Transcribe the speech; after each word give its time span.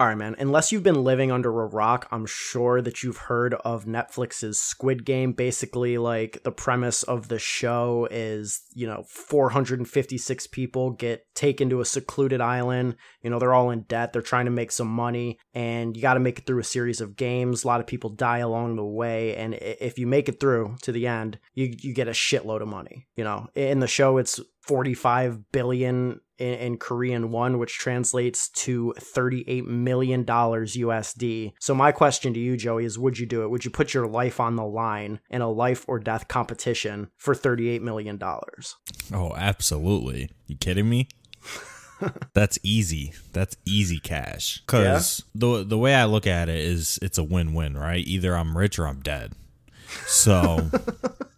All 0.00 0.06
right, 0.06 0.16
man. 0.16 0.36
Unless 0.38 0.70
you've 0.70 0.84
been 0.84 1.02
living 1.02 1.32
under 1.32 1.48
a 1.48 1.66
rock, 1.66 2.06
I'm 2.12 2.24
sure 2.24 2.80
that 2.80 3.02
you've 3.02 3.16
heard 3.16 3.54
of 3.54 3.84
Netflix's 3.84 4.60
Squid 4.60 5.04
Game. 5.04 5.32
Basically, 5.32 5.98
like 5.98 6.40
the 6.44 6.52
premise 6.52 7.02
of 7.02 7.26
the 7.26 7.40
show 7.40 8.06
is, 8.08 8.62
you 8.72 8.86
know, 8.86 9.02
456 9.08 10.46
people 10.48 10.92
get 10.92 11.24
taken 11.34 11.68
to 11.70 11.80
a 11.80 11.84
secluded 11.84 12.40
island. 12.40 12.94
You 13.22 13.30
know, 13.30 13.40
they're 13.40 13.52
all 13.52 13.70
in 13.70 13.82
debt. 13.82 14.12
They're 14.12 14.22
trying 14.22 14.44
to 14.44 14.52
make 14.52 14.70
some 14.70 14.86
money, 14.86 15.36
and 15.52 15.96
you 15.96 16.02
got 16.02 16.14
to 16.14 16.20
make 16.20 16.38
it 16.38 16.46
through 16.46 16.60
a 16.60 16.64
series 16.64 17.00
of 17.00 17.16
games. 17.16 17.64
A 17.64 17.66
lot 17.66 17.80
of 17.80 17.88
people 17.88 18.10
die 18.10 18.38
along 18.38 18.76
the 18.76 18.84
way, 18.84 19.34
and 19.34 19.54
if 19.54 19.98
you 19.98 20.06
make 20.06 20.28
it 20.28 20.38
through 20.38 20.76
to 20.82 20.92
the 20.92 21.08
end, 21.08 21.40
you 21.54 21.74
you 21.80 21.92
get 21.92 22.06
a 22.06 22.12
shitload 22.12 22.62
of 22.62 22.68
money. 22.68 23.08
You 23.16 23.24
know, 23.24 23.48
in 23.56 23.80
the 23.80 23.88
show, 23.88 24.18
it's 24.18 24.38
45 24.68 25.50
billion 25.50 26.20
in, 26.36 26.54
in, 26.54 26.76
Korean 26.76 27.30
won, 27.30 27.58
which 27.58 27.78
translates 27.78 28.50
to 28.50 28.94
$38 28.98 29.66
million 29.66 30.24
USD. 30.24 31.54
So, 31.58 31.74
my 31.74 31.90
question 31.90 32.34
to 32.34 32.38
you, 32.38 32.56
Joey, 32.56 32.84
is 32.84 32.98
would 32.98 33.18
you 33.18 33.24
do 33.24 33.42
it? 33.42 33.50
Would 33.50 33.64
you 33.64 33.70
put 33.70 33.94
your 33.94 34.06
life 34.06 34.38
on 34.38 34.56
the 34.56 34.64
line 34.64 35.20
in 35.30 35.40
a 35.40 35.50
life 35.50 35.84
or 35.88 35.98
death 35.98 36.28
competition 36.28 37.10
for 37.16 37.34
$38 37.34 37.80
million? 37.80 38.20
Oh, 38.22 39.34
absolutely. 39.34 40.30
You 40.46 40.56
kidding 40.56 40.88
me? 40.88 41.08
That's 42.34 42.58
easy. 42.62 43.14
That's 43.32 43.56
easy 43.64 43.98
cash. 43.98 44.60
Because 44.60 45.24
yeah. 45.34 45.40
the 45.40 45.64
the 45.64 45.78
way 45.78 45.94
I 45.94 46.04
look 46.04 46.26
at 46.26 46.48
it 46.48 46.60
is, 46.60 46.98
it's 47.02 47.18
a 47.18 47.24
win 47.24 47.54
win, 47.54 47.76
right? 47.76 48.06
Either 48.06 48.36
I'm 48.36 48.56
rich 48.56 48.78
or 48.78 48.86
I'm 48.86 49.00
dead. 49.00 49.32
So 50.06 50.70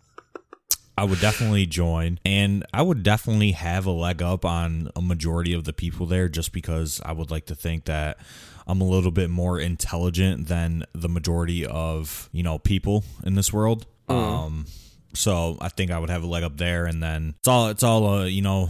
I 1.00 1.04
would 1.04 1.18
definitely 1.18 1.64
join, 1.64 2.20
and 2.26 2.62
I 2.74 2.82
would 2.82 3.02
definitely 3.02 3.52
have 3.52 3.86
a 3.86 3.90
leg 3.90 4.20
up 4.20 4.44
on 4.44 4.90
a 4.94 5.00
majority 5.00 5.54
of 5.54 5.64
the 5.64 5.72
people 5.72 6.04
there, 6.04 6.28
just 6.28 6.52
because 6.52 7.00
I 7.02 7.12
would 7.12 7.30
like 7.30 7.46
to 7.46 7.54
think 7.54 7.86
that 7.86 8.18
I'm 8.66 8.82
a 8.82 8.84
little 8.84 9.10
bit 9.10 9.30
more 9.30 9.58
intelligent 9.58 10.48
than 10.48 10.84
the 10.92 11.08
majority 11.08 11.64
of 11.64 12.28
you 12.32 12.42
know 12.42 12.58
people 12.58 13.02
in 13.24 13.34
this 13.34 13.50
world. 13.50 13.86
Mm. 14.10 14.14
Um, 14.14 14.66
so 15.14 15.56
I 15.62 15.70
think 15.70 15.90
I 15.90 15.98
would 15.98 16.10
have 16.10 16.22
a 16.22 16.26
leg 16.26 16.42
up 16.42 16.58
there, 16.58 16.84
and 16.84 17.02
then 17.02 17.32
it's 17.38 17.48
all 17.48 17.68
it's 17.68 17.82
all 17.82 18.20
a 18.20 18.26
you 18.26 18.42
know 18.42 18.68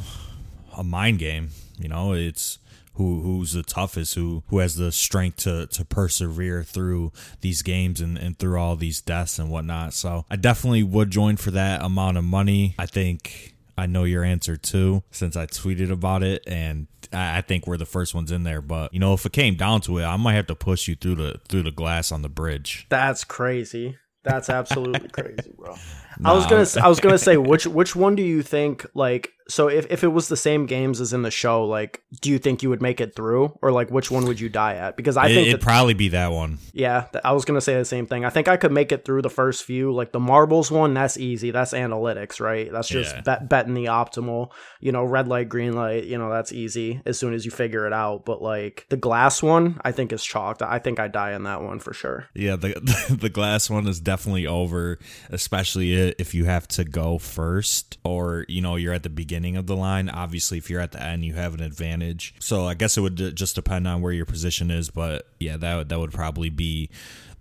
a 0.76 0.84
mind 0.84 1.19
game. 1.19 1.48
You 1.80 1.88
know, 1.88 2.12
it's 2.12 2.60
who 3.00 3.22
who's 3.22 3.54
the 3.54 3.62
toughest, 3.62 4.14
who 4.14 4.42
who 4.48 4.58
has 4.58 4.76
the 4.76 4.92
strength 4.92 5.38
to 5.38 5.66
to 5.68 5.84
persevere 5.86 6.62
through 6.62 7.12
these 7.40 7.62
games 7.62 8.00
and, 8.00 8.18
and 8.18 8.38
through 8.38 8.60
all 8.60 8.76
these 8.76 9.00
deaths 9.00 9.38
and 9.38 9.50
whatnot. 9.50 9.94
So 9.94 10.26
I 10.30 10.36
definitely 10.36 10.82
would 10.82 11.10
join 11.10 11.36
for 11.38 11.50
that 11.52 11.80
amount 11.82 12.18
of 12.18 12.24
money. 12.24 12.74
I 12.78 12.84
think 12.84 13.54
I 13.78 13.86
know 13.86 14.04
your 14.04 14.22
answer 14.22 14.58
too, 14.58 15.02
since 15.10 15.34
I 15.34 15.46
tweeted 15.46 15.90
about 15.90 16.22
it, 16.22 16.42
and 16.46 16.88
I 17.10 17.40
think 17.40 17.66
we're 17.66 17.78
the 17.78 17.86
first 17.86 18.14
ones 18.14 18.30
in 18.30 18.42
there. 18.42 18.60
But 18.60 18.92
you 18.92 19.00
know, 19.00 19.14
if 19.14 19.24
it 19.24 19.32
came 19.32 19.54
down 19.54 19.80
to 19.82 19.96
it, 19.96 20.04
I 20.04 20.18
might 20.18 20.34
have 20.34 20.48
to 20.48 20.54
push 20.54 20.86
you 20.86 20.94
through 20.94 21.14
the 21.14 21.40
through 21.48 21.62
the 21.62 21.70
glass 21.70 22.12
on 22.12 22.20
the 22.20 22.28
bridge. 22.28 22.86
That's 22.90 23.24
crazy. 23.24 23.96
That's 24.24 24.50
absolutely 24.50 25.08
crazy, 25.12 25.54
bro. 25.56 25.74
I 26.22 26.34
was 26.34 26.44
gonna 26.44 26.84
I 26.84 26.88
was 26.88 27.00
gonna 27.00 27.16
say 27.16 27.38
which 27.38 27.66
which 27.66 27.96
one 27.96 28.14
do 28.14 28.22
you 28.22 28.42
think 28.42 28.84
like 28.92 29.32
so 29.50 29.68
if, 29.68 29.86
if 29.90 30.04
it 30.04 30.08
was 30.08 30.28
the 30.28 30.36
same 30.36 30.66
games 30.66 31.00
as 31.00 31.12
in 31.12 31.22
the 31.22 31.30
show 31.30 31.64
like 31.66 32.02
do 32.20 32.30
you 32.30 32.38
think 32.38 32.62
you 32.62 32.68
would 32.70 32.80
make 32.80 33.00
it 33.00 33.14
through? 33.14 33.58
Or 33.62 33.72
like 33.72 33.90
which 33.90 34.10
one 34.10 34.24
would 34.26 34.40
you 34.40 34.48
die 34.48 34.76
at? 34.76 34.96
Because 34.96 35.16
I 35.16 35.26
it, 35.26 35.34
think 35.34 35.48
it'd 35.48 35.60
that, 35.60 35.64
probably 35.64 35.94
be 35.94 36.10
that 36.10 36.32
one. 36.32 36.58
Yeah 36.72 37.06
I 37.24 37.32
was 37.32 37.44
gonna 37.44 37.60
say 37.60 37.76
the 37.76 37.84
same 37.84 38.06
thing. 38.06 38.24
I 38.24 38.30
think 38.30 38.48
I 38.48 38.56
could 38.56 38.72
make 38.72 38.92
it 38.92 39.04
through 39.04 39.22
the 39.22 39.30
first 39.30 39.64
few. 39.64 39.92
Like 39.92 40.12
the 40.12 40.20
marbles 40.20 40.70
one 40.70 40.94
that's 40.94 41.16
easy. 41.16 41.50
That's 41.50 41.72
analytics 41.72 42.40
right? 42.40 42.70
That's 42.70 42.88
just 42.88 43.14
yeah. 43.14 43.22
bet, 43.22 43.48
betting 43.48 43.74
the 43.74 43.86
optimal. 43.86 44.52
You 44.80 44.92
know 44.92 45.04
red 45.04 45.28
light 45.28 45.48
green 45.48 45.74
light 45.74 46.04
you 46.04 46.18
know 46.18 46.30
that's 46.30 46.52
easy 46.52 47.02
as 47.04 47.18
soon 47.18 47.34
as 47.34 47.44
you 47.44 47.50
figure 47.50 47.86
it 47.86 47.92
out. 47.92 48.24
But 48.24 48.40
like 48.40 48.86
the 48.88 48.96
glass 48.96 49.42
one 49.42 49.80
I 49.84 49.92
think 49.92 50.12
is 50.12 50.24
chalked. 50.24 50.62
I 50.62 50.78
think 50.78 51.00
I 51.00 51.08
die 51.08 51.32
in 51.32 51.42
that 51.44 51.62
one 51.62 51.80
for 51.80 51.92
sure. 51.92 52.28
Yeah 52.34 52.56
the 52.56 52.70
the 53.20 53.30
glass 53.30 53.68
one 53.68 53.86
is 53.86 54.00
definitely 54.00 54.46
over 54.46 54.98
especially 55.30 55.94
if 55.94 56.34
you 56.34 56.44
have 56.44 56.68
to 56.68 56.84
go 56.84 57.18
first 57.18 57.98
or 58.04 58.44
you 58.48 58.60
know 58.60 58.76
you're 58.76 58.94
at 58.94 59.02
the 59.02 59.10
beginning 59.10 59.39
of 59.56 59.66
the 59.66 59.76
line. 59.76 60.08
Obviously 60.08 60.58
if 60.58 60.70
you're 60.70 60.80
at 60.80 60.92
the 60.92 61.02
end 61.02 61.24
you 61.24 61.34
have 61.34 61.54
an 61.54 61.62
advantage. 61.62 62.34
So 62.38 62.66
i 62.66 62.74
guess 62.74 62.96
it 62.96 63.00
would 63.00 63.36
just 63.36 63.54
depend 63.54 63.86
on 63.86 64.02
where 64.02 64.12
your 64.12 64.26
position 64.26 64.70
is 64.70 64.90
but 64.90 65.26
yeah 65.38 65.56
that 65.56 65.76
would, 65.76 65.88
that 65.88 65.98
would 65.98 66.12
probably 66.12 66.50
be 66.50 66.90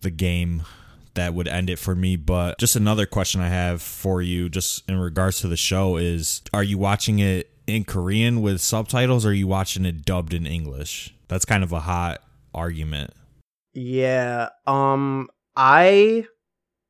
the 0.01 0.09
game 0.09 0.63
that 1.15 1.33
would 1.33 1.47
end 1.47 1.69
it 1.69 1.77
for 1.79 1.95
me. 1.95 2.15
But 2.15 2.57
just 2.59 2.75
another 2.75 3.05
question 3.05 3.41
i 3.41 3.49
have 3.49 3.81
for 3.81 4.21
you 4.21 4.49
just 4.49 4.87
in 4.89 4.97
regards 4.97 5.39
to 5.41 5.47
the 5.47 5.57
show 5.57 5.97
is 5.97 6.41
are 6.53 6.63
you 6.63 6.77
watching 6.77 7.19
it 7.19 7.51
in 7.67 7.83
korean 7.83 8.41
with 8.41 8.61
subtitles 8.61 9.25
or 9.25 9.29
are 9.29 9.33
you 9.33 9.47
watching 9.47 9.85
it 9.85 10.05
dubbed 10.05 10.33
in 10.33 10.45
english? 10.45 11.13
That's 11.27 11.45
kind 11.45 11.63
of 11.63 11.71
a 11.71 11.81
hot 11.81 12.23
argument. 12.53 13.11
Yeah 13.73 14.49
um 14.65 15.29
i 15.55 16.25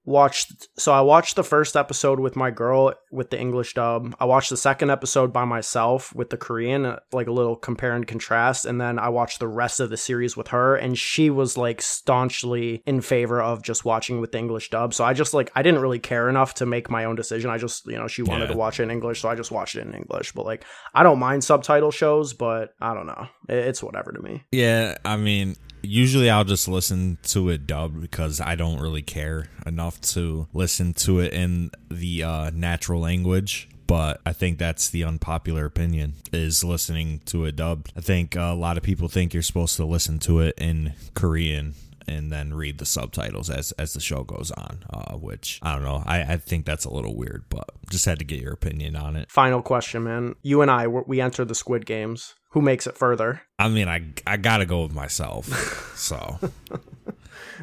watched 0.10 0.68
so 0.78 0.92
I 0.92 1.02
watched 1.02 1.36
the 1.36 1.44
first 1.44 1.78
episode 1.78 2.20
with 2.20 2.36
my 2.36 2.50
girl 2.50 2.94
with 3.12 3.30
the 3.30 3.40
English 3.40 3.76
dub. 3.76 4.16
I 4.20 4.26
watched 4.26 4.50
the 4.50 4.58
second 4.58 4.90
episode 4.90 5.32
by 5.32 5.46
myself 5.46 6.14
with 6.16 6.32
the 6.32 6.38
Korean, 6.38 6.86
uh, 6.86 7.00
like 7.14 7.28
a 7.28 7.32
little 7.32 7.56
compare 7.56 7.94
and 7.94 8.08
contrast, 8.08 8.66
and 8.66 8.82
then 8.82 8.98
I 8.98 9.10
watched 9.10 9.40
the 9.40 9.48
rest 9.48 9.80
of 9.80 9.92
the 9.92 9.98
series 9.98 10.36
with 10.36 10.48
her 10.48 10.76
and 10.76 10.98
she 10.98 11.30
was 11.30 11.58
like 11.58 11.82
staunchly 11.82 12.82
in 12.88 13.02
favor 13.02 13.40
of 13.40 13.62
just 13.62 13.86
watching 13.86 14.20
with 14.20 14.32
the 14.32 14.40
English 14.40 14.72
dub. 14.72 14.96
So 14.96 15.04
I 15.04 15.14
just 15.14 15.36
like 15.36 15.52
I 15.56 15.62
didn't 15.62 15.82
really 15.82 16.00
care 16.00 16.28
enough 16.28 16.56
to 16.56 16.66
make 16.66 16.90
my 16.90 17.06
own 17.06 17.16
decision. 17.16 17.52
I 17.52 17.60
just, 17.60 17.86
you 17.86 17.98
know, 17.98 18.08
she 18.08 18.24
wanted 18.24 18.46
yeah. 18.46 18.54
to 18.54 18.58
watch 18.58 18.80
it 18.80 18.84
in 18.84 18.92
English, 18.92 19.22
so 19.22 19.30
I 19.30 19.36
just 19.36 19.52
watched 19.52 19.76
it 19.76 19.86
in 19.86 19.94
English. 19.94 20.32
But 20.32 20.46
like 20.46 20.66
I 20.94 21.04
don't 21.04 21.20
mind 21.20 21.44
subtitle 21.44 21.92
shows, 21.92 22.34
but 22.34 22.74
I 22.82 22.96
don't 22.96 23.06
know. 23.06 23.28
It's 23.48 23.84
whatever 23.84 24.12
to 24.12 24.22
me. 24.22 24.44
Yeah, 24.52 24.98
I 25.06 25.18
mean, 25.18 25.56
usually 25.82 26.30
I'll 26.30 26.44
just 26.44 26.68
listen 26.68 27.18
to 27.24 27.50
it 27.50 27.68
dubbed 27.68 28.02
because 28.02 28.42
I 28.42 28.56
don't 28.56 28.80
really 28.80 29.02
care 29.02 29.48
enough 29.66 30.00
to 30.02 30.48
listen 30.54 30.94
to 30.94 31.20
it 31.20 31.34
in 31.34 31.72
the 31.90 32.24
uh, 32.24 32.50
natural 32.52 33.02
language. 33.02 33.70
But 33.88 34.22
I 34.24 34.34
think 34.34 34.60
that's 34.60 34.92
the 34.92 35.04
unpopular 35.04 35.66
opinion 35.66 36.14
is 36.32 36.64
listening 36.64 37.22
to 37.26 37.46
it 37.46 37.56
dubbed. 37.56 37.92
I 37.98 38.02
think 38.02 38.36
a 38.36 38.54
lot 38.54 38.78
of 38.78 38.84
people 38.84 39.08
think 39.08 39.34
you're 39.34 39.42
supposed 39.42 39.78
to 39.78 39.86
listen 39.86 40.20
to 40.20 40.42
it 40.42 40.54
in 40.60 40.94
Korean 41.16 41.74
and 42.08 42.32
then 42.32 42.54
read 42.54 42.78
the 42.78 42.86
subtitles 42.86 43.50
as 43.50 43.72
as 43.74 43.94
the 43.94 44.00
show 44.00 44.24
goes 44.24 44.52
on. 44.52 44.84
Uh, 44.92 45.16
which 45.16 45.60
I 45.64 45.74
don't 45.74 45.84
know. 45.84 46.04
I, 46.06 46.22
I 46.22 46.38
think 46.38 46.66
that's 46.66 46.86
a 46.86 46.94
little 46.94 47.16
weird, 47.16 47.46
but 47.50 47.70
just 47.90 48.06
had 48.06 48.20
to 48.20 48.26
get 48.26 48.42
your 48.42 48.54
opinion 48.54 48.96
on 48.96 49.16
it. 49.16 49.32
Final 49.32 49.64
question, 49.64 50.04
man. 50.04 50.36
You 50.44 50.62
and 50.62 50.70
I 50.70 50.88
we 50.88 51.20
entered 51.20 51.48
the 51.48 51.56
Squid 51.56 51.88
Games 51.88 52.36
who 52.50 52.62
makes 52.62 52.88
it 52.88 52.98
further. 52.98 53.42
I 53.58 53.70
mean, 53.70 53.88
I 53.88 54.14
I 54.26 54.38
gotta 54.38 54.66
go 54.66 54.84
with 54.84 54.94
myself. 54.94 55.86
So 56.00 56.40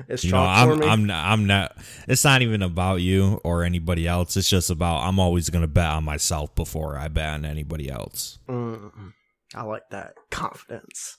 it's 0.09 0.23
you 0.25 0.33
know, 0.33 0.43
I'm 0.43 0.83
I'm 0.83 1.07
not, 1.07 1.25
I'm 1.25 1.47
not. 1.47 1.77
It's 2.07 2.23
not 2.23 2.43
even 2.43 2.61
about 2.61 2.97
you 2.97 3.41
or 3.45 3.65
anybody 3.65 4.07
else. 4.07 4.37
It's 4.37 4.51
just 4.51 4.69
about 4.69 5.01
I'm 5.09 5.19
always 5.19 5.49
gonna 5.49 5.67
bet 5.67 5.87
on 5.87 6.05
myself 6.05 6.55
before 6.55 6.99
I 6.99 7.09
bet 7.09 7.31
on 7.31 7.45
anybody 7.47 7.91
else. 7.91 8.39
Mm, 8.47 9.15
I 9.55 9.63
like 9.63 9.89
that 9.91 10.17
confidence. 10.31 11.17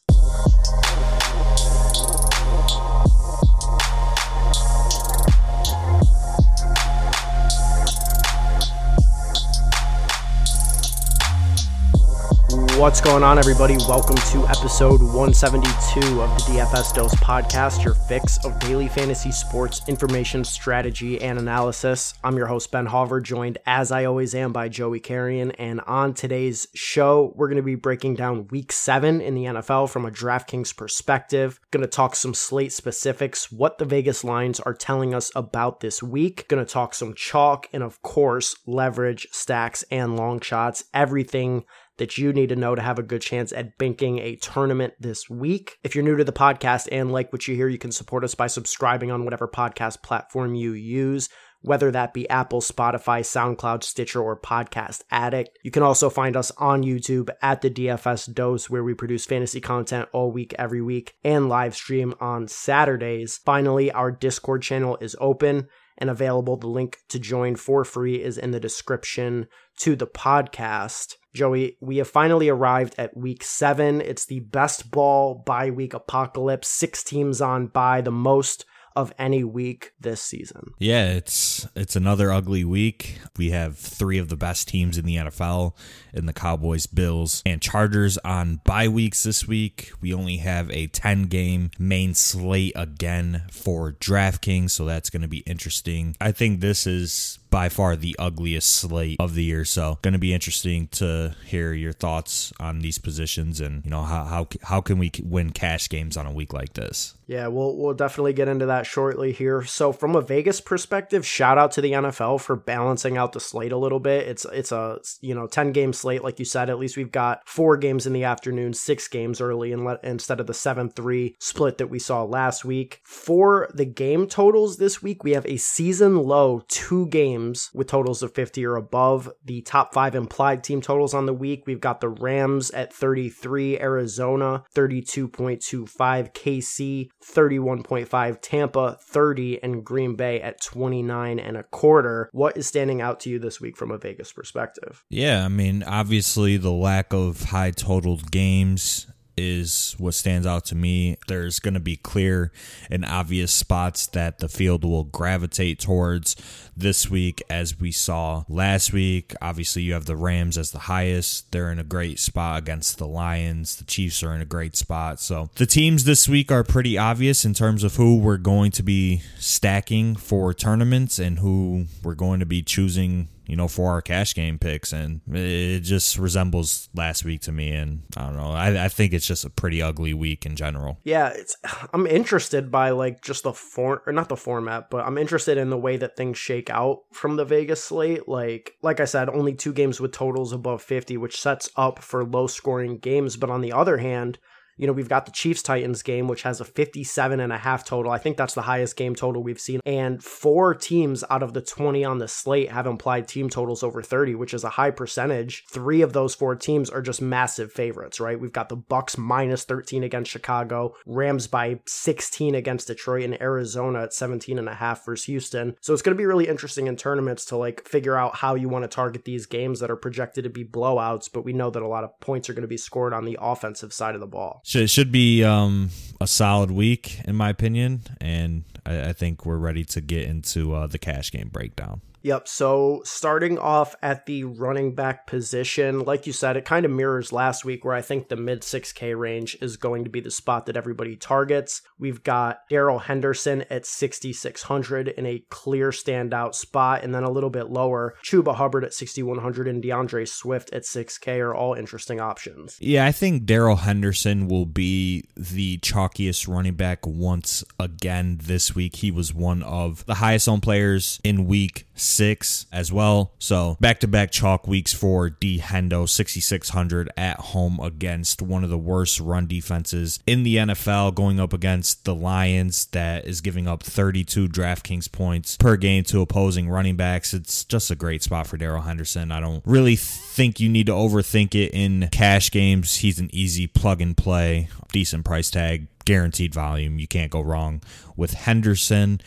What's 12.50 13.02
going 13.02 13.24
on, 13.24 13.38
everybody? 13.38 13.76
Welcome 13.76 14.16
to 14.16 14.48
episode 14.48 15.02
172 15.02 16.22
of 16.22 16.30
the 16.30 16.44
DFS 16.44 16.96
Dose 16.96 17.14
podcast, 17.16 17.84
your 17.84 17.94
fix 17.94 18.38
of 18.46 18.58
daily 18.60 18.88
fantasy 18.88 19.34
sports 19.34 19.82
information, 19.90 20.46
strategy, 20.46 21.20
and 21.22 21.38
analysis. 21.38 22.14
I'm 22.24 22.38
your 22.38 22.48
host, 22.48 22.72
Ben 22.72 22.88
Hauver, 22.88 23.22
joined 23.22 23.58
as 23.66 23.92
I 23.92 24.06
always 24.06 24.34
am 24.34 24.54
by 24.54 24.70
Joey 24.70 25.02
Carrion. 25.02 25.52
And 25.52 25.82
on 25.82 26.14
today's 26.14 26.70
show, 26.74 27.34
we're 27.36 27.50
going 27.50 27.58
to 27.58 27.64
be 27.64 27.76
breaking 27.76 28.16
down 28.16 28.48
week 28.48 28.72
seven 28.72 29.20
in 29.20 29.36
the 29.36 29.44
NFL 29.44 29.90
from 29.90 30.06
a 30.06 30.12
DraftKings 30.12 30.74
perspective. 30.78 31.60
Going 31.72 31.84
to 31.84 31.88
talk 31.88 32.16
some 32.16 32.34
slate 32.34 32.72
specifics, 32.72 33.52
what 33.52 33.78
the 33.78 33.84
Vegas 33.86 34.24
lines 34.24 34.62
are 34.62 34.74
telling 34.74 35.14
us 35.14 35.34
about 35.36 35.82
this 35.82 36.02
week. 36.02 36.48
Going 36.48 36.66
to 36.66 36.72
talk 36.72 36.94
some 36.94 37.14
chalk, 37.14 37.68
and 37.74 37.84
of 37.84 38.02
course, 38.04 38.56
leverage, 38.66 39.28
stacks, 39.32 39.84
and 39.92 40.16
long 40.16 40.40
shots, 40.40 40.86
everything 40.94 41.66
that 41.98 42.18
you 42.18 42.34
need 42.34 42.50
to 42.50 42.56
know 42.56 42.76
to 42.76 42.82
have 42.82 43.00
a 43.00 43.04
good 43.04 43.22
chance 43.22 43.52
at 43.52 43.78
banking 43.78 44.20
a 44.20 44.36
tournament 44.38 44.94
this 45.00 45.30
week. 45.30 45.78
If 45.84 45.96
you're 45.96 46.04
new 46.04 46.18
to 46.18 46.24
the 46.24 46.32
podcast 46.32 46.88
and 46.92 47.12
like 47.12 47.32
what 47.32 47.48
you 47.48 47.56
hear, 47.56 47.68
you 47.68 47.78
can 47.78 47.92
support 47.92 48.24
us 48.24 48.36
by 48.36 48.48
subscribing 48.48 49.12
on 49.12 49.24
whatever 49.24 49.48
podcast 49.48 50.02
platform 50.02 50.56
you 50.56 50.74
use 50.74 51.30
whether 51.62 51.92
that 51.92 52.14
be 52.14 52.30
Apple, 52.30 52.62
Spotify, 52.62 53.22
SoundCloud, 53.22 53.84
Stitcher, 53.84 54.22
or 54.22 54.40
Podcast 54.40 55.04
Addict. 55.12 55.58
You 55.64 55.72
can 55.72 55.84
also 55.84 56.10
find 56.10 56.38
us 56.38 56.52
on 56.58 56.84
YouTube 56.84 57.30
at 57.42 57.62
the 57.62 57.70
DFS 57.70 58.34
Dose, 58.34 58.70
where 58.70 58.84
we 58.84 58.94
produce 58.94 59.26
fantasy 59.26 59.60
content 59.60 60.08
all 60.14 60.32
week, 60.32 60.54
every 60.58 60.82
week, 60.82 61.16
and 61.24 61.50
live 61.50 61.76
stream 61.76 62.14
on 62.20 62.48
Saturdays. 62.48 63.38
Finally, 63.44 63.92
our 63.92 64.12
Discord 64.12 64.62
channel 64.62 64.98
is 65.02 65.16
open 65.20 65.68
and 65.98 66.10
available. 66.10 66.58
The 66.58 66.68
link 66.68 67.00
to 67.10 67.20
join 67.20 67.56
for 67.56 67.84
free 67.84 68.22
is 68.22 68.38
in 68.38 68.52
the 68.52 68.60
description 68.60 69.48
to 69.80 69.96
the 69.96 70.08
podcast. 70.08 71.16
Joey, 71.38 71.78
we 71.80 71.98
have 71.98 72.08
finally 72.08 72.50
arrived 72.50 72.96
at 72.98 73.16
week 73.16 73.44
seven. 73.44 74.02
It's 74.02 74.26
the 74.26 74.40
best 74.40 74.90
ball 74.90 75.36
bye 75.36 75.70
week 75.70 75.94
apocalypse. 75.94 76.68
Six 76.68 77.04
teams 77.04 77.42
on 77.42 77.68
by 77.68 78.02
the 78.02 78.12
most 78.12 78.66
of 78.96 79.14
any 79.20 79.44
week 79.44 79.92
this 80.00 80.20
season. 80.20 80.74
Yeah, 80.80 81.10
it's 81.12 81.68
it's 81.76 81.96
another 81.96 82.32
ugly 82.32 82.66
week. 82.66 83.20
We 83.38 83.52
have 83.52 83.78
three 83.78 84.18
of 84.18 84.30
the 84.30 84.36
best 84.36 84.68
teams 84.68 84.98
in 84.98 85.06
the 85.06 85.18
NFL 85.18 85.76
in 86.12 86.26
the 86.26 86.34
Cowboys, 86.34 86.88
Bills, 86.88 87.44
and 87.46 87.62
Chargers 87.62 88.18
on 88.26 88.60
bye 88.66 88.88
weeks 88.88 89.22
this 89.22 89.48
week. 89.48 89.92
We 90.02 90.12
only 90.12 90.38
have 90.38 90.72
a 90.72 90.88
10 90.88 91.26
game 91.26 91.70
main 91.78 92.16
slate 92.16 92.74
again 92.76 93.44
for 93.52 93.92
DraftKings, 93.92 94.72
so 94.72 94.86
that's 94.86 95.12
going 95.12 95.22
to 95.22 95.28
be 95.28 95.44
interesting. 95.46 96.16
I 96.20 96.32
think 96.32 96.60
this 96.60 96.88
is 96.88 97.38
by 97.50 97.70
far 97.70 97.96
the 97.96 98.16
ugliest 98.20 98.70
slate 98.70 99.18
of 99.20 99.36
the 99.36 99.44
year. 99.44 99.66
So, 99.66 100.00
going 100.02 100.14
to 100.14 100.20
be 100.20 100.34
interesting 100.34 100.88
to 100.94 101.36
hear 101.46 101.74
your 101.74 101.94
thoughts 101.94 102.52
on 102.60 102.80
these 102.80 102.98
positions 102.98 103.62
and 103.62 103.84
you 103.86 103.92
know 103.92 104.04
how 104.04 104.26
how 104.26 104.48
how 104.64 104.82
can 104.82 104.98
we 104.98 105.12
win 105.24 105.52
cash 105.52 105.90
games 105.90 106.18
on 106.18 106.26
a 106.26 106.32
week 106.32 106.54
like 106.54 106.74
this. 106.74 107.16
Yeah, 107.28 107.48
we'll 107.48 107.76
we'll 107.76 107.94
definitely 107.94 108.34
get 108.34 108.48
into 108.48 108.68
that 108.68 108.86
shortly 108.86 109.34
here. 109.34 109.64
So, 109.64 109.92
from 109.92 110.16
a 110.16 110.22
Vegas 110.22 110.62
perspective, 110.62 111.26
shout 111.26 111.58
out 111.58 111.72
to 111.74 111.82
the 111.82 111.92
NFL 111.92 112.42
for 112.42 112.56
balancing 112.56 113.18
out 113.18 113.34
the 113.34 113.40
slate 113.40 113.74
a 113.74 113.78
little 113.78 114.00
bit. 114.00 114.28
It's 114.28 114.46
it's 114.46 114.72
a 114.72 115.00
you 115.22 115.36
know 115.36 115.48
ten 115.48 115.72
game 115.72 115.94
slate, 115.94 116.24
like 116.24 116.40
you 116.40 116.46
said. 116.46 116.70
At 116.70 116.80
least 116.80 116.96
we've 116.96 117.12
got 117.12 117.42
four 117.48 117.76
games 117.76 118.08
in 118.08 118.14
the 118.14 118.24
afternoon, 118.24 118.74
six 118.74 119.08
games 119.08 119.42
early, 119.42 119.74
and 119.74 119.84
let, 119.84 120.04
instead 120.04 120.40
of 120.40 120.48
the 120.48 120.54
seven 120.54 120.90
three 120.90 121.36
split 121.40 121.78
that 121.80 121.90
we 121.90 122.00
saw 122.00 122.24
last 122.24 122.64
week. 122.64 123.02
For 123.04 123.70
the 123.74 123.86
game 123.86 124.28
totals 124.28 124.78
this 124.78 125.04
week, 125.04 125.24
we 125.24 125.32
have 125.32 125.46
a 125.46 125.58
season 125.58 126.24
low 126.24 126.64
two 126.70 127.08
games 127.08 127.37
games 127.38 127.70
with 127.74 127.88
totals 127.88 128.24
of 128.24 128.34
50 128.34 128.66
or 128.66 128.76
above. 128.76 129.30
The 129.46 129.62
top 129.62 129.94
five 129.94 130.16
implied 130.16 130.64
team 130.64 130.82
totals 130.82 131.14
on 131.14 131.26
the 131.26 131.34
week 131.34 131.64
we've 131.66 131.82
got 131.82 132.02
the 132.02 132.10
Rams 132.10 132.72
at 132.72 132.94
33, 132.94 133.80
Arizona 133.80 134.64
32.25, 134.76 136.34
KC 136.34 137.10
31.5, 137.24 138.38
Tampa 138.42 138.98
30, 139.02 139.64
and 139.64 139.84
Green 139.84 140.16
Bay 140.16 140.42
at 140.42 140.62
29 140.62 141.40
and 141.40 141.58
a 141.58 141.64
quarter. 141.64 142.30
What 142.32 142.58
is 142.58 142.68
standing 142.68 143.02
out 143.02 143.20
to 143.22 143.30
you 143.30 143.40
this 143.40 143.62
week 143.62 143.78
from 143.78 143.92
a 143.92 143.98
Vegas 143.98 144.32
perspective? 144.32 145.04
Yeah, 145.10 145.46
I 145.46 145.48
mean, 145.48 145.84
obviously 145.84 146.58
the 146.58 146.72
lack 146.72 147.14
of 147.14 147.44
high 147.44 147.72
totaled 147.72 148.32
games 148.32 149.08
is 149.38 149.96
what 149.98 150.14
stands 150.14 150.48
out 150.48 150.66
to 150.66 150.76
me. 150.76 151.18
There's 151.28 151.60
going 151.60 151.76
to 151.76 151.80
be 151.80 151.96
clear 151.96 152.52
and 152.90 153.06
obvious 153.06 153.52
spots 153.52 154.08
that 154.08 154.40
the 154.40 154.50
field 154.50 154.84
will 154.84 155.04
gravitate 155.04 155.80
towards 155.80 156.36
this 156.76 157.10
week, 157.10 157.42
as 157.50 157.80
we 157.80 157.92
saw 157.92 158.44
last 158.48 158.94
week. 158.94 159.34
Obviously, 159.42 159.82
you 159.84 159.94
have 159.94 160.06
the 160.06 160.16
Rams 160.16 160.58
as 160.58 160.72
the 160.72 160.80
highest. 160.80 161.52
They're 161.52 161.72
in 161.72 161.80
a 161.80 161.84
great 161.84 162.20
spot 162.20 162.60
against 162.60 162.98
the 162.98 163.08
Lions. 163.08 163.76
The 163.76 163.86
Chiefs 163.86 164.22
are 164.24 164.34
in 164.34 164.42
a 164.42 164.46
great 164.46 164.76
spot. 164.76 165.20
So 165.20 165.50
the 165.56 165.66
teams 165.66 166.04
this 166.04 166.28
week 166.28 166.52
are 166.52 166.64
pretty 166.64 166.98
obvious 166.98 167.46
in 167.46 167.54
terms 167.54 167.84
of 167.84 167.96
who 167.96 168.18
we're 168.18 168.38
going 168.38 168.72
to 168.72 168.84
be 168.84 169.22
stacking 169.38 170.16
for 170.16 170.54
tournaments 170.54 171.20
and 171.20 171.40
who 171.40 171.86
we're 172.04 172.16
going 172.16 172.40
to 172.40 172.46
be 172.46 172.62
choosing 172.62 173.30
you 173.48 173.56
know, 173.56 173.68
for 173.68 173.92
our 173.92 174.02
cash 174.02 174.36
game 174.36 174.60
picks, 174.60 174.92
and 174.92 175.22
it 175.32 175.80
just 175.80 176.18
resembles 176.18 176.90
last 176.94 177.24
week 177.24 177.42
to 177.42 177.52
me. 177.52 177.72
And 177.72 178.04
I 178.16 178.24
don't 178.24 178.36
know, 178.36 178.52
I, 178.52 178.86
I 178.86 178.88
think 178.90 179.14
it's 179.14 179.26
just 179.26 179.46
a 179.46 179.50
pretty 179.50 179.82
ugly 179.82 180.14
week 180.14 180.46
in 180.46 180.56
general. 180.56 181.00
Yeah, 181.04 181.30
it's 181.30 181.56
I'm 181.94 182.06
interested 182.06 182.70
by 182.70 182.92
like 182.92 183.22
just 183.22 183.44
the 183.44 183.54
form 183.54 184.00
or 184.06 184.14
not 184.14 184.30
the 184.30 184.36
format, 184.36 184.90
but 184.90 185.06
I'm 185.06 185.18
interested 185.18 185.58
in 185.58 185.70
the 185.70 185.78
way 185.78 185.98
that 185.98 186.16
things 186.16 186.38
shake 186.38 186.70
out 186.70 187.00
from 187.14 187.38
the 187.38 187.46
Vegas 187.46 187.84
slate. 187.84 188.28
Like 188.28 188.76
like 188.82 189.00
I 189.00 189.06
said, 189.06 189.30
only 189.30 189.54
two 189.54 189.74
games 189.74 190.00
with 190.00 190.12
totals 190.12 190.52
above 190.52 190.82
50, 190.82 191.18
which 191.18 191.40
sets 191.40 191.70
up 191.76 192.00
for 192.00 192.26
low 192.26 192.48
scoring 192.48 192.98
games. 192.98 193.38
But 193.38 193.50
on 193.50 193.62
the 193.62 193.72
other 193.72 193.98
hand, 193.98 194.40
you 194.78 194.86
know, 194.86 194.94
we've 194.94 195.10
got 195.10 195.26
the 195.26 195.32
Chiefs 195.32 195.64
Titans 195.64 196.04
game, 196.04 196.28
which 196.28 196.44
has 196.44 196.62
a 196.62 196.66
57 196.66 197.40
and 197.40 197.52
a 197.52 197.58
half 197.58 197.84
total. 197.84 198.12
I 198.12 198.20
think 198.20 198.38
that's 198.38 198.54
the 198.54 198.62
highest 198.62 198.96
game 198.96 199.16
total 199.16 199.44
we've 199.44 199.60
seen. 199.60 199.82
And 199.86 200.24
four 200.24 200.76
teams 200.76 201.24
out 201.30 201.44
of 201.44 201.54
the 201.54 201.62
20 201.62 202.06
on 202.06 202.20
the 202.20 202.28
slate 202.28 202.72
have 202.72 202.86
implied 202.86 203.28
team 203.28 203.50
totals 203.50 203.84
over 203.84 204.02
30, 204.02 204.36
which 204.36 204.54
is 204.54 204.64
a 204.64 204.70
high 204.70 204.92
percentage. 204.92 205.66
Three 205.70 206.02
of 206.02 206.14
those 206.14 206.36
four 206.36 206.56
teams 206.56 206.90
are 206.90 207.02
just 207.02 207.22
massive 207.22 207.72
favorites, 207.72 208.20
right? 208.20 208.40
We've 208.40 208.54
got 208.54 208.70
the 208.70 208.78
Bucs 208.78 209.18
minus 209.18 209.64
13 209.64 210.04
against 210.04 210.32
Chicago, 210.32 210.94
Rams 211.06 211.48
by 211.48 211.80
16 211.88 212.54
against 212.54 212.88
Detroit, 212.88 213.24
and 213.24 213.42
Arizona 213.42 214.04
at 214.04 214.14
17 214.14 214.60
and 214.60 214.70
a 214.70 214.76
half 214.76 215.04
versus 215.06 215.26
Houston. 215.26 215.76
So 215.82 215.94
it's 215.94 216.04
going 216.04 216.16
to 216.16 216.22
be 216.22 216.26
really 216.26 216.48
interesting 216.48 216.86
in 216.86 216.96
tournaments 216.96 217.46
to 217.46 217.58
like 217.58 217.88
figure 217.88 218.16
out 218.16 218.36
how 218.36 218.54
you 218.54 218.70
want 218.70 218.84
to 218.84 218.88
target 218.88 219.26
these 219.26 219.48
games 219.48 219.80
that 219.80 219.90
are 219.90 219.96
projected 219.96 220.44
to 220.44 220.50
be 220.52 220.64
blowouts, 220.64 221.30
but 221.32 221.44
we 221.44 221.54
know 221.54 221.72
that 221.72 221.82
a 221.82 221.88
lot 221.88 222.04
of 222.04 222.20
points 222.20 222.48
are 222.50 222.54
going 222.54 222.62
to 222.62 222.68
be 222.68 222.78
scored 222.78 223.14
on 223.14 223.26
the 223.26 223.38
offensive 223.42 223.92
side 223.92 224.14
of 224.14 224.22
the 224.22 224.28
ball 224.28 224.62
should 224.68 224.90
should 224.90 225.14
be 225.14 225.46
um, 225.46 225.92
a 226.20 226.28
solid 226.28 226.70
week 226.70 227.22
in 227.24 227.36
my 227.36 227.50
opinion, 227.50 228.02
and 228.20 228.66
I, 228.86 229.10
I 229.10 229.14
think 229.14 229.46
we're 229.46 229.58
ready 229.58 229.86
to 229.86 230.02
get 230.02 230.24
into 230.24 230.74
uh, 230.76 230.88
the 230.88 231.00
cash 231.00 231.32
game 231.32 231.48
breakdown. 231.48 232.02
Yep. 232.28 232.50
So 232.50 233.04
starting 233.06 233.58
off 233.58 233.96
at 234.02 234.26
the 234.26 234.44
running 234.44 234.94
back 234.94 235.28
position, 235.28 236.00
like 236.00 236.28
you 236.28 236.34
said, 236.34 236.58
it 236.58 236.66
kind 236.66 236.86
of 236.86 236.92
mirrors 236.92 237.32
last 237.32 237.64
week 237.64 237.86
where 237.86 237.94
I 237.94 238.02
think 238.02 238.28
the 238.28 238.36
mid 238.36 238.64
6K 238.64 239.18
range 239.18 239.56
is 239.62 239.78
going 239.78 240.04
to 240.04 240.10
be 240.10 240.20
the 240.20 240.30
spot 240.30 240.66
that 240.66 240.76
everybody 240.76 241.16
targets. 241.16 241.82
We've 241.98 242.22
got 242.22 242.68
Darrell 242.70 243.00
Henderson 243.00 243.64
at 243.70 243.86
6,600 243.86 245.08
in 245.08 245.26
a 245.26 245.42
clear 245.50 245.92
standout 245.92 246.54
spot. 246.54 247.02
And 247.02 247.16
then 247.16 247.24
a 247.24 247.32
little 247.32 247.50
bit 247.50 247.70
lower, 247.70 248.16
Chuba 248.26 248.56
Hubbard 248.56 248.84
at 248.84 248.94
6,100 248.94 249.70
and 249.70 249.82
D'Andre 249.82 250.26
Swift 250.26 250.74
at 250.74 250.84
6K 250.84 251.40
are 251.40 251.56
all 251.56 251.76
interesting 251.76 252.20
options. 252.20 252.76
Yeah, 252.82 253.06
I 253.06 253.14
think 253.14 253.46
Darrell 253.46 253.78
Henderson 253.78 254.50
will 254.50 254.66
be 254.66 255.24
the 255.38 255.78
chalkiest 255.78 256.46
running 256.54 256.76
back 256.76 257.08
once 257.08 257.64
again 257.80 258.42
this 258.44 258.76
week. 258.76 258.98
He 258.98 259.12
was 259.12 259.34
one 259.34 259.64
of 259.64 260.06
the 260.08 260.16
highest 260.16 260.50
owned 260.50 260.64
players 260.64 261.22
in 261.24 261.46
week 261.46 261.88
six 261.96 262.17
as 262.20 262.92
well. 262.92 263.32
So 263.40 263.78
back 263.80 264.00
to 264.00 264.08
back 264.08 264.32
chalk 264.32 264.68
weeks 264.68 264.94
for 264.94 265.30
D 265.30 265.60
Hendo, 265.60 266.08
6,600 266.08 267.12
at 267.16 267.40
home 267.40 267.80
against 267.80 268.42
one 268.42 268.64
of 268.64 268.70
the 268.70 268.78
worst 268.78 269.20
run 269.20 269.48
defenses 269.48 270.20
in 270.26 270.44
the 270.44 270.58
NFL, 270.58 271.16
going 271.16 271.40
up 271.40 271.54
against 271.54 272.06
the 272.06 272.16
Lions, 272.16 272.86
that 272.88 273.26
is 273.26 273.42
giving 273.42 273.68
up 273.68 273.84
32 273.84 274.48
DraftKings 274.48 275.12
points 275.12 275.58
per 275.58 275.78
game 275.78 276.04
to 276.06 276.22
opposing 276.22 276.70
running 276.70 276.96
backs. 276.96 277.34
It's 277.34 277.64
just 277.64 277.92
a 277.92 277.96
great 277.96 278.24
spot 278.24 278.48
for 278.48 278.58
Darrell 278.58 278.82
Henderson. 278.82 279.32
I 279.32 279.40
don't 279.40 279.64
really 279.66 279.96
think 279.96 280.60
you 280.60 280.70
need 280.70 280.88
to 280.88 280.94
overthink 280.94 281.56
it 281.56 281.74
in 281.74 282.10
cash 282.12 282.52
games. 282.52 282.98
He's 282.98 283.20
an 283.20 283.30
easy 283.32 283.68
plug 283.68 284.02
and 284.02 284.16
play, 284.16 284.70
decent 284.92 285.26
price 285.26 285.52
tag, 285.52 285.88
guaranteed 286.06 286.54
volume. 286.54 287.00
You 287.00 287.08
can't 287.08 287.32
go 287.32 287.42
wrong 287.42 287.82
with 288.16 288.34
Henderson. 288.34 289.22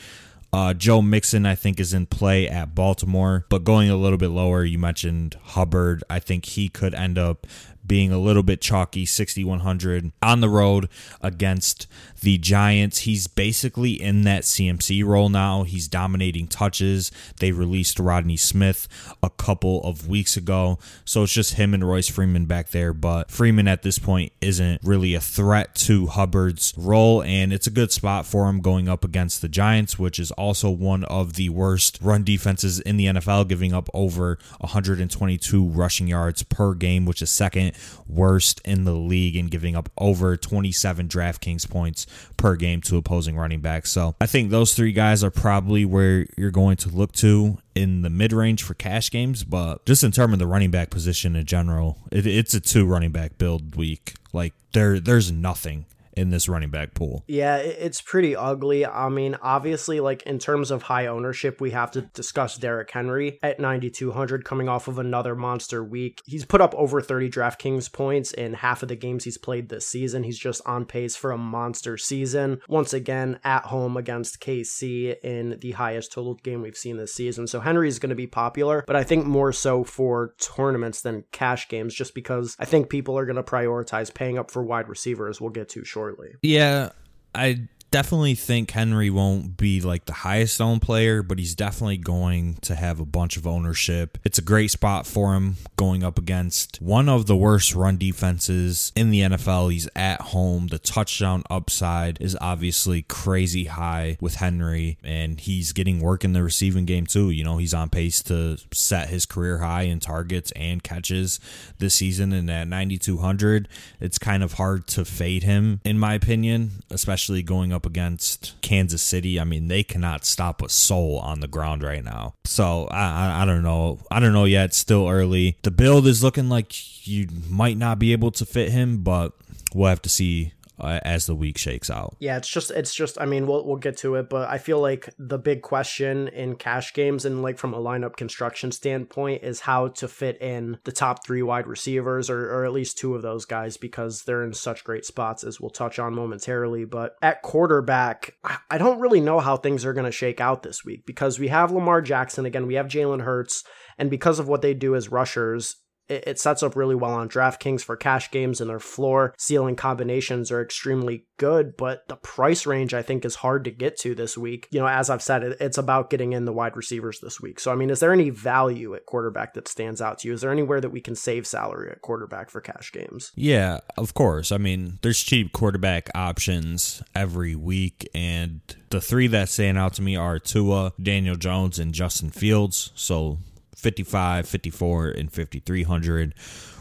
Uh, 0.52 0.75
Joe 0.75 1.00
Mixon, 1.00 1.47
I 1.47 1.54
think, 1.54 1.78
is 1.78 1.95
in 1.95 2.07
play 2.07 2.49
at 2.49 2.75
Baltimore, 2.75 3.47
but 3.49 3.62
going 3.62 3.88
a 3.88 3.97
little 3.97 4.19
bit 4.19 4.30
lower, 4.30 4.64
you 4.64 4.78
mentioned 4.78 5.37
Hubbard. 5.42 6.02
I 6.11 6.19
think 6.19 6.45
he 6.45 6.69
could 6.69 6.95
end 6.95 7.19
up 7.19 7.47
being 7.87 8.12
a 8.12 8.19
little 8.19 8.42
bit 8.42 8.61
chalky, 8.61 9.07
6,100 9.07 10.12
on 10.23 10.40
the 10.40 10.49
road 10.49 10.88
against 11.21 11.87
the 12.20 12.38
Giants. 12.38 13.00
He's 13.00 13.26
basically 13.26 14.00
in 14.00 14.22
that 14.22 14.42
CMC 14.42 15.04
role 15.04 15.28
now. 15.28 15.62
He's 15.62 15.88
dominating 15.88 16.48
touches. 16.48 17.10
They 17.38 17.52
released 17.52 17.98
Rodney 17.98 18.36
Smith 18.36 18.88
a 19.22 19.30
couple 19.30 19.82
of 19.82 20.08
weeks 20.08 20.36
ago. 20.36 20.78
So 21.04 21.22
it's 21.22 21.32
just 21.32 21.54
him 21.54 21.74
and 21.74 21.86
Royce 21.86 22.08
Freeman 22.08 22.46
back 22.46 22.70
there. 22.70 22.92
But 22.92 23.30
Freeman 23.30 23.68
at 23.68 23.82
this 23.82 23.98
point 23.98 24.32
isn't 24.40 24.80
really 24.82 25.14
a 25.14 25.20
threat 25.20 25.74
to 25.76 26.06
Hubbard's 26.06 26.74
role. 26.76 27.22
And 27.22 27.52
it's 27.52 27.66
a 27.66 27.70
good 27.70 27.92
spot 27.92 28.26
for 28.26 28.48
him 28.48 28.60
going 28.60 28.88
up 28.88 29.04
against 29.04 29.42
the 29.42 29.48
Giants, 29.48 29.98
which 29.98 30.18
is 30.18 30.30
also 30.32 30.70
one 30.70 31.04
of 31.04 31.34
the 31.34 31.48
worst 31.48 31.98
run 32.02 32.24
defenses 32.24 32.80
in 32.80 32.96
the 32.96 33.06
NFL, 33.06 33.48
giving 33.48 33.72
up 33.72 33.88
over 33.94 34.38
122 34.58 35.68
rushing 35.68 36.08
yards 36.08 36.42
per 36.42 36.74
game, 36.74 37.04
which 37.04 37.22
is 37.22 37.30
second 37.30 37.72
worst 38.06 38.60
in 38.64 38.84
the 38.84 38.92
league 38.92 39.36
and 39.36 39.50
giving 39.50 39.74
up 39.74 39.88
over 39.98 40.36
27 40.36 41.08
DraftKings 41.08 41.68
points 41.68 42.06
per 42.36 42.56
game 42.56 42.80
to 42.82 42.96
opposing 42.96 43.36
running 43.36 43.60
backs. 43.60 43.90
So 43.90 44.14
I 44.20 44.26
think 44.26 44.50
those 44.50 44.74
three 44.74 44.92
guys 44.92 45.22
are 45.22 45.30
probably 45.30 45.84
where 45.84 46.26
you're 46.36 46.50
going 46.50 46.76
to 46.78 46.88
look 46.88 47.12
to 47.14 47.58
in 47.74 48.02
the 48.02 48.10
mid 48.10 48.32
range 48.32 48.62
for 48.62 48.74
cash 48.74 49.10
games. 49.10 49.44
But 49.44 49.84
just 49.86 50.02
in 50.02 50.12
terms 50.12 50.32
of 50.32 50.38
the 50.38 50.46
running 50.46 50.70
back 50.70 50.90
position 50.90 51.36
in 51.36 51.46
general, 51.46 51.98
it, 52.10 52.26
it's 52.26 52.54
a 52.54 52.60
two 52.60 52.86
running 52.86 53.10
back 53.10 53.38
build 53.38 53.76
week. 53.76 54.14
Like 54.32 54.54
there, 54.72 55.00
there's 55.00 55.30
nothing 55.30 55.86
in 56.14 56.30
this 56.30 56.48
running 56.48 56.70
back 56.70 56.94
pool. 56.94 57.24
Yeah, 57.26 57.56
it's 57.56 58.00
pretty 58.00 58.34
ugly. 58.34 58.84
I 58.84 59.08
mean, 59.08 59.36
obviously, 59.42 60.00
like 60.00 60.22
in 60.22 60.38
terms 60.38 60.70
of 60.70 60.82
high 60.82 61.06
ownership, 61.06 61.60
we 61.60 61.70
have 61.70 61.90
to 61.92 62.02
discuss 62.02 62.56
Derrick 62.56 62.90
Henry 62.90 63.38
at 63.42 63.60
9,200 63.60 64.44
coming 64.44 64.68
off 64.68 64.88
of 64.88 64.98
another 64.98 65.34
monster 65.34 65.84
week. 65.84 66.20
He's 66.26 66.44
put 66.44 66.60
up 66.60 66.74
over 66.74 67.00
30 67.00 67.30
DraftKings 67.30 67.92
points 67.92 68.32
in 68.32 68.54
half 68.54 68.82
of 68.82 68.88
the 68.88 68.96
games 68.96 69.24
he's 69.24 69.38
played 69.38 69.68
this 69.68 69.86
season. 69.86 70.24
He's 70.24 70.38
just 70.38 70.60
on 70.66 70.84
pace 70.84 71.16
for 71.16 71.30
a 71.30 71.38
monster 71.38 71.96
season. 71.96 72.60
Once 72.68 72.92
again, 72.92 73.38
at 73.44 73.66
home 73.66 73.96
against 73.96 74.40
KC 74.40 75.18
in 75.22 75.58
the 75.60 75.72
highest 75.72 76.12
total 76.12 76.34
game 76.34 76.62
we've 76.62 76.76
seen 76.76 76.96
this 76.96 77.14
season. 77.14 77.46
So 77.46 77.60
Henry 77.60 77.88
is 77.88 77.98
going 77.98 78.10
to 78.10 78.16
be 78.16 78.26
popular, 78.26 78.84
but 78.86 78.96
I 78.96 79.04
think 79.04 79.26
more 79.26 79.52
so 79.52 79.84
for 79.84 80.34
tournaments 80.38 81.02
than 81.02 81.24
cash 81.32 81.68
games, 81.68 81.94
just 81.94 82.14
because 82.14 82.56
I 82.58 82.64
think 82.64 82.88
people 82.88 83.16
are 83.16 83.26
going 83.26 83.36
to 83.36 83.42
prioritize 83.42 84.12
paying 84.12 84.38
up 84.38 84.50
for 84.50 84.62
wide 84.62 84.88
receivers. 84.88 85.40
We'll 85.40 85.50
get 85.50 85.68
to 85.70 85.84
shortly. 85.84 86.00
Yeah, 86.42 86.90
I 87.35 87.69
definitely 87.90 88.35
think 88.35 88.70
Henry 88.70 89.11
won't 89.11 89.56
be 89.56 89.80
like 89.80 90.04
the 90.04 90.12
highest 90.12 90.61
owned 90.61 90.82
player, 90.82 91.23
but 91.23 91.38
he's 91.38 91.54
definitely 91.54 91.97
going 91.97 92.54
to 92.62 92.75
have 92.75 93.00
a 93.00 93.04
bunch 93.04 93.37
of 93.37 93.47
ownership. 93.47 94.18
It's 94.25 94.38
a 94.38 94.42
great 94.42 94.70
spot 94.70 95.06
for 95.06 95.35
him 95.35 95.56
going 95.76 96.04
up 96.04 96.18
against 96.18 96.80
one 96.80 97.09
of 97.09 97.26
the 97.26 97.37
worst 97.37 97.75
run 97.75 97.97
defenses 97.97 98.92
in 98.94 99.11
the 99.11 99.23
NFL. 99.23 99.73
He's 99.73 99.88
at 99.97 100.20
home. 100.20 100.68
The 100.68 100.78
touchdown 100.78 101.42
upside 101.50 102.20
is 102.20 102.37
obviously 102.40 103.02
crazy 103.02 103.64
high 103.64 104.16
with 104.20 104.37
Henry, 104.37 104.99
and 105.02 105.40
he's 105.40 105.73
getting 105.73 106.00
work 106.00 106.25
in 106.25 106.32
the 106.32 106.42
receiving 106.42 106.85
game 106.85 107.06
too. 107.06 107.30
You 107.30 107.44
know, 107.44 107.59
he's 107.59 107.75
on 107.75 107.90
pace 107.90 108.23
to 108.25 108.59
set 108.73 109.09
his 109.09 109.26
career 109.26 109.59
high 109.59 109.82
in 109.82 110.00
targets 110.00 110.52
and 110.52 110.82
catches 110.82 111.40
this 111.78 111.94
season. 111.94 112.32
And 112.32 112.50
at 112.50 112.68
9,200, 112.68 113.68
it's 114.00 114.18
kind 114.18 114.42
of 114.42 114.54
hard 114.54 114.87
to 114.88 115.04
fade 115.04 115.42
him, 115.42 115.80
in 115.85 115.99
my 115.99 116.14
opinion, 116.14 116.70
especially 116.90 117.42
going 117.42 117.73
up 117.73 117.79
up 117.80 117.87
against 117.87 118.60
Kansas 118.60 119.00
City. 119.00 119.40
I 119.40 119.44
mean, 119.44 119.68
they 119.68 119.82
cannot 119.82 120.26
stop 120.26 120.60
a 120.60 120.68
soul 120.68 121.18
on 121.20 121.40
the 121.40 121.49
ground 121.49 121.82
right 121.82 122.04
now. 122.04 122.34
So 122.44 122.88
I, 122.90 123.38
I, 123.38 123.42
I 123.42 123.44
don't 123.46 123.62
know. 123.62 124.00
I 124.10 124.20
don't 124.20 124.34
know 124.34 124.44
yet. 124.44 124.66
It's 124.66 124.76
still 124.76 125.08
early. 125.08 125.56
The 125.62 125.70
build 125.70 126.06
is 126.06 126.22
looking 126.22 126.50
like 126.50 127.08
you 127.08 127.28
might 127.49 127.78
not 127.78 127.99
be 127.99 128.12
able 128.12 128.32
to 128.32 128.44
fit 128.44 128.70
him, 128.70 128.99
but 128.99 129.32
we'll 129.75 129.88
have 129.88 130.02
to 130.02 130.10
see 130.10 130.52
uh, 130.80 131.00
as 131.04 131.26
the 131.26 131.34
week 131.34 131.58
shakes 131.58 131.90
out. 131.90 132.16
Yeah, 132.18 132.37
it's 132.37 132.49
just 132.49 132.70
it's 132.70 132.94
just 132.94 133.20
I 133.20 133.26
mean 133.26 133.46
we'll 133.46 133.66
we'll 133.66 133.76
get 133.76 133.96
to 133.99 134.16
it, 134.16 134.28
but 134.28 134.49
I 134.49 134.58
feel 134.58 134.80
like 134.80 135.12
the 135.18 135.38
big 135.38 135.62
question 135.62 136.28
in 136.28 136.56
cash 136.56 136.94
games 136.94 137.25
and 137.25 137.42
like 137.42 137.58
from 137.58 137.75
a 137.75 137.78
lineup 137.80 138.16
construction 138.16 138.72
standpoint 138.72 139.42
is 139.42 139.60
how 139.60 139.88
to 139.88 140.08
fit 140.08 140.40
in 140.40 140.78
the 140.84 140.92
top 140.92 141.25
three 141.25 141.42
wide 141.42 141.66
receivers 141.66 142.30
or 142.30 142.50
or 142.50 142.64
at 142.64 142.72
least 142.72 142.99
two 142.99 143.14
of 143.14 143.22
those 143.22 143.44
guys 143.44 143.76
because 143.76 144.22
they're 144.22 144.44
in 144.44 144.52
such 144.52 144.84
great 144.84 145.04
spots 145.04 145.44
as 145.44 145.60
we'll 145.60 145.70
touch 145.70 145.99
on 145.99 146.14
momentarily. 146.14 146.84
But 146.84 147.16
at 147.22 147.42
quarterback, 147.42 148.34
I 148.70 148.78
don't 148.78 149.00
really 149.00 149.20
know 149.20 149.40
how 149.40 149.56
things 149.56 149.84
are 149.84 149.92
going 149.92 150.06
to 150.06 150.12
shake 150.12 150.40
out 150.40 150.62
this 150.62 150.84
week 150.84 151.06
because 151.06 151.38
we 151.38 151.49
have 151.49 151.72
Lamar 151.72 152.02
Jackson 152.02 152.46
again, 152.46 152.66
we 152.66 152.75
have 152.75 152.87
Jalen 152.87 153.22
Hurts, 153.22 153.64
and 153.99 154.10
because 154.10 154.38
of 154.38 154.49
what 154.49 154.62
they 154.62 154.75
do 154.75 154.94
as 154.94 155.10
rushers, 155.10 155.76
it, 156.10 156.24
it 156.26 156.38
sets 156.38 156.62
up 156.62 156.76
really 156.76 156.94
well 156.94 157.12
on 157.12 157.28
DraftKings 157.28 157.82
for 157.82 157.96
cash 157.96 158.30
games, 158.30 158.60
and 158.60 158.68
their 158.68 158.80
floor 158.80 159.34
ceiling 159.38 159.76
combinations 159.76 160.50
are 160.50 160.60
extremely 160.60 161.26
good. 161.38 161.76
But 161.76 162.06
the 162.08 162.16
price 162.16 162.66
range 162.66 162.92
I 162.92 163.02
think 163.02 163.24
is 163.24 163.36
hard 163.36 163.64
to 163.64 163.70
get 163.70 163.96
to 164.00 164.14
this 164.14 164.36
week. 164.36 164.68
You 164.70 164.80
know, 164.80 164.88
as 164.88 165.08
I've 165.08 165.22
said, 165.22 165.42
it, 165.42 165.56
it's 165.60 165.78
about 165.78 166.10
getting 166.10 166.32
in 166.32 166.44
the 166.44 166.52
wide 166.52 166.76
receivers 166.76 167.20
this 167.20 167.40
week. 167.40 167.60
So 167.60 167.72
I 167.72 167.76
mean, 167.76 167.90
is 167.90 168.00
there 168.00 168.12
any 168.12 168.30
value 168.30 168.94
at 168.94 169.06
quarterback 169.06 169.54
that 169.54 169.68
stands 169.68 170.02
out 170.02 170.18
to 170.18 170.28
you? 170.28 170.34
Is 170.34 170.40
there 170.40 170.50
anywhere 170.52 170.80
that 170.80 170.90
we 170.90 171.00
can 171.00 171.14
save 171.14 171.46
salary 171.46 171.90
at 171.90 172.02
quarterback 172.02 172.50
for 172.50 172.60
cash 172.60 172.92
games? 172.92 173.32
Yeah, 173.34 173.78
of 173.96 174.14
course. 174.14 174.52
I 174.52 174.58
mean, 174.58 174.98
there's 175.02 175.20
cheap 175.20 175.52
quarterback 175.52 176.10
options 176.14 177.02
every 177.14 177.54
week, 177.54 178.08
and 178.14 178.60
the 178.90 179.00
three 179.00 179.28
that 179.28 179.48
stand 179.48 179.78
out 179.78 179.94
to 179.94 180.02
me 180.02 180.16
are 180.16 180.38
Tua, 180.38 180.92
Daniel 181.00 181.36
Jones, 181.36 181.78
and 181.78 181.94
Justin 181.94 182.30
Fields. 182.30 182.90
So 182.94 183.38
55, 183.80 184.46
54, 184.46 185.08
and 185.08 185.32
5300 185.32 186.34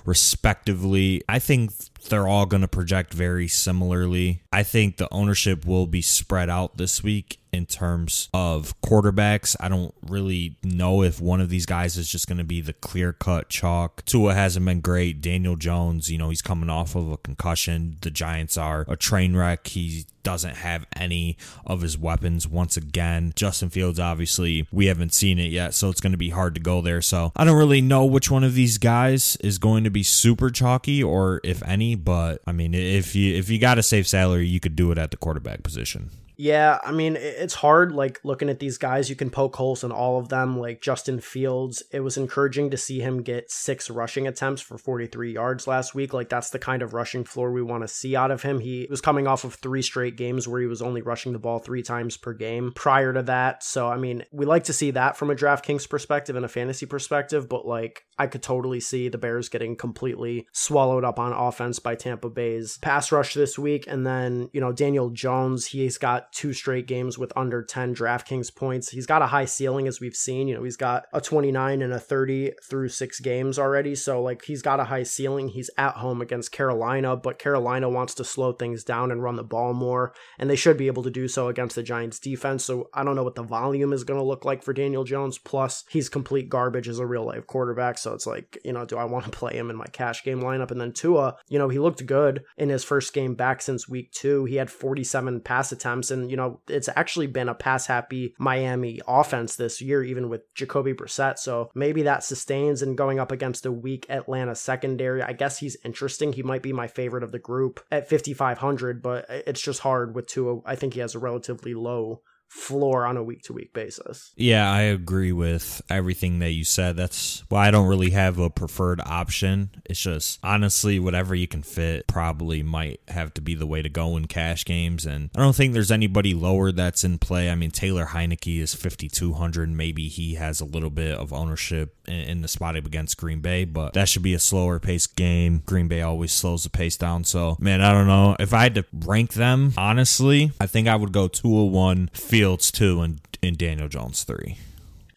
respectively. 0.10 1.22
I 1.30 1.38
think 1.38 1.72
they're 2.10 2.28
all 2.28 2.48
going 2.48 2.62
to 2.62 2.68
project 2.68 3.13
very 3.13 3.48
similarly. 3.48 4.42
I 4.51 4.63
think 4.63 4.98
the 4.98 5.08
ownership 5.13 5.66
will 5.66 5.86
be 5.86 6.01
spread 6.01 6.50
out 6.50 6.78
this 6.78 7.04
week 7.04 7.39
in 7.51 7.66
terms 7.66 8.30
of 8.34 8.80
quarterbacks. 8.82 9.56
I 9.60 9.70
don't 9.70 9.94
really 10.08 10.56
know 10.63 11.04
if 11.04 11.20
one 11.20 11.42
of 11.42 11.50
these 11.50 11.66
guys 11.66 11.98
is 11.98 12.10
just 12.10 12.28
going 12.28 12.38
to 12.38 12.44
be 12.44 12.62
the 12.62 12.74
clear 12.74 13.13
cut 13.13 13.50
chalk. 13.50 14.04
Tua 14.06 14.34
hasn't 14.34 14.66
been 14.66 14.82
great. 14.82 15.22
Daniel 15.22 15.56
Jones, 15.56 16.10
you 16.12 16.18
know, 16.18 16.30
he's 16.30 16.42
coming 16.42 16.70
off 16.70 16.96
of 16.96 17.12
a 17.12 17.18
concussion. 17.18 17.98
The 18.01 18.12
Giants 18.12 18.58
are 18.58 18.86
a 18.88 18.96
train 18.96 19.36
wreck. 19.36 19.68
He 19.68 20.06
doesn't 20.22 20.58
have 20.58 20.86
any 20.96 21.38
of 21.66 21.82
his 21.82 21.98
weapons 21.98 22.48
once 22.48 22.78
again. 22.78 23.34
Justin 23.36 23.70
Fields, 23.70 24.00
obviously, 24.00 24.68
we 24.72 24.88
haven't 24.88 25.13
seen 25.13 25.39
it 25.39 25.51
yet, 25.51 25.74
so 25.74 25.89
it's 25.89 26.01
going 26.01 26.12
to 26.12 26.18
be 26.18 26.30
hard 26.30 26.54
to 26.56 26.62
go 26.62 26.82
there. 26.82 27.01
So 27.01 27.32
I 27.36 27.46
don't 27.46 27.58
really 27.58 27.82
know 27.82 28.06
which 28.06 28.30
one 28.30 28.44
of 28.44 28.54
these 28.54 28.78
guys 28.78 29.38
is 29.38 29.58
going 29.58 29.86
to 29.86 29.89
be 29.89 29.99
super 30.03 30.50
chalky 30.50 31.03
or 31.03 31.41
if 31.44 31.62
any, 31.63 31.96
but 31.96 32.41
I 32.48 32.51
mean, 32.51 32.74
if 32.74 33.15
you 33.15 33.36
if 33.36 33.50
you 33.50 33.60
got 33.60 33.77
a 33.77 33.84
safe 33.84 34.08
salary, 34.08 34.48
you 34.48 34.60
could 34.60 34.75
do 34.75 34.91
it 34.91 34.98
at 34.98 35.12
the 35.12 35.18
quarterback 35.18 35.63
position. 35.63 36.10
Yeah, 36.41 36.79
I 36.86 36.93
mean, 36.93 37.17
it's 37.17 37.53
hard, 37.53 37.91
like, 37.91 38.22
looking 38.24 38.48
at 38.48 38.60
these 38.60 38.77
guys. 38.77 39.10
You 39.10 39.17
can 39.17 39.29
poke 39.29 39.58
holes 39.58 39.84
in 39.84 39.91
all 39.91 40.17
of 40.17 40.29
them. 40.29 40.58
Like, 40.58 40.81
Justin 40.81 41.19
Fields, 41.19 41.84
it 41.91 42.00
was 42.00 42.15
encouraging 42.15 42.69
to 42.69 42.77
see 42.77 43.01
him 43.01 43.24
get 43.24 43.51
six 43.51 43.89
rushing 43.89 44.25
attempts 44.25 44.62
for 44.62 44.77
43 44.77 45.34
yards 45.34 45.67
last 45.67 45.93
week. 45.93 46.13
Like, 46.13 46.29
that's 46.29 46.50
the 46.51 46.58
kind 46.58 46.81
of 46.81 46.93
rushing 46.93 47.25
floor 47.25 47.51
we 47.51 47.62
want 47.62 47.84
to 47.84 47.89
see 47.89 48.15
out 48.15 48.31
of 48.31 48.43
him. 48.43 48.62
He 48.62 48.88
was 48.89 49.01
coming 49.01 49.27
off 49.27 49.43
of 49.43 49.55
three 49.55 49.81
straight 49.81 50.15
games 50.15 50.48
where 50.48 50.62
he 50.62 50.67
was 50.67 50.81
only 50.81 51.01
rushing 51.01 51.34
the 51.34 51.39
ball 51.39 51.60
three 51.60 51.84
times 51.84 52.15
per 52.15 52.31
game 52.31 52.72
prior 52.74 53.12
to 53.12 53.24
that. 53.24 53.62
So, 53.62 53.89
I 53.89 53.98
mean, 53.98 54.24
we 54.31 54.46
like 54.46 54.63
to 54.63 54.74
see 54.74 54.91
that 54.91 55.17
from 55.17 55.31
a 55.31 55.36
DraftKings 55.36 55.89
perspective 55.89 56.38
and 56.38 56.46
a 56.46 56.48
fantasy 56.48 56.86
perspective, 56.86 57.50
but, 57.50 57.67
like, 57.67 58.05
I 58.17 58.27
could 58.27 58.43
totally 58.43 58.79
see 58.79 59.10
the 59.10 59.17
Bears 59.17 59.50
getting 59.50 59.75
completely 59.75 60.48
swallowed 60.53 61.03
up 61.03 61.19
on 61.19 61.34
offense 61.34 61.79
by 61.79 61.96
Tampa 61.96 62.29
Bay's 62.29 62.77
pass 62.77 63.12
rush 63.12 63.34
this 63.34 63.60
week. 63.60 63.86
And 63.88 64.08
then, 64.08 64.50
you 64.53 64.62
know, 64.62 64.72
Daniel 64.72 65.10
Jones, 65.10 65.67
he's 65.67 65.98
got 65.98 66.28
two 66.31 66.53
straight 66.53 66.88
games 66.88 67.17
with 67.17 67.31
under 67.36 67.63
10 67.63 67.95
DraftKings 67.95 68.53
points. 68.53 68.89
He's 68.89 69.05
got 69.05 69.21
a 69.21 69.27
high 69.27 69.45
ceiling, 69.45 69.88
as 69.88 70.00
we've 70.00 70.15
seen. 70.15 70.48
You 70.48 70.55
know, 70.55 70.63
he's 70.63 70.77
got 70.77 71.05
a 71.13 71.21
29 71.21 71.81
and 71.81 71.93
a 71.93 72.00
30 72.00 72.53
through 72.63 72.89
six 72.89 73.19
games 73.19 73.59
already. 73.59 73.95
So, 73.95 74.21
like, 74.21 74.43
he's 74.45 74.62
got 74.62 74.79
a 74.79 74.86
high 74.86 75.03
ceiling. 75.03 75.50
He's 75.50 75.69
at 75.77 75.95
home 75.95 76.21
against 76.21 76.51
Carolina, 76.51 77.15
but 77.15 77.39
Carolina 77.39 77.89
wants 77.89 78.13
to 78.15 78.24
slow 78.24 78.53
things 78.53 78.83
down 78.83 79.12
and 79.12 79.24
run 79.24 79.36
the 79.36 79.43
ball 79.43 79.74
more, 79.74 80.13
and 80.38 80.50
they 80.50 80.55
should 80.55 80.77
be 80.77 80.88
able 80.88 81.03
to 81.03 81.09
do 81.09 81.27
so 81.27 81.48
against 81.48 81.75
the 81.75 81.83
Giants 81.83 82.19
defense. 82.19 82.65
So, 82.65 82.89
I 82.93 83.03
don't 83.03 83.15
know 83.15 83.24
what 83.24 83.36
the 83.36 83.43
volume 83.43 83.93
is 83.93 84.03
going 84.03 84.19
to 84.19 84.25
look 84.25 84.45
like 84.45 84.63
for 84.63 84.74
Daniel 84.74 85.03
Jones. 85.03 85.38
Plus, 85.38 85.83
he's 85.89 86.09
complete 86.09 86.50
garbage 86.50 86.88
as 86.88 87.00
a 87.00 87.05
real 87.05 87.25
life 87.25 87.48
quarterback. 87.48 87.98
So, 87.98 88.13
it's 88.13 88.27
like, 88.27 88.57
you 88.63 88.74
know, 88.74 88.86
do 88.86 88.98
I 88.98 89.05
want 89.05 89.25
to 89.25 89.31
play 89.39 89.55
him 89.55 89.69
in 89.69 89.75
my 89.75 89.88
cash 89.88 90.24
game 90.24 90.41
lineup? 90.41 90.71
And 90.71 90.79
then 90.79 90.93
Tua, 90.93 91.38
you 91.48 91.57
know, 91.57 91.69
he 91.69 91.79
looked 91.79 92.05
good 92.05 92.43
in 92.57 92.69
his 92.69 92.83
first 92.83 93.13
game 93.13 93.36
back 93.36 93.62
since 93.62 93.89
week 93.89 94.12
two. 94.12 94.45
He 94.45 94.55
had 94.55 94.69
47 94.69 95.41
pass 95.41 95.71
attempts 95.71 96.12
and 96.12 96.19
and, 96.22 96.32
you 96.32 96.38
know, 96.38 96.62
it's 96.68 96.90
actually 96.96 97.28
been 97.28 97.50
a 97.50 97.56
pass 97.56 97.86
happy 97.86 98.34
Miami 98.38 99.02
offense 99.08 99.56
this 99.56 99.82
year, 99.82 100.04
even 100.04 100.30
with 100.30 100.42
Jacoby 100.56 100.94
Brissett. 100.94 101.40
So 101.40 101.70
maybe 101.74 102.04
that 102.04 102.24
sustains 102.24 102.82
and 102.82 102.98
going 102.98 103.20
up 103.20 103.32
against 103.32 103.66
a 103.66 103.72
weak 103.72 104.06
Atlanta 104.10 104.56
secondary. 104.56 105.22
I 105.22 105.34
guess 105.34 105.60
he's 105.60 105.78
interesting. 105.84 106.34
He 106.34 106.44
might 106.44 106.64
be 106.64 106.74
my 106.74 106.88
favorite 106.88 107.24
of 107.24 107.32
the 107.32 107.40
group 107.40 107.80
at 107.92 108.10
5,500, 108.10 109.02
but 109.02 109.26
it's 109.30 109.62
just 109.62 109.82
hard 109.82 110.16
with 110.16 110.28
Tua. 110.28 110.60
I 110.66 110.76
think 110.76 110.94
he 110.94 111.00
has 111.00 111.16
a 111.16 111.20
relatively 111.20 111.74
low 111.74 112.22
floor 112.50 113.06
on 113.06 113.15
a 113.15 113.24
week 113.24 113.44
to 113.44 113.53
week 113.53 113.74
basis. 113.74 114.32
Yeah, 114.36 114.70
I 114.70 114.82
agree 114.82 115.32
with 115.32 115.82
everything 115.89 116.39
that 116.39 116.51
you 116.51 116.63
said. 116.63 116.98
That's 116.98 117.44
why 117.48 117.68
I 117.68 117.72
don't 117.72 117.88
really 117.88 118.10
have 118.10 118.39
a 118.39 118.50
preferred 118.50 119.01
option. 119.06 119.70
It's 119.86 120.01
just 120.01 120.39
honestly, 120.44 121.00
whatever 121.00 121.36
you 121.36 121.48
can 121.48 121.63
fit 121.63 122.08
probably 122.08 122.63
might 122.63 123.01
have 123.08 123.34
to 123.36 123.41
be 123.41 123.53
the 123.56 123.68
way 123.68 123.82
to 123.82 123.89
go 123.89 124.18
in 124.18 124.25
cash 124.25 124.65
games. 124.65 125.06
And 125.06 125.29
I 125.36 125.39
don't 125.39 125.56
think 125.56 125.74
there's 125.74 125.91
anybody 125.91 126.34
lower 126.34 126.72
that's 126.72 127.03
in 127.03 127.20
play. 127.20 127.50
I 127.50 127.56
mean, 127.56 127.72
Taylor 127.72 128.08
Heinicke 128.08 128.60
is 128.60 128.74
5,200. 128.74 129.70
Maybe 129.70 130.08
he 130.08 130.36
has 130.36 130.60
a 130.60 130.65
little 130.65 130.89
bit 130.89 131.15
of 131.15 131.32
ownership 131.32 131.96
in 132.08 132.41
the 132.41 132.48
spot 132.48 132.75
up 132.75 132.86
against 132.86 133.18
Green 133.18 133.41
Bay, 133.41 133.65
but 133.65 133.94
that 133.94 134.10
should 134.10 134.24
be 134.24 134.34
a 134.34 134.39
slower 134.39 134.79
paced 134.79 135.15
game. 135.15 135.62
Green 135.65 135.88
Bay 135.88 136.01
always 136.01 136.32
slows 136.32 136.63
the 136.63 136.70
pace 136.70 136.98
down. 136.98 137.24
So, 137.24 137.58
man, 137.60 137.82
I 137.82 137.91
don't 137.91 138.08
know. 138.08 138.36
If 138.39 138.53
I 138.53 138.63
had 138.63 138.75
to 138.75 138.86
rank 138.91 139.34
them, 139.34 139.74
honestly, 139.77 140.51
I 140.60 140.65
think 140.65 140.88
I 140.88 140.96
would 140.96 141.12
go 141.12 141.27
201, 141.27 142.10
Fields 142.39 142.72
2, 142.72 143.01
and, 143.01 143.22
and 143.43 143.58
Daniel 143.58 143.89
Jones 143.89 144.24
3. 144.24 144.58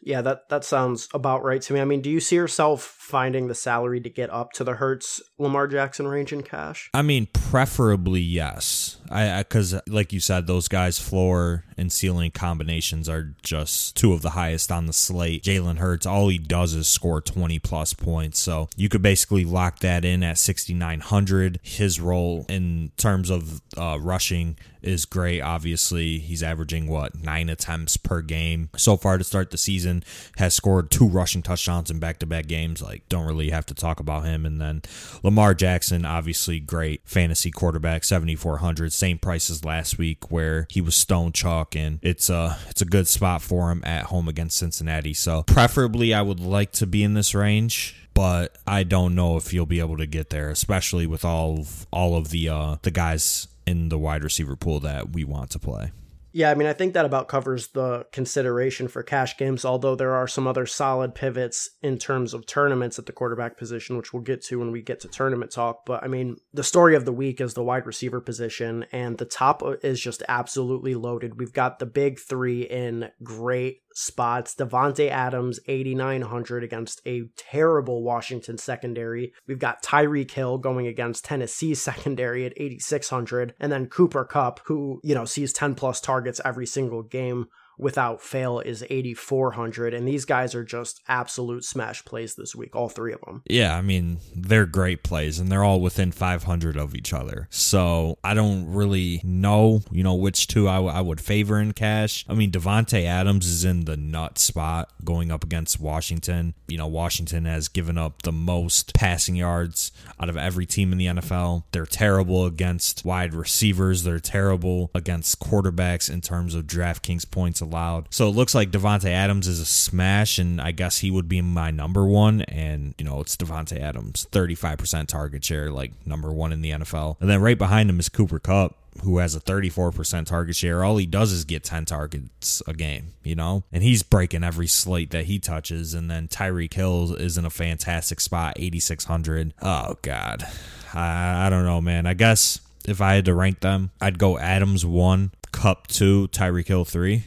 Yeah, 0.04 0.20
that 0.22 0.48
that 0.48 0.64
sounds 0.64 1.08
about 1.14 1.44
right 1.44 1.62
to 1.62 1.72
me. 1.72 1.80
I 1.80 1.84
mean, 1.84 2.00
do 2.00 2.10
you 2.10 2.18
see 2.18 2.34
yourself 2.34 2.82
finding 2.82 3.46
the 3.46 3.54
salary 3.54 4.00
to 4.00 4.10
get 4.10 4.30
up 4.30 4.52
to 4.54 4.64
the 4.64 4.72
Hurts 4.72 5.22
Lamar 5.38 5.68
Jackson 5.68 6.08
range 6.08 6.32
in 6.32 6.42
cash? 6.42 6.90
I 6.92 7.02
mean, 7.02 7.28
preferably 7.32 8.20
yes. 8.20 8.96
I 9.12 9.38
because 9.38 9.80
like 9.86 10.12
you 10.12 10.18
said, 10.18 10.48
those 10.48 10.66
guys' 10.66 10.98
floor 10.98 11.64
and 11.76 11.92
ceiling 11.92 12.32
combinations 12.32 13.08
are 13.08 13.36
just 13.44 13.96
two 13.96 14.12
of 14.12 14.22
the 14.22 14.30
highest 14.30 14.72
on 14.72 14.86
the 14.86 14.92
slate. 14.92 15.44
Jalen 15.44 15.78
Hurts, 15.78 16.04
all 16.04 16.28
he 16.28 16.38
does 16.38 16.74
is 16.74 16.88
score 16.88 17.20
twenty 17.20 17.60
plus 17.60 17.94
points, 17.94 18.40
so 18.40 18.68
you 18.76 18.88
could 18.88 19.02
basically 19.02 19.44
lock 19.44 19.78
that 19.78 20.04
in 20.04 20.24
at 20.24 20.36
sixty 20.36 20.74
nine 20.74 20.98
hundred. 20.98 21.60
His 21.62 22.00
role 22.00 22.44
in 22.48 22.90
terms 22.96 23.30
of 23.30 23.62
uh, 23.76 23.98
rushing 24.00 24.56
is 24.82 25.04
great. 25.04 25.40
Obviously, 25.40 26.18
he's 26.18 26.42
averaging 26.42 26.88
what 26.88 27.14
nine 27.14 27.48
attempts 27.48 27.96
per 27.96 28.22
game 28.22 28.70
so 28.76 28.96
far 28.96 29.18
to 29.18 29.24
start 29.24 29.50
the 29.50 29.58
season. 29.58 30.04
Has 30.36 30.54
scored 30.54 30.90
two 30.90 31.06
rushing 31.06 31.42
touchdowns 31.42 31.90
in 31.90 31.98
back 31.98 32.18
to 32.20 32.26
back 32.26 32.46
games. 32.46 32.82
Like, 32.82 33.08
don't 33.08 33.26
really 33.26 33.50
have 33.50 33.66
to 33.66 33.74
talk 33.74 34.00
about 34.00 34.24
him. 34.24 34.46
And 34.46 34.60
then 34.60 34.82
Lamar 35.22 35.54
Jackson, 35.54 36.04
obviously 36.04 36.60
great 36.60 37.02
fantasy 37.04 37.50
quarterback, 37.50 38.04
seventy 38.04 38.34
four 38.34 38.58
hundred, 38.58 38.92
same 38.92 39.18
price 39.18 39.50
as 39.50 39.64
last 39.64 39.98
week 39.98 40.30
where 40.30 40.66
he 40.70 40.80
was 40.80 40.94
stone 40.94 41.32
chalk, 41.32 41.74
and 41.76 41.98
it's 42.02 42.28
a 42.30 42.58
it's 42.68 42.82
a 42.82 42.86
good 42.86 43.08
spot 43.08 43.42
for 43.42 43.70
him 43.70 43.82
at 43.84 44.04
home 44.04 44.28
against 44.28 44.58
Cincinnati. 44.58 45.14
So 45.14 45.42
preferably, 45.44 46.14
I 46.14 46.22
would 46.22 46.40
like 46.40 46.72
to 46.72 46.86
be 46.86 47.02
in 47.02 47.14
this 47.14 47.34
range 47.34 47.96
but 48.14 48.58
I 48.66 48.82
don't 48.82 49.14
know 49.14 49.36
if 49.36 49.52
you'll 49.52 49.66
be 49.66 49.80
able 49.80 49.96
to 49.96 50.06
get 50.06 50.30
there, 50.30 50.50
especially 50.50 51.06
with 51.06 51.24
all 51.24 51.60
of, 51.60 51.86
all 51.90 52.16
of 52.16 52.30
the 52.30 52.48
uh, 52.48 52.76
the 52.82 52.90
guys 52.90 53.48
in 53.72 53.88
the 53.88 53.98
wide 53.98 54.22
receiver 54.22 54.54
pool 54.54 54.78
that 54.80 55.14
we 55.14 55.24
want 55.24 55.50
to 55.50 55.58
play. 55.58 55.90
Yeah, 56.34 56.50
I 56.50 56.54
mean, 56.54 56.68
I 56.68 56.72
think 56.72 56.94
that 56.94 57.04
about 57.04 57.28
covers 57.28 57.68
the 57.68 58.06
consideration 58.10 58.88
for 58.88 59.02
cash 59.02 59.36
games, 59.36 59.66
although 59.66 59.94
there 59.94 60.14
are 60.14 60.26
some 60.26 60.46
other 60.46 60.64
solid 60.64 61.14
pivots 61.14 61.70
in 61.82 61.98
terms 61.98 62.32
of 62.32 62.46
tournaments 62.46 62.98
at 62.98 63.04
the 63.04 63.12
quarterback 63.12 63.58
position, 63.58 63.98
which 63.98 64.12
we'll 64.14 64.22
get 64.22 64.42
to 64.44 64.58
when 64.58 64.72
we 64.72 64.80
get 64.80 65.00
to 65.00 65.08
tournament 65.08 65.50
talk. 65.50 65.84
But 65.84 66.02
I 66.02 66.08
mean, 66.08 66.38
the 66.54 66.64
story 66.64 66.96
of 66.96 67.04
the 67.04 67.12
week 67.12 67.40
is 67.40 67.52
the 67.52 67.62
wide 67.62 67.86
receiver 67.86 68.20
position, 68.20 68.86
and 68.92 69.18
the 69.18 69.26
top 69.26 69.62
is 69.82 70.00
just 70.00 70.22
absolutely 70.26 70.94
loaded. 70.94 71.38
We've 71.38 71.52
got 71.52 71.78
the 71.78 71.86
big 71.86 72.18
three 72.18 72.62
in 72.62 73.10
great 73.22 73.81
spots. 73.94 74.54
Davante 74.54 75.08
Adams, 75.08 75.60
8,900 75.66 76.64
against 76.64 77.00
a 77.06 77.24
terrible 77.36 78.02
Washington 78.02 78.58
secondary. 78.58 79.32
We've 79.46 79.58
got 79.58 79.82
Tyreek 79.82 80.30
Hill 80.30 80.58
going 80.58 80.86
against 80.86 81.24
Tennessee 81.24 81.74
secondary 81.74 82.46
at 82.46 82.52
8,600. 82.56 83.54
And 83.60 83.72
then 83.72 83.86
Cooper 83.86 84.24
Kupp, 84.24 84.60
who, 84.66 85.00
you 85.02 85.14
know, 85.14 85.24
sees 85.24 85.52
10 85.52 85.74
plus 85.74 86.00
targets 86.00 86.40
every 86.44 86.66
single 86.66 87.02
game 87.02 87.46
without 87.82 88.22
fail 88.22 88.60
is 88.60 88.84
8400 88.88 89.94
and 89.94 90.06
these 90.06 90.24
guys 90.24 90.54
are 90.54 90.64
just 90.64 91.00
absolute 91.08 91.64
smash 91.64 92.04
plays 92.04 92.34
this 92.34 92.54
week 92.54 92.74
all 92.74 92.88
three 92.88 93.12
of 93.12 93.20
them 93.22 93.42
yeah 93.48 93.76
i 93.76 93.82
mean 93.82 94.18
they're 94.34 94.66
great 94.66 95.02
plays 95.02 95.38
and 95.38 95.50
they're 95.50 95.64
all 95.64 95.80
within 95.80 96.12
500 96.12 96.76
of 96.76 96.94
each 96.94 97.12
other. 97.12 97.48
So 97.50 98.18
i 98.24 98.34
don't 98.34 98.72
really 98.72 99.20
know 99.24 99.82
you 99.90 100.02
know 100.02 100.14
which 100.14 100.46
two 100.46 100.68
I, 100.68 100.76
w- 100.76 100.92
I 100.92 101.00
would 101.00 101.20
favor 101.20 101.60
in 101.60 101.72
cash. 101.72 102.24
I 102.28 102.34
mean 102.34 102.50
davante 102.50 103.04
adams 103.04 103.46
is 103.46 103.64
in 103.64 103.84
the 103.84 103.96
nut 103.96 104.38
spot 104.38 104.92
going 105.04 105.30
up 105.30 105.44
against 105.44 105.80
washington. 105.80 106.54
You 106.68 106.78
know 106.78 106.86
washington 106.86 107.44
has 107.44 107.68
given 107.68 107.98
up 107.98 108.22
the 108.22 108.32
most 108.32 108.94
passing 108.94 109.36
yards 109.36 109.92
out 110.20 110.28
of 110.28 110.36
every 110.36 110.66
team 110.66 110.92
in 110.92 110.98
the 110.98 111.06
nfl 111.06 111.64
they're 111.72 111.86
terrible 111.86 112.46
against 112.46 113.04
wide 113.04 113.34
receivers. 113.34 114.02
They're 114.02 114.20
terrible 114.20 114.90
against 114.94 115.40
quarterbacks 115.40 116.10
in 116.10 116.20
terms 116.20 116.54
of 116.54 116.66
draftkings 116.66 117.28
points 117.30 117.60
allowed. 117.72 118.06
So 118.10 118.28
it 118.28 118.34
looks 118.34 118.54
like 118.54 118.70
Davante 118.70 119.08
Adams 119.08 119.48
is 119.48 119.60
a 119.60 119.64
smash, 119.64 120.38
and 120.38 120.60
I 120.60 120.72
guess 120.72 120.98
he 120.98 121.10
would 121.10 121.28
be 121.28 121.40
my 121.40 121.70
number 121.70 122.04
one. 122.04 122.42
And 122.42 122.94
you 122.98 123.04
know, 123.04 123.20
it's 123.20 123.36
Davante 123.36 123.80
Adams, 123.80 124.26
thirty 124.30 124.54
five 124.54 124.78
percent 124.78 125.08
target 125.08 125.44
share, 125.44 125.70
like 125.70 125.92
number 126.06 126.32
one 126.32 126.52
in 126.52 126.60
the 126.60 126.70
NFL. 126.70 127.16
And 127.20 127.28
then 127.28 127.40
right 127.40 127.58
behind 127.58 127.90
him 127.90 127.98
is 127.98 128.08
Cooper 128.08 128.38
Kupp, 128.38 128.76
who 129.02 129.18
has 129.18 129.34
a 129.34 129.40
34% 129.40 130.26
target 130.26 130.54
share. 130.54 130.84
All 130.84 130.96
he 130.96 131.06
does 131.06 131.32
is 131.32 131.44
get 131.44 131.64
10 131.64 131.86
targets 131.86 132.62
a 132.66 132.74
game, 132.74 133.14
you 133.22 133.34
know? 133.34 133.64
And 133.72 133.82
he's 133.82 134.02
breaking 134.02 134.44
every 134.44 134.66
slate 134.66 135.10
that 135.10 135.24
he 135.24 135.38
touches. 135.38 135.94
And 135.94 136.10
then 136.10 136.28
Tyreek 136.28 136.74
Hill 136.74 137.14
is 137.14 137.38
in 137.38 137.44
a 137.44 137.50
fantastic 137.50 138.20
spot, 138.20 138.54
8,600. 138.56 139.54
Oh, 139.62 139.96
God. 140.02 140.46
I, 140.92 141.46
I 141.46 141.50
don't 141.50 141.64
know, 141.64 141.80
man. 141.80 142.06
I 142.06 142.14
guess 142.14 142.60
if 142.86 143.00
I 143.00 143.14
had 143.14 143.24
to 143.26 143.34
rank 143.34 143.60
them, 143.60 143.90
I'd 144.00 144.18
go 144.18 144.38
Adams 144.38 144.84
1, 144.84 145.32
Kupp 145.52 145.86
2, 145.86 146.28
Tyreek 146.28 146.68
Hill 146.68 146.84
3. 146.84 147.24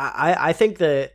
I, 0.00 0.36
I 0.48 0.52
think 0.52 0.78
that 0.78 1.12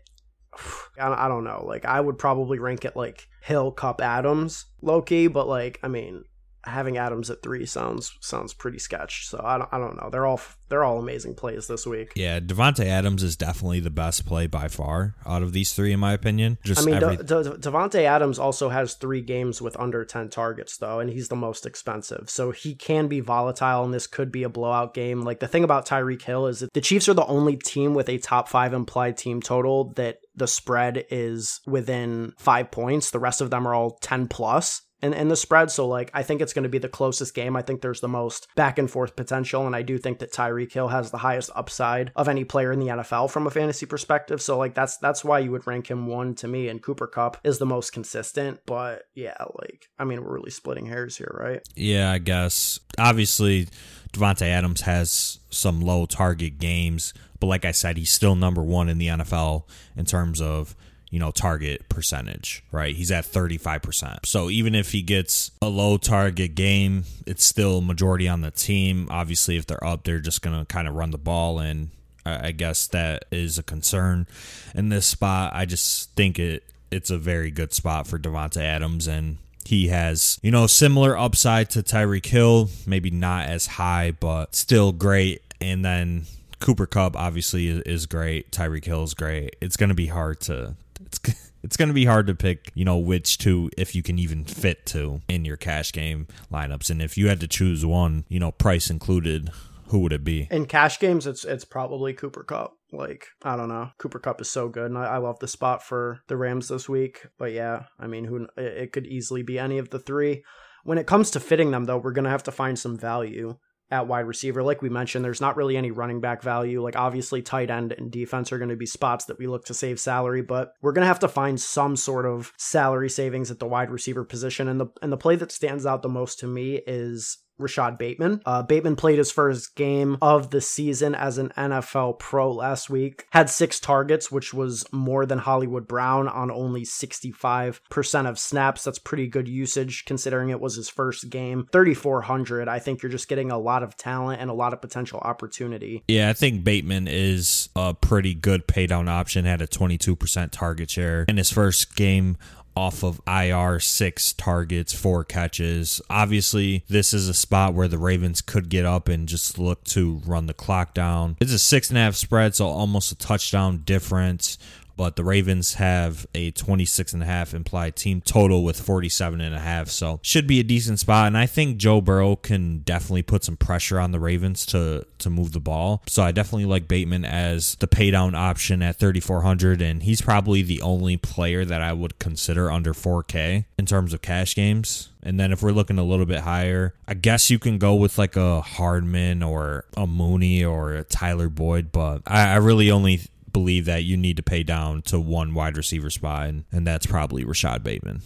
I 1.00 1.28
don't 1.28 1.44
know. 1.44 1.64
Like 1.66 1.86
I 1.86 2.00
would 2.00 2.18
probably 2.18 2.60
rank 2.60 2.86
it 2.86 2.96
like 2.96 3.28
Hill 3.42 3.72
Kupp 3.72 4.02
Adams 4.02 4.66
Loki, 4.82 5.28
but 5.28 5.48
like 5.48 5.80
I 5.84 5.88
mean 5.88 6.24
having 6.66 6.98
Adams 6.98 7.30
at 7.30 7.42
three 7.42 7.66
sounds 7.66 8.16
sounds 8.22 8.54
pretty 8.54 8.80
sketch. 8.80 9.28
So 9.28 9.42
I 9.44 9.58
don't 9.58 9.70
I 9.72 9.78
don't 9.78 9.96
know. 9.98 10.10
They're 10.10 10.26
all 10.26 10.42
they're 10.70 10.84
all 10.84 10.98
amazing 10.98 11.36
plays 11.36 11.68
this 11.68 11.86
week. 11.86 12.12
Yeah, 12.16 12.40
Davante 12.40 12.86
Adams 12.86 13.22
is 13.22 13.36
definitely 13.36 13.80
the 13.80 13.92
best 13.92 14.26
play 14.26 14.48
by 14.48 14.68
far 14.68 15.16
out 15.26 15.44
of 15.44 15.54
these 15.54 15.74
three, 15.74 15.94
in 15.94 16.00
my 16.00 16.14
opinion. 16.14 16.58
Just 16.64 16.82
I 16.82 16.86
mean, 16.86 16.96
every- 16.96 17.18
Davante 17.18 18.04
Adams 18.04 18.40
also 18.40 18.70
has 18.70 18.96
three 18.96 19.22
games 19.22 19.62
with 19.62 19.80
under 19.80 20.04
ten 20.04 20.30
targets 20.30 20.78
though, 20.78 21.00
and 21.00 21.10
he's 21.10 21.28
the 21.28 21.36
most 21.36 21.66
expensive, 21.66 22.30
so 22.30 22.52
he 22.52 22.74
can 22.74 23.08
be 23.08 23.20
volatile, 23.20 23.84
and 23.84 23.94
this 23.94 24.08
could 24.08 24.32
be 24.32 24.44
a 24.44 24.50
blowout 24.50 24.94
game. 24.94 25.22
Like 25.22 25.40
the 25.40 25.48
thing 25.48 25.64
about 25.64 25.86
Tyreek 25.86 26.22
Hill 26.24 26.48
is 26.48 26.60
that 26.60 26.74
the 26.74 26.82
Chiefs 26.82 27.08
are 27.08 27.14
the 27.14 27.26
only 27.26 27.58
team 27.58 27.94
with 27.94 28.10
a 28.10 28.18
top 28.18 28.48
five 28.50 28.74
implied 28.74 29.18
team 29.18 29.42
total 29.42 29.94
that 29.94 30.20
the 30.36 30.48
spread 30.48 31.06
is 31.10 31.62
within 31.66 32.34
five 32.38 32.72
points. 32.72 33.12
The 33.12 33.20
rest 33.20 33.42
of 33.42 33.50
them 33.50 33.68
are 33.68 33.74
all 33.74 33.98
10 34.02 34.28
plus 34.28 34.82
in, 35.06 35.14
in 35.14 35.28
the 35.28 35.36
spread. 35.36 35.72
So 35.72 35.88
like 35.88 36.10
I 36.14 36.24
think 36.24 36.42
it's 36.42 36.54
going 36.54 36.64
to 36.64 36.70
be 36.70 36.80
the 36.80 36.90
closest 36.90 37.34
game. 37.34 37.56
I 37.56 37.62
think 37.62 37.82
there's 37.82 38.02
the 38.02 38.08
most 38.08 38.48
back 38.56 38.78
and 38.80 38.90
forth 38.90 39.16
potential, 39.16 39.66
and 39.66 39.76
I 39.76 39.84
do 39.84 39.98
think 39.98 40.20
that 40.20 40.34
Tyreek 40.34 40.74
Hill 40.74 40.88
has 40.88 41.12
the 41.12 41.18
highest 41.18 41.52
upside 41.56 42.12
of 42.16 42.28
any 42.28 42.44
player 42.44 42.72
in 42.72 42.80
the 42.80 42.88
NFL 42.88 43.30
from 43.30 43.48
a 43.48 43.52
fantasy 43.52 43.86
perspective. 43.86 44.42
So 44.42 44.58
like 44.58 44.74
that's 44.74 44.98
that's 44.98 45.24
why 45.24 45.40
you 45.40 45.52
would 45.52 45.68
rank 45.68 45.90
him 45.90 46.08
one 46.08 46.34
to 46.36 46.48
me, 46.48 46.68
and 46.68 46.82
Cooper 46.82 47.08
Kupp 47.08 47.38
is 47.44 47.60
the 47.60 47.66
most 47.66 47.94
consistent. 47.94 48.62
But 48.66 49.04
yeah, 49.14 49.38
like 49.62 49.88
I 50.00 50.04
mean 50.04 50.24
we're 50.24 50.34
really 50.34 50.52
splitting 50.52 50.88
hairs 50.88 51.16
here, 51.16 51.36
right? 51.40 51.62
Yeah, 51.76 52.12
I 52.12 52.18
guess 52.18 52.80
obviously 52.98 53.68
Davante 54.12 54.48
Adams 54.48 54.82
has 54.82 55.40
some 55.50 55.82
low 55.82 56.06
target 56.06 56.58
games, 56.58 57.14
but 57.40 57.48
like 57.48 57.66
I 57.66 57.72
said, 57.72 57.98
he's 57.98 58.12
still 58.12 58.36
number 58.36 58.64
one 58.64 58.90
in 58.90 58.98
the 58.98 59.08
NFL 59.08 59.64
in 59.96 60.06
terms 60.06 60.42
of 60.42 60.76
you 61.16 61.20
know, 61.22 61.32
target 61.32 61.88
percentage, 61.88 62.62
right? 62.74 62.94
He's 62.94 63.10
at 63.10 63.24
35%. 63.24 64.26
So 64.26 64.50
even 64.50 64.76
if 64.76 64.92
he 64.92 65.02
gets 65.02 65.50
a 65.62 65.70
low 65.70 65.96
target 65.96 66.56
game, 66.56 67.06
it's 67.26 67.46
still 67.46 67.80
majority 67.80 68.28
on 68.28 68.42
the 68.42 68.52
team. 68.52 69.08
Obviously, 69.10 69.56
if 69.56 69.66
they're 69.66 69.82
up, 69.82 70.04
they're 70.04 70.20
just 70.20 70.42
going 70.42 70.60
to 70.60 70.66
kind 70.66 70.90
of 70.90 70.96
run 70.96 71.12
the 71.12 71.18
ball. 71.18 71.60
And 71.60 71.92
I 72.26 72.52
guess 72.52 72.88
that 72.88 73.24
is 73.32 73.58
a 73.58 73.64
concern 73.64 74.28
in 74.74 74.90
this 74.90 75.06
spot. 75.06 75.54
I 75.56 75.64
just 75.64 76.12
think 76.16 76.38
it 76.38 76.64
it's 76.92 77.10
a 77.10 77.18
very 77.18 77.50
good 77.50 77.74
spot 77.74 78.08
for 78.08 78.20
Davante 78.20 78.62
Adams 78.62 79.08
and 79.08 79.38
he 79.66 79.88
has, 79.88 80.38
you 80.44 80.52
know, 80.52 80.68
similar 80.68 81.18
upside 81.18 81.70
to 81.70 81.82
Tyreek 81.82 82.26
Hill, 82.26 82.70
maybe 82.86 83.10
not 83.10 83.46
as 83.46 83.68
high, 83.68 84.12
but 84.12 84.54
still 84.54 84.92
great. 84.92 85.42
And 85.62 85.86
then 85.86 86.26
Cooper 86.60 86.88
Kupp 86.88 87.16
obviously 87.16 87.70
is 87.70 88.06
great. 88.06 88.52
Tyreek 88.52 88.84
Hill 88.84 89.04
is 89.04 89.14
great. 89.14 89.56
It's 89.62 89.78
going 89.78 89.90
to 89.90 89.96
be 89.96 90.08
hard 90.08 90.42
to 90.42 90.76
it's 91.06 91.20
it's 91.64 91.78
going 91.78 91.88
to 91.88 91.94
be 91.96 92.06
hard 92.06 92.28
to 92.28 92.36
pick, 92.36 92.72
you 92.76 92.86
know, 92.86 92.98
which 92.98 93.38
two 93.38 93.72
if 93.78 93.96
you 93.96 94.04
can 94.04 94.20
even 94.20 94.46
fit 94.46 94.86
two 94.86 95.22
in 95.28 95.46
your 95.46 95.58
cash 95.58 95.92
game 95.92 96.28
lineups. 96.52 96.90
And 96.90 97.02
if 97.02 97.18
you 97.18 97.28
had 97.28 97.40
to 97.40 97.48
choose 97.48 97.86
one, 97.86 98.26
you 98.30 98.40
know, 98.40 98.52
price 98.52 98.90
included, 98.90 99.50
who 99.88 100.00
would 100.00 100.14
it 100.14 100.24
be? 100.24 100.48
In 100.52 100.66
cash 100.66 101.00
games, 101.00 101.26
it's 101.26 101.44
it's 101.44 101.66
probably 101.66 102.14
Cooper 102.14 102.44
Kupp. 102.44 102.74
Like 102.92 103.28
I 103.44 103.56
don't 103.56 103.70
know, 103.70 103.90
Cooper 103.98 104.20
Kupp 104.20 104.42
is 104.42 104.50
so 104.50 104.70
good, 104.70 104.86
and 104.86 104.98
I, 104.98 105.06
I 105.06 105.18
love 105.18 105.40
the 105.40 105.48
spot 105.48 105.84
for 105.84 106.22
the 106.28 106.38
Rams 106.38 106.68
this 106.68 106.88
week. 106.88 107.26
But 107.38 107.52
yeah, 107.52 107.86
I 108.00 108.08
mean, 108.08 108.26
who 108.26 108.48
it 108.58 108.92
could 108.92 109.08
easily 109.08 109.44
be 109.44 109.60
any 109.60 109.78
of 109.78 109.90
the 109.90 110.00
three. 110.00 110.44
When 110.84 111.00
it 111.00 111.08
comes 111.08 111.32
to 111.32 111.40
fitting 111.40 111.72
them, 111.72 111.86
though, 111.86 111.98
we're 111.98 112.12
gonna 112.12 112.30
have 112.30 112.44
to 112.44 112.52
find 112.52 112.78
some 112.78 112.98
value 112.98 113.58
at 113.92 114.08
wide 114.08 114.22
receiver. 114.22 114.64
Like 114.64 114.82
we 114.82 114.90
mentioned, 114.90 115.24
there's 115.24 115.42
not 115.42 115.58
really 115.58 115.78
any 115.78 115.92
running 115.92 116.20
back 116.20 116.42
value. 116.42 116.82
Like 116.82 116.96
obviously 116.96 117.42
tight 117.42 117.70
end 117.70 117.92
and 117.92 118.12
defense 118.12 118.52
are 118.52 118.58
going 118.58 118.70
to 118.70 118.76
be 118.76 118.86
spots 118.86 119.26
that 119.26 119.38
we 119.38 119.48
look 119.48 119.66
to 119.66 119.74
save 119.74 120.00
salary, 120.00 120.42
but 120.42 120.74
we're 120.82 120.92
going 120.92 121.04
to 121.04 121.08
have 121.08 121.20
to 121.20 121.28
find 121.28 121.60
some 121.60 121.96
sort 121.96 122.26
of 122.26 122.52
salary 122.58 123.10
savings 123.10 123.52
at 123.52 123.60
the 123.60 123.68
wide 123.68 123.92
receiver 123.92 124.24
position. 124.24 124.68
And 124.68 124.80
the 124.80 124.88
and 125.02 125.12
the 125.12 125.18
play 125.18 125.36
that 125.36 125.52
stands 125.52 125.86
out 125.86 126.02
the 126.02 126.10
most 126.10 126.40
to 126.40 126.48
me 126.48 126.82
is 126.88 127.38
Rashod 127.58 127.98
Bateman. 127.98 128.42
Uh, 128.46 128.64
Bateman 128.64 128.96
played 128.96 129.18
his 129.18 129.32
first 129.32 129.76
game 129.76 130.18
of 130.22 130.52
the 130.52 130.62
season 130.62 131.16
as 131.16 131.38
an 131.38 131.50
NFL 131.58 132.20
pro 132.20 132.52
last 132.52 132.90
week, 132.90 133.26
had 133.32 133.50
six 133.50 133.80
targets, 133.80 134.32
which 134.32 134.54
was 134.54 134.86
more 134.92 135.26
than 135.26 135.40
Hollywood 135.40 135.88
Brown 135.88 136.28
on 136.28 136.52
only 136.52 136.84
65% 136.84 138.30
of 138.30 138.40
snaps. 138.40 138.84
That's 138.84 139.00
pretty 139.00 139.28
good 139.28 139.48
usage 139.48 140.06
considering 140.06 140.50
it 140.50 140.60
was 140.60 140.76
his 140.76 140.90
first 140.90 141.30
game. 141.30 141.68
3,400. 141.72 142.68
I 142.68 142.80
think 142.80 143.02
you're 143.02 143.12
just 143.12 143.28
getting 143.28 143.52
a 143.52 143.58
lot 143.58 143.84
of 143.84 143.96
talent 143.96 144.42
and 144.42 144.50
a 144.50 144.54
lot 144.54 144.74
of 144.74 144.82
potential 144.82 145.20
opportunity. 145.20 146.04
Yeah, 146.08 146.30
I 146.30 146.34
think 146.34 146.64
Bateman 146.64 147.08
is 147.08 147.70
a 147.76 147.94
pretty 147.94 148.34
good 148.34 148.68
pay 148.68 148.88
down 148.88 149.08
option, 149.08 149.46
had 149.46 149.62
a 149.62 149.68
22% 149.68 150.52
target 150.52 150.90
share 150.90 151.26
in 151.28 151.38
his 151.38 151.52
first 151.52 151.96
game 151.96 152.38
off 152.76 153.04
of 153.04 153.22
IR, 153.28 153.80
six 153.80 154.34
targets, 154.34 154.94
four 154.94 155.24
catches. 155.24 156.02
Obviously, 156.10 156.84
this 156.88 157.14
is 157.14 157.30
a 157.30 157.34
spot 157.34 157.74
where 157.74 157.88
the 157.88 157.98
Ravens 157.98 158.42
could 158.42 158.70
get 158.70 158.86
up 158.86 159.08
and 159.08 159.28
just 159.28 159.58
look 159.58 159.84
to 159.86 160.22
run 160.26 160.48
the 160.48 160.54
clock 160.54 160.94
down. 160.94 161.38
It's 161.40 161.54
a 161.54 161.60
six 161.60 161.90
and 161.90 161.98
a 161.98 162.02
half 162.02 162.16
spread, 162.16 162.56
so 162.56 162.68
almost 162.68 163.12
a 163.12 163.16
touchdown 163.16 163.84
difference 163.86 164.58
but 164.96 165.16
the 165.16 165.24
Ravens 165.24 165.76
have 165.76 166.26
a 166.34 166.52
26 166.52 167.14
and 167.14 167.24
a 167.24 167.26
half 167.26 167.54
implied 167.54 167.96
team 167.96 168.22
total 168.22 168.64
with 168.64 168.80
47 168.80 169.42
and 169.42 169.56
a 169.56 169.60
half. 169.60 169.90
So 169.90 170.20
should 170.22 170.48
be 170.48 170.60
a 170.60 170.64
decent 170.64 171.00
spot. 171.00 171.28
And 171.28 171.38
I 171.38 171.46
think 171.46 171.78
Joe 171.78 172.02
Burrow 172.02 172.36
can 172.36 172.80
definitely 172.80 173.24
put 173.24 173.44
some 173.44 173.58
pressure 173.58 174.00
on 174.00 174.12
the 174.12 174.20
Ravens 174.20 174.66
to, 174.68 175.06
to 175.20 175.30
move 175.30 175.52
the 175.52 175.60
ball. 175.60 176.02
So 176.08 176.24
I 176.24 176.32
definitely 176.32 176.66
like 176.66 176.88
Bateman 176.88 177.26
as 177.26 177.76
the 177.76 177.88
pay 177.88 178.12
down 178.12 178.36
option 178.36 178.82
at 178.82 178.98
3,400. 178.98 179.82
And 179.82 180.04
he's 180.04 180.22
probably 180.22 180.62
the 180.62 180.82
only 180.82 181.18
player 181.18 181.66
that 181.66 181.82
I 181.82 181.94
would 181.94 182.20
consider 182.20 182.72
under 182.72 182.94
4K 182.94 183.66
in 183.78 183.86
terms 183.86 184.14
of 184.14 184.22
cash 184.22 184.56
games. 184.56 185.10
And 185.26 185.40
then 185.40 185.52
if 185.52 185.64
we're 185.64 185.72
looking 185.72 185.98
a 185.98 186.04
little 186.04 186.28
bit 186.28 186.42
higher, 186.42 186.94
I 187.08 187.16
guess 187.16 187.50
you 187.50 187.58
can 187.58 187.80
go 187.80 187.96
with 187.96 188.20
like 188.20 188.36
a 188.36 188.62
Hardman 188.62 189.42
or 189.42 189.86
a 189.98 190.06
Mooney 190.06 190.64
or 190.64 190.94
a 190.94 191.04
Tyler 191.04 191.50
Boyd. 191.50 191.92
But 191.92 192.22
I, 192.28 192.52
I 192.52 192.56
really 192.58 192.92
only 192.92 193.22
believe 193.56 193.86
that 193.86 194.04
you 194.04 194.18
need 194.18 194.36
to 194.36 194.44
pay 194.44 194.64
down 194.64 195.02
to 195.02 195.18
one 195.18 195.54
wide 195.54 195.78
receiver 195.78 196.10
spot, 196.10 196.50
and, 196.50 196.66
and 196.74 196.86
that's 196.86 197.06
probably 197.06 197.46
Rashod 197.46 197.86
Bateman. 197.86 198.22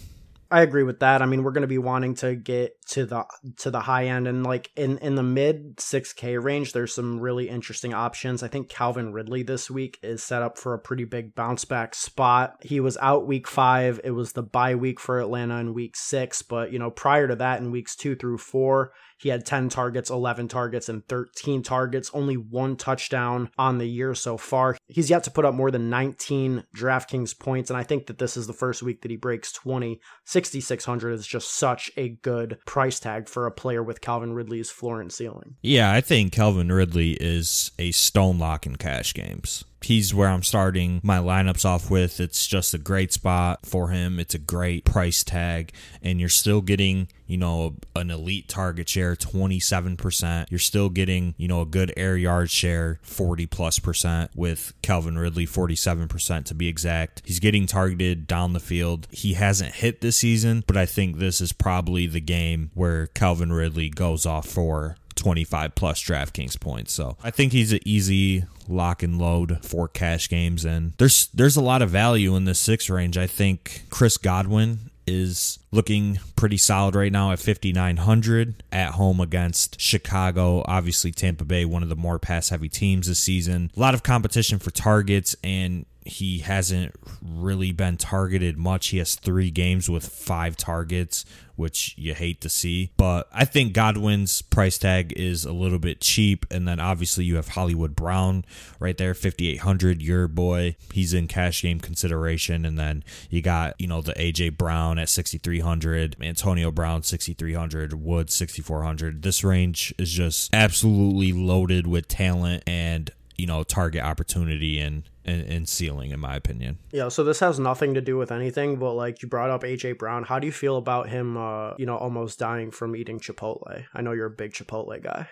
I 0.50 0.64
agree 0.64 0.82
with 0.82 1.02
that. 1.02 1.22
I 1.22 1.28
mean, 1.28 1.44
we're 1.44 1.52
going 1.52 1.62
to 1.62 1.68
be 1.68 1.78
wanting 1.78 2.16
to 2.16 2.34
get 2.34 2.76
to 2.88 3.06
the 3.06 3.24
to 3.58 3.70
the 3.70 3.82
high 3.82 4.06
end 4.06 4.28
and 4.28 4.44
like 4.44 4.72
in 4.76 4.98
in 4.98 5.14
the 5.14 5.22
mid 5.22 5.78
6k 5.78 6.44
range 6.44 6.74
there's 6.74 6.96
some 6.96 7.20
really 7.20 7.48
interesting 7.48 7.94
options. 7.94 8.42
I 8.42 8.48
think 8.48 8.68
Calvin 8.68 9.14
Ridley 9.14 9.44
this 9.44 9.70
week 9.70 10.00
is 10.02 10.24
set 10.24 10.42
up 10.42 10.58
for 10.58 10.74
a 10.74 10.80
pretty 10.80 11.04
big 11.04 11.36
bounce 11.36 11.66
back 11.66 11.94
spot. 11.94 12.56
He 12.64 12.80
was 12.80 12.98
out 12.98 13.28
week 13.28 13.48
5. 13.48 14.02
It 14.04 14.12
was 14.12 14.32
the 14.32 14.42
bye 14.42 14.74
week 14.74 15.00
for 15.00 15.20
Atlanta 15.20 15.60
in 15.60 15.76
week 15.76 15.96
6, 15.96 16.42
but 16.42 16.74
you 16.74 16.80
know, 16.80 16.90
prior 16.90 17.28
to 17.28 17.36
that 17.36 17.62
in 17.62 17.70
weeks 17.70 17.96
2 17.96 18.16
through 18.16 18.40
4, 18.40 18.92
he 19.20 19.30
had 19.30 19.46
10 19.46 19.70
targets, 19.70 20.10
11 20.10 20.48
targets, 20.48 20.90
and 20.90 21.06
13 21.08 21.62
targets, 21.62 22.10
only 22.14 22.38
one 22.38 22.76
touchdown 22.76 23.50
on 23.58 23.78
the 23.78 23.86
year 23.86 24.16
so 24.16 24.38
far. 24.38 24.78
He's 24.88 25.10
yet 25.10 25.24
to 25.26 25.32
put 25.32 25.46
up 25.46 25.54
more 25.54 25.72
than 25.72 25.90
19 25.90 26.64
DraftKings 26.76 27.38
points, 27.38 27.70
and 27.70 27.78
I 27.78 27.84
think 27.84 28.08
that 28.08 28.18
this 28.18 28.38
is 28.38 28.48
the 28.48 28.54
first 28.54 28.82
week 28.82 29.02
that 29.02 29.12
he 29.12 29.18
breaks 29.18 29.52
20. 29.52 30.00
6,600 30.26 31.12
is 31.12 31.28
just 31.28 31.54
such 31.54 31.92
a 31.98 32.10
good 32.10 32.60
price 32.66 33.00
tag 33.00 33.28
for 33.28 33.46
a 33.46 33.52
player 33.52 33.84
with 33.84 34.02
Calvin 34.02 34.34
Ridley's 34.34 34.72
floor 34.72 35.02
and 35.02 35.12
ceiling. 35.12 35.56
Yeah, 35.62 35.92
I 35.92 36.02
think 36.02 36.32
Calvin 36.32 36.72
Ridley 36.72 37.14
is 37.20 37.72
a 37.78 37.92
stone 37.92 38.40
lock 38.40 38.66
in 38.66 38.78
cash 38.78 39.14
games 39.14 39.66
he's 39.84 40.14
where 40.14 40.30
I'm 40.30 40.44
starting 40.44 41.00
my 41.04 41.18
lineups 41.18 41.66
off 41.66 41.90
with. 41.90 42.20
It's 42.20 42.48
just 42.48 42.74
a 42.74 42.78
great 42.78 43.14
spot 43.14 43.66
for 43.66 43.90
him. 43.90 44.20
It's 44.20 44.36
a 44.36 44.40
great 44.40 44.86
price 44.86 45.24
tag, 45.24 45.74
and 46.02 46.20
you're 46.20 46.30
still 46.30 46.62
getting, 46.62 47.08
you 47.28 47.38
know, 47.38 47.76
an 47.96 48.12
elite 48.12 48.48
target 48.48 48.90
share, 48.90 49.16
27%. 49.16 50.46
You're 50.50 50.60
still 50.60 50.90
getting, 50.90 51.34
you 51.38 51.48
know, 51.48 51.62
a 51.62 51.66
good 51.66 51.94
air 51.98 52.18
yard 52.18 52.50
share, 52.50 53.00
40 53.04 53.46
plus 53.46 53.80
percent, 53.80 54.32
with 54.36 54.74
Calvin 54.82 55.18
Ridley, 55.18 55.46
47% 55.46 56.46
to 56.46 56.54
be 56.54 56.68
exact. 56.68 57.22
He's 57.26 57.40
getting 57.40 57.66
targeted 57.66 58.28
down 58.28 58.54
the 58.54 58.60
field. 58.60 59.08
He 59.12 59.34
hasn't 59.34 59.76
hit 59.76 60.02
this 60.02 60.18
season, 60.18 60.64
but 60.68 60.78
I 60.78 60.86
think 60.86 61.18
this 61.18 61.42
is 61.42 61.52
probably 61.52 62.08
the 62.08 62.22
game 62.22 62.72
where 62.74 63.08
Calvin 63.08 63.54
Ridley 63.54 63.90
goes 63.90 64.26
off 64.26 64.48
for 64.48 64.98
25 65.20 65.76
plus 65.76 66.04
DraftKings 66.04 66.60
points. 66.60 66.94
So 66.94 67.18
I 67.24 67.32
think 67.32 67.52
he's 67.52 67.72
an 67.72 67.80
easy 67.86 68.46
lock 68.68 69.04
and 69.04 69.20
load 69.20 69.64
for 69.64 69.88
cash 69.88 70.30
games. 70.30 70.66
And 70.66 70.94
there's 70.98 71.28
there's 71.34 71.58
a 71.58 71.62
lot 71.62 71.82
of 71.82 71.90
value 71.90 72.36
in 72.36 72.46
this 72.46 72.60
six 72.60 72.90
range. 72.90 73.18
I 73.18 73.28
think 73.28 73.84
Chris 73.90 74.18
Godwin 74.18 74.90
is 75.06 75.60
looking 75.72 76.20
pretty 76.36 76.58
solid 76.58 76.96
right 76.96 77.12
now 77.12 77.32
at 77.32 77.40
5900 77.40 78.64
at 78.72 78.92
home 78.92 79.20
against 79.20 79.82
Chicago 79.82 80.64
obviously 80.68 81.12
Tampa 81.12 81.44
Bay 81.44 81.66
one 81.66 81.82
of 81.82 81.90
the 81.90 81.96
more 81.96 82.20
pass 82.20 82.50
heavy 82.50 82.70
teams 82.70 83.08
this 83.08 83.18
season 83.18 83.72
a 83.76 83.80
lot 83.80 83.96
of 83.96 84.04
competition 84.04 84.60
for 84.60 84.70
targets 84.70 85.36
and 85.44 85.88
he 86.10 86.40
hasn't 86.40 86.94
really 87.22 87.72
been 87.72 87.98
targeted 87.98 88.58
much. 88.58 88.88
He 88.88 88.98
has 88.98 89.16
three 89.16 89.52
games 89.52 89.90
with 89.90 90.06
five 90.06 90.58
targets, 90.58 91.26
which 91.56 91.94
you 91.98 92.14
hate 92.14 92.42
to 92.42 92.50
see. 92.50 92.92
But 92.98 93.28
I 93.34 93.46
think 93.46 93.74
Godwin's 93.74 94.42
price 94.42 94.78
tag 94.78 95.14
is 95.16 95.46
a 95.46 95.52
little 95.52 95.80
bit 95.80 96.02
cheap. 96.02 96.46
And 96.50 96.68
then 96.68 96.80
obviously 96.80 97.26
you 97.26 97.36
have 97.36 97.50
Hollywood 97.50 97.96
Brown 97.96 98.46
right 98.80 98.98
there, 98.98 99.14
5,800, 99.14 100.02
your 100.02 100.28
boy. 100.28 100.78
He's 100.94 101.14
in 101.14 101.28
cash 101.28 101.62
game 101.62 101.80
consideration. 101.80 102.66
And 102.66 102.80
then 102.80 103.04
you 103.30 103.42
got, 103.42 103.80
you 103.80 103.88
know, 103.88 104.02
the 104.02 104.14
AJ 104.14 104.58
Brown 104.58 104.98
at 104.98 105.10
6,300, 105.10 106.16
Antonio 106.22 106.72
Brown, 106.72 107.04
6,300, 107.04 107.94
Woods, 107.94 108.34
6,400. 108.34 109.22
This 109.22 109.44
range 109.44 109.94
is 109.98 110.12
just 110.12 110.54
absolutely 110.54 111.34
loaded 111.34 111.88
with 111.88 112.08
talent 112.08 112.64
and 112.66 113.12
you 113.40 113.48
know 113.48 113.64
target 113.64 114.04
opportunity 114.04 114.80
and 114.80 115.04
and, 115.26 115.42
and 115.48 115.70
ceiling, 115.70 116.12
in 116.12 116.20
my 116.20 116.36
opinion. 116.36 116.80
Yeah, 116.92 117.10
so 117.10 117.24
this 117.24 117.40
has 117.40 117.60
nothing 117.60 117.94
to 117.94 118.02
do 118.02 118.18
with 118.18 118.32
anything, 118.32 118.78
but 118.78 118.94
like 118.94 119.22
you 119.22 119.30
brought 119.30 119.50
up 119.50 119.64
AJ 119.64 119.98
Brown. 119.98 120.24
How 120.24 120.40
do 120.40 120.48
you 120.48 120.54
feel 120.54 120.78
about 120.78 121.10
him? 121.10 121.38
Uh, 121.38 121.74
you 121.78 121.86
know, 121.86 121.96
almost 121.96 122.40
dying 122.40 122.72
from 122.72 122.96
eating 122.96 123.20
Chipotle. 123.20 123.86
I 123.94 124.02
know 124.02 124.12
you're 124.12 124.26
a 124.26 124.32
big 124.32 124.54
Chipotle 124.54 125.02
guy. 125.02 125.30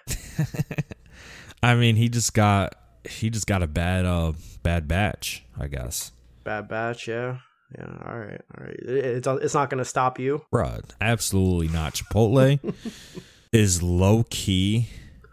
I 1.64 1.76
mean, 1.76 1.96
he 1.96 2.10
just 2.10 2.34
got 2.34 2.76
he 3.10 3.30
just 3.30 3.48
got 3.48 3.64
a 3.64 3.68
bad 3.68 4.06
uh 4.06 4.34
bad 4.64 4.88
batch, 4.88 5.44
I 5.60 5.68
guess. 5.68 6.12
Bad 6.44 6.68
batch, 6.70 7.08
yeah. 7.08 7.40
Yeah, 7.78 7.98
all 8.06 8.18
right, 8.18 8.42
all 8.58 8.66
right. 8.66 8.76
It's 8.80 9.28
it's 9.28 9.54
not 9.54 9.70
going 9.70 9.80
to 9.80 9.86
stop 9.86 10.20
you, 10.20 10.46
Bruh, 10.54 10.84
Absolutely 11.02 11.68
not. 11.68 11.96
Chipotle 11.96 12.74
is 13.52 13.84
low 13.84 14.24
key. 14.30 14.88